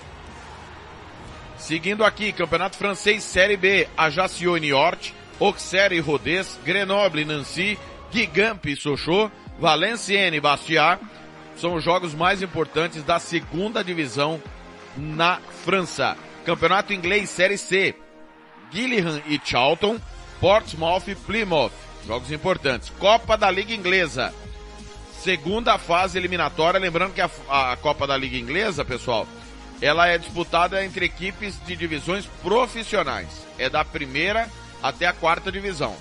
Seguindo 1.58 2.04
aqui, 2.04 2.30
Campeonato 2.30 2.76
Francês 2.76 3.24
Série 3.24 3.56
B, 3.56 3.88
Ajaccio 3.96 4.56
e 4.56 4.60
Niort, 4.60 5.10
Auxerre 5.40 5.96
e 5.96 6.00
Rodez, 6.00 6.56
Grenoble 6.64 7.22
e 7.22 7.24
Nancy, 7.24 7.76
Gigamp 8.12 8.64
e 8.66 8.76
Sochaux, 8.76 9.32
Valenciennes 9.58 10.38
e 10.38 10.40
Bastia, 10.40 11.00
são 11.56 11.74
os 11.74 11.82
jogos 11.82 12.14
mais 12.14 12.42
importantes 12.42 13.02
da 13.02 13.18
segunda 13.18 13.82
divisão 13.82 14.40
na 14.96 15.40
França. 15.64 16.16
Campeonato 16.44 16.92
Inglês 16.92 17.28
Série 17.28 17.58
C, 17.58 17.96
Gillingham 18.70 19.20
e 19.26 19.40
Charlton, 19.44 19.98
Portsmouth 20.44 21.08
e 21.08 21.14
Plymouth. 21.14 21.72
Jogos 22.06 22.30
importantes. 22.30 22.92
Copa 22.98 23.34
da 23.34 23.50
Liga 23.50 23.72
Inglesa. 23.72 24.30
Segunda 25.22 25.78
fase 25.78 26.18
eliminatória. 26.18 26.78
Lembrando 26.78 27.14
que 27.14 27.22
a, 27.22 27.30
a 27.48 27.74
Copa 27.78 28.06
da 28.06 28.14
Liga 28.14 28.36
Inglesa, 28.36 28.84
pessoal, 28.84 29.26
ela 29.80 30.06
é 30.06 30.18
disputada 30.18 30.84
entre 30.84 31.06
equipes 31.06 31.58
de 31.64 31.74
divisões 31.74 32.26
profissionais. 32.42 33.46
É 33.58 33.70
da 33.70 33.82
primeira 33.86 34.46
até 34.82 35.06
a 35.06 35.14
quarta 35.14 35.50
divisão. 35.50 35.96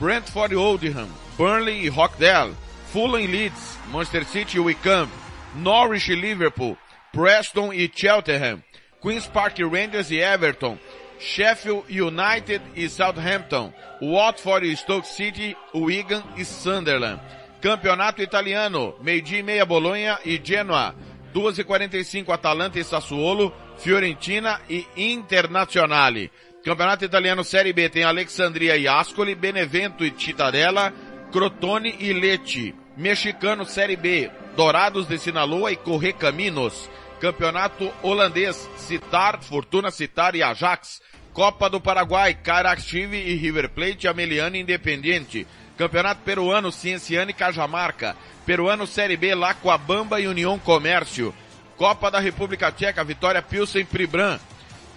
Brentford 0.00 0.52
e 0.52 0.56
Oldham, 0.56 1.08
Burnley 1.38 1.84
e 1.84 1.88
Rockdale, 1.88 2.56
Fulham 2.92 3.20
e 3.20 3.26
Leeds, 3.28 3.78
Manchester 3.86 4.24
City 4.24 4.56
e 4.56 4.60
Wycombe, 4.60 5.12
Norwich 5.54 6.10
e 6.10 6.16
Liverpool, 6.16 6.76
Preston 7.12 7.72
e 7.72 7.88
Cheltenham, 7.94 8.64
Queen's 9.00 9.28
Park 9.28 9.58
Rangers 9.60 10.10
e 10.10 10.18
Everton, 10.18 10.76
Sheffield 11.20 11.84
United 11.88 12.62
e 12.74 12.88
Southampton, 12.88 13.72
Watford 14.00 14.66
e 14.66 14.74
Stoke 14.74 15.06
City, 15.06 15.54
Wigan 15.74 16.22
e 16.36 16.44
Sunderland. 16.44 17.20
Campeonato 17.60 18.22
Italiano, 18.22 18.96
meio-dia 19.02 19.40
e 19.40 19.42
meia 19.42 19.66
Bolonha 19.66 20.18
e 20.24 20.40
Genoa, 20.42 20.94
2h45 21.34 22.30
Atalanta 22.32 22.78
e 22.78 22.82
Sassuolo, 22.82 23.54
Fiorentina 23.76 24.62
e 24.68 24.86
Internazionale. 24.96 26.30
Campeonato 26.64 27.04
Italiano 27.04 27.42
Série 27.42 27.72
B 27.72 27.88
tem 27.90 28.02
Alexandria 28.02 28.76
e 28.76 28.88
Ascoli, 28.88 29.34
Benevento 29.34 30.04
e 30.04 30.14
Cittadella, 30.16 30.92
Crotone 31.30 31.96
e 31.98 32.12
Lecce. 32.12 32.74
Mexicano 32.96 33.64
Série 33.64 33.96
B, 33.96 34.30
Dourados 34.56 35.06
de 35.06 35.18
Sinaloa 35.18 35.70
e 35.70 35.76
Correcaminos. 35.76 36.88
Campeonato 37.20 37.92
Holandês, 38.02 38.68
Citar, 38.78 39.42
Fortuna 39.42 39.90
Citar 39.90 40.34
e 40.34 40.42
Ajax. 40.42 41.00
Copa 41.32 41.70
do 41.70 41.80
Paraguai, 41.80 42.34
Caraxtive 42.34 43.16
e 43.16 43.34
River 43.34 43.70
Plate, 43.70 44.08
Ameliano 44.08 44.56
e 44.56 44.60
Independiente. 44.60 45.46
Campeonato 45.76 46.22
Peruano, 46.24 46.72
Cienciano 46.72 47.30
e 47.30 47.34
Cajamarca. 47.34 48.16
Peruano 48.44 48.86
Série 48.86 49.16
B, 49.16 49.34
Lacoabamba 49.34 50.20
e 50.20 50.26
União 50.26 50.58
Comércio. 50.58 51.32
Copa 51.76 52.10
da 52.10 52.18
República 52.18 52.70
Tcheca, 52.70 53.04
Vitória 53.04 53.40
Pilsen 53.40 53.84
Pribran. 53.84 54.38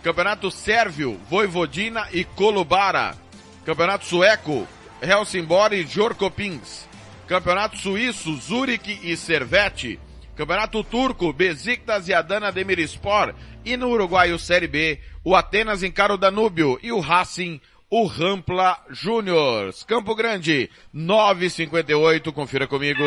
Campeonato 0.02 0.52
Sérvio, 0.52 1.20
Voivodina 1.30 2.08
e 2.12 2.26
Kolubara. 2.26 3.16
Campeonato 3.64 4.06
Sueco, 4.06 4.68
Helsingborg 5.02 5.76
e 5.76 5.86
Jorkopings. 5.86 6.90
Campeonato 7.28 7.78
Suíço, 7.78 8.36
Zurich 8.36 9.00
e 9.04 9.16
Servete. 9.16 10.00
Campeonato 10.36 10.84
Turco, 10.84 11.32
Besiktas 11.32 12.08
e 12.08 12.14
Adana 12.14 12.52
Demirspor. 12.52 13.34
E 13.64 13.78
no 13.78 13.90
Uruguai, 13.90 14.34
o 14.34 14.40
Série 14.40 14.68
B, 14.68 15.00
o 15.24 15.36
Atenas 15.36 15.84
encara 15.84 16.14
o 16.14 16.18
Danúbio 16.18 16.80
e 16.82 16.92
o 16.92 17.00
Racing, 17.00 17.62
o 17.90 18.06
Rampla 18.06 18.78
Júniors. 18.90 19.84
Campo 19.84 20.16
Grande, 20.16 20.70
9,58, 20.94 22.32
confira 22.32 22.68
comigo. 22.68 23.04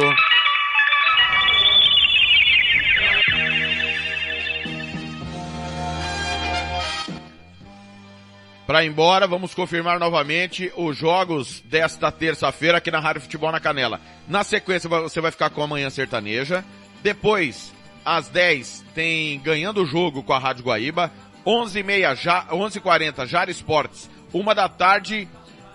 Para 8.67 8.85
ir 8.85 8.89
embora, 8.89 9.29
vamos 9.29 9.55
confirmar 9.55 10.01
novamente 10.01 10.73
os 10.77 10.97
jogos 10.97 11.61
desta 11.61 12.11
terça-feira 12.11 12.79
aqui 12.79 12.91
na 12.91 12.99
Rádio 12.99 13.23
Futebol 13.23 13.53
na 13.53 13.61
Canela. 13.61 14.01
Na 14.27 14.43
sequência, 14.43 14.89
você 14.89 15.21
vai 15.21 15.31
ficar 15.31 15.51
com 15.51 15.63
a 15.63 15.67
Manhã 15.69 15.89
Sertaneja. 15.89 16.65
Depois, 17.07 17.73
às 18.05 18.27
10, 18.31 18.85
tem 18.93 19.39
Ganhando 19.39 19.85
o 19.85 19.87
Jogo 19.87 20.25
com 20.25 20.33
a 20.33 20.41
Rádio 20.41 20.65
Guaíba. 20.65 21.13
11h30, 21.47 22.17
já, 22.17 22.47
11h40, 22.47 23.27
Jara 23.29 23.49
Esportes. 23.49 24.11
Uma 24.33 24.57
da 24.57 24.69
tarde, 24.69 25.29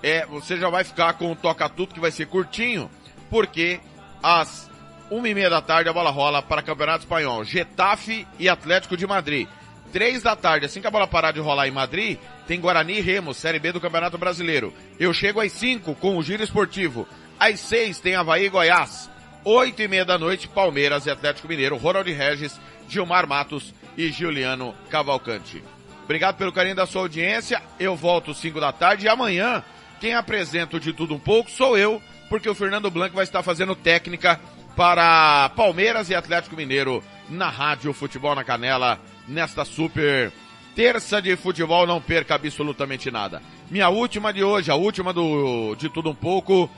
é, 0.04 0.26
você 0.26 0.58
já 0.58 0.70
vai 0.70 0.84
ficar 0.84 1.14
com 1.14 1.32
o 1.32 1.36
Toca 1.38 1.70
Tudo, 1.70 1.94
que 1.94 2.02
vai 2.02 2.12
ser 2.12 2.26
curtinho, 2.26 2.92
porque 3.30 3.80
às 4.22 4.70
uma 5.10 5.30
e 5.30 5.34
meia 5.34 5.50
da 5.50 5.62
tarde 5.62 5.90
a 5.90 5.94
bola 5.94 6.10
rola 6.10 6.42
para 6.42 6.62
Campeonato 6.62 7.06
Espanhol. 7.06 7.46
Getafe 7.46 8.28
e 8.38 8.50
Atlético 8.50 8.98
de 8.98 9.08
Madrid. 9.08 9.48
Três 9.94 10.24
da 10.24 10.36
tarde, 10.36 10.66
assim 10.66 10.82
que 10.82 10.88
a 10.88 10.92
bola 10.92 11.08
parar 11.08 11.32
de 11.32 11.40
rolar 11.40 11.66
em 11.66 11.72
Madrid, 11.72 12.18
tem 12.46 12.60
Guarani 12.60 12.98
e 12.98 13.02
Remo, 13.02 13.34
Série 13.34 13.58
B 13.58 13.72
do 13.72 13.80
Campeonato 13.80 14.18
Brasileiro. 14.18 14.74
Eu 15.00 15.14
chego 15.14 15.40
às 15.40 15.54
cinco 15.54 15.96
com 15.96 16.18
o 16.18 16.24
Giro 16.24 16.44
Esportivo. 16.44 17.08
Às 17.40 17.62
seis 17.62 18.02
tem 18.02 18.16
Havaí 18.16 18.48
e 18.48 18.50
Goiás. 18.50 19.11
Oito 19.44 19.82
e 19.82 19.88
meia 19.88 20.06
da 20.06 20.20
noite, 20.20 20.48
Palmeiras 20.48 21.08
e 21.08 21.10
Atlético 21.10 21.48
Mineiro, 21.48 21.76
Ronald 21.76 22.12
Regis, 22.12 22.60
Gilmar 22.88 23.28
Matos 23.28 23.74
e 23.98 24.12
Juliano 24.12 24.76
Cavalcante. 24.88 25.64
Obrigado 26.04 26.38
pelo 26.38 26.52
carinho 26.52 26.76
da 26.76 26.86
sua 26.86 27.02
audiência. 27.02 27.60
Eu 27.80 27.96
volto 27.96 28.36
cinco 28.36 28.60
da 28.60 28.72
tarde 28.72 29.08
e 29.08 29.10
amanhã 29.10 29.64
quem 30.00 30.14
apresenta 30.14 30.80
de 30.80 30.94
tudo 30.94 31.16
um 31.16 31.20
pouco 31.20 31.50
sou 31.50 31.76
eu, 31.76 32.00
porque 32.30 32.48
o 32.48 32.54
Fernando 32.54 32.92
Blanco 32.92 33.16
vai 33.16 33.24
estar 33.24 33.42
fazendo 33.42 33.76
técnica 33.76 34.40
para 34.76 35.50
Palmeiras 35.56 36.10
e 36.10 36.16
Atlético 36.16 36.56
Mineiro 36.56 37.04
na 37.28 37.50
Rádio 37.50 37.94
Futebol 37.94 38.36
na 38.36 38.44
Canela 38.44 39.00
nesta 39.28 39.66
super 39.66 40.32
terça 40.76 41.20
de 41.20 41.36
futebol. 41.36 41.88
Não 41.88 42.00
perca 42.00 42.36
absolutamente 42.36 43.10
nada. 43.10 43.42
Minha 43.72 43.90
última 43.90 44.32
de 44.32 44.44
hoje, 44.44 44.70
a 44.70 44.76
última 44.76 45.12
do 45.12 45.76
de 45.76 45.90
tudo 45.90 46.12
um 46.12 46.16
pouco. 46.16 46.70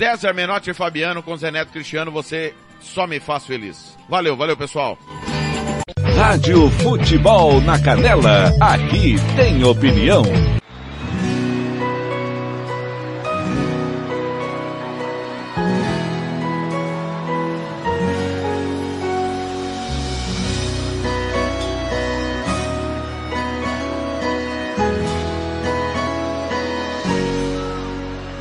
César 0.00 0.32
Menotti 0.32 0.70
e 0.70 0.72
Fabiano 0.72 1.22
com 1.22 1.36
Zé 1.36 1.50
Neto 1.50 1.72
Cristiano, 1.72 2.10
você 2.10 2.54
só 2.80 3.06
me 3.06 3.20
faz 3.20 3.44
feliz. 3.44 3.98
Valeu, 4.08 4.34
valeu 4.34 4.56
pessoal. 4.56 4.98
Rádio 6.16 6.70
Futebol 6.70 7.60
na 7.60 7.78
Canela, 7.78 8.50
aqui 8.58 9.16
tem 9.36 9.62
opinião. 9.62 10.22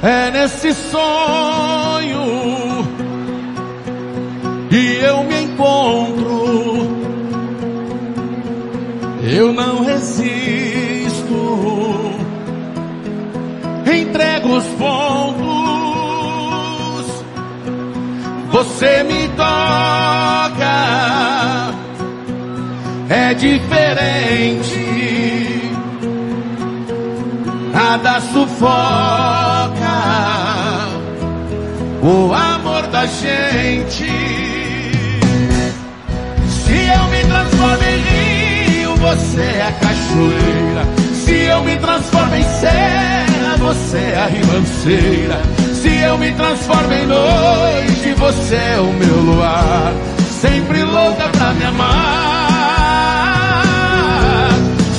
É 0.02 0.32
nesse 0.32 0.74
sonho 0.74 1.29
Você 18.80 19.04
me 19.04 19.28
toca. 19.36 20.64
É 23.10 23.34
diferente. 23.34 24.80
Nada 27.74 28.22
sufoca 28.22 28.70
o 32.02 32.34
amor 32.34 32.88
da 32.88 33.06
gente. 33.06 34.06
Se 36.48 36.72
eu 36.72 37.04
me 37.10 37.22
transformo 37.28 37.84
em 37.84 38.00
rio, 38.00 38.96
você 38.96 39.42
é 39.42 39.68
a 39.68 39.72
cachoeira. 39.74 40.86
Se 41.16 41.34
eu 41.34 41.62
me 41.66 41.76
transformo 41.76 42.34
em 42.34 42.44
serra, 42.44 43.58
você 43.58 43.98
é 43.98 44.16
a 44.16 44.28
ribanceira. 44.28 45.69
Se 45.82 45.88
eu 45.88 46.18
me 46.18 46.32
transformo 46.34 46.92
em 46.92 47.06
noite, 47.06 48.14
você 48.18 48.56
é 48.56 48.80
o 48.80 48.92
meu 48.92 49.16
luar. 49.16 49.94
Sempre 50.42 50.84
louca 50.84 51.30
pra 51.30 51.54
me 51.54 51.64
amar. 51.64 52.00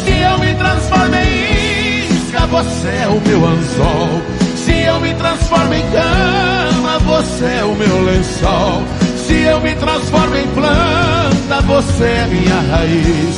Se 0.02 0.10
eu 0.10 0.38
me 0.38 0.54
transformo 0.54 1.14
em 1.16 2.08
isca, 2.08 2.46
você 2.46 2.88
é 2.88 3.08
o 3.08 3.20
meu 3.20 3.46
anzol. 3.46 4.22
Se 4.56 4.72
eu 4.72 5.00
me 5.00 5.12
transformo 5.14 5.74
em 5.74 5.82
cama, 5.90 6.98
você 7.00 7.44
é 7.44 7.64
o 7.64 7.74
meu 7.74 8.02
lençol. 8.04 8.82
Se 9.26 9.34
eu 9.34 9.60
me 9.60 9.74
transformo 9.74 10.34
em 10.34 10.46
planta, 10.48 11.60
você 11.66 12.04
é 12.04 12.26
minha 12.26 12.60
raiz. 12.70 13.36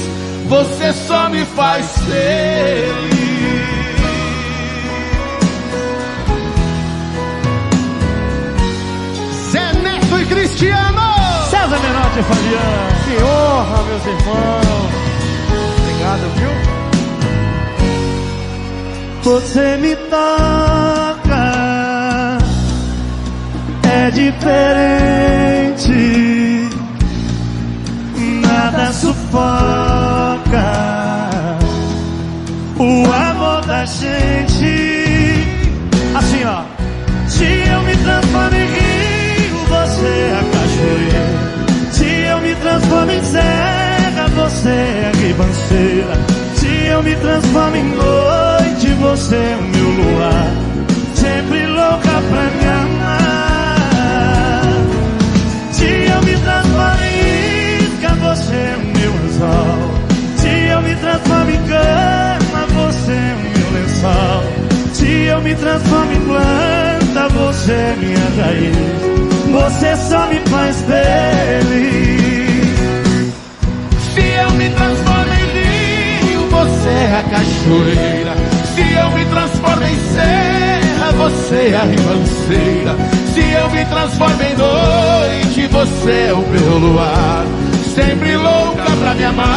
Você 0.49 0.93
só 0.93 1.29
me 1.29 1.45
faz 1.45 1.87
feliz. 2.07 3.32
Neto 10.63 10.69
e 10.69 10.69
Cristiano! 10.69 11.03
César 11.51 11.81
Menotti 11.81 12.19
e 12.19 12.23
Fabiano. 12.23 12.93
Que 13.05 13.17
honra, 13.23 13.83
meus 13.83 14.07
irmãos. 14.07 14.91
Obrigado, 15.81 16.25
viu? 16.37 16.53
Você 19.23 19.77
me 19.77 19.95
toca, 20.11 21.45
é 23.85 24.11
diferente, 24.11 24.41
nada 28.45 28.93
sufoca 28.93 30.43
o 32.79 33.13
amor 33.13 33.65
da 33.65 33.87
ribanceira. 44.69 46.15
Se 46.55 46.87
eu 46.87 47.03
me 47.03 47.17
transformo 47.17 47.77
em 47.77 47.85
noite, 47.95 48.89
você 49.01 49.35
é 49.35 49.59
o 49.59 49.63
meu 49.63 49.89
luar. 49.91 50.53
Sempre 51.15 51.67
louca 51.67 52.23
pra 52.31 52.43
me 52.43 52.67
amar. 52.83 53.77
Se 55.73 55.85
eu 55.85 56.23
me 56.23 56.37
transformo 56.39 57.03
em 57.03 57.85
isca, 57.85 58.15
você 58.15 58.55
é 58.55 58.77
o 58.77 58.85
meu 58.99 59.13
anzol. 59.25 59.91
Se 60.37 60.49
eu 60.49 60.83
me 60.83 60.95
transformo 60.95 61.51
em 61.51 61.63
cama, 61.67 62.67
você 62.75 63.13
é 63.13 63.35
o 63.35 63.41
meu 63.59 63.71
lençol. 63.81 64.43
Se 64.93 65.09
eu 65.25 65.41
me 65.41 65.55
transformo 65.55 66.13
em 66.13 66.21
planta, 66.21 67.29
você 67.35 67.73
é 67.73 67.97
minha 67.99 68.29
raiz. 68.45 68.77
Você 69.51 69.97
só 70.09 70.27
me 70.29 70.39
faz 70.49 70.77
feliz. 70.83 72.52
Me 74.63 74.71
transformo 74.71 75.35
em 75.35 75.47
rio, 76.29 76.47
você 76.49 76.89
é 76.89 77.19
a 77.19 77.23
cachoeira. 77.25 78.35
Se 78.77 78.85
eu 78.95 79.11
me 79.11 79.25
transformo 79.25 79.83
em 79.83 79.99
serra, 80.15 81.11
você 81.17 81.73
é 81.73 81.77
a 81.77 81.83
ribanceira. 81.83 82.95
Se 83.35 83.41
eu 83.41 83.69
me 83.71 83.85
transformo 83.87 84.41
em 84.41 84.55
noite, 84.55 85.67
você 85.67 86.29
é 86.29 86.33
o 86.33 86.47
meu 86.47 86.79
luar. 86.79 87.45
Sempre 87.93 88.37
louca 88.37 88.85
pra 88.85 89.15
me 89.15 89.25
amar. 89.25 89.49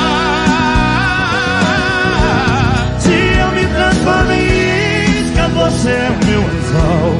Se 2.97 3.13
eu 3.13 3.51
me 3.51 3.67
transformo 3.67 4.31
em 4.31 5.21
isca, 5.21 5.47
você 5.49 5.89
é 5.91 6.09
o 6.09 6.17
meu 6.25 6.41
anzol. 6.41 7.13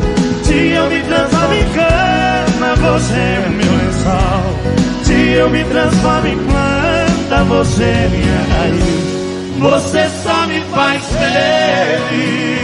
Se 0.43 0.71
eu 0.71 0.89
me 0.89 1.03
transformo 1.03 1.53
em 1.53 1.69
cama, 1.69 2.75
você 2.77 3.13
é 3.13 3.47
meu 3.47 3.71
lençol. 3.77 4.55
Se 5.03 5.13
eu 5.13 5.51
me 5.51 5.63
transformo 5.65 6.27
em 6.27 6.37
planta, 6.37 7.14
você 7.43 7.83
é 7.83 8.07
minha 8.09 8.37
raiz. 8.55 9.15
Você 9.59 10.09
só 10.23 10.47
me 10.47 10.61
faz 10.65 11.03
feliz. 11.05 12.55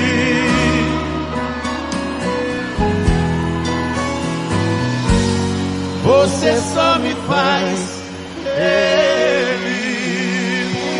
Você 6.03 6.57
só 6.73 6.99
me 6.99 7.14
faz 7.27 8.02
feliz. 8.43 9.81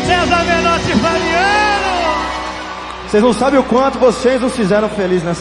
César 0.06 0.44
Menotti 0.44 0.92
Fabiano! 0.98 1.92
Vocês 3.08 3.22
não 3.22 3.32
sabem 3.32 3.60
o 3.60 3.64
quanto 3.64 3.98
vocês 3.98 4.40
nos 4.40 4.54
fizeram 4.56 4.88
felizes 4.88 5.22
nessa 5.22 5.40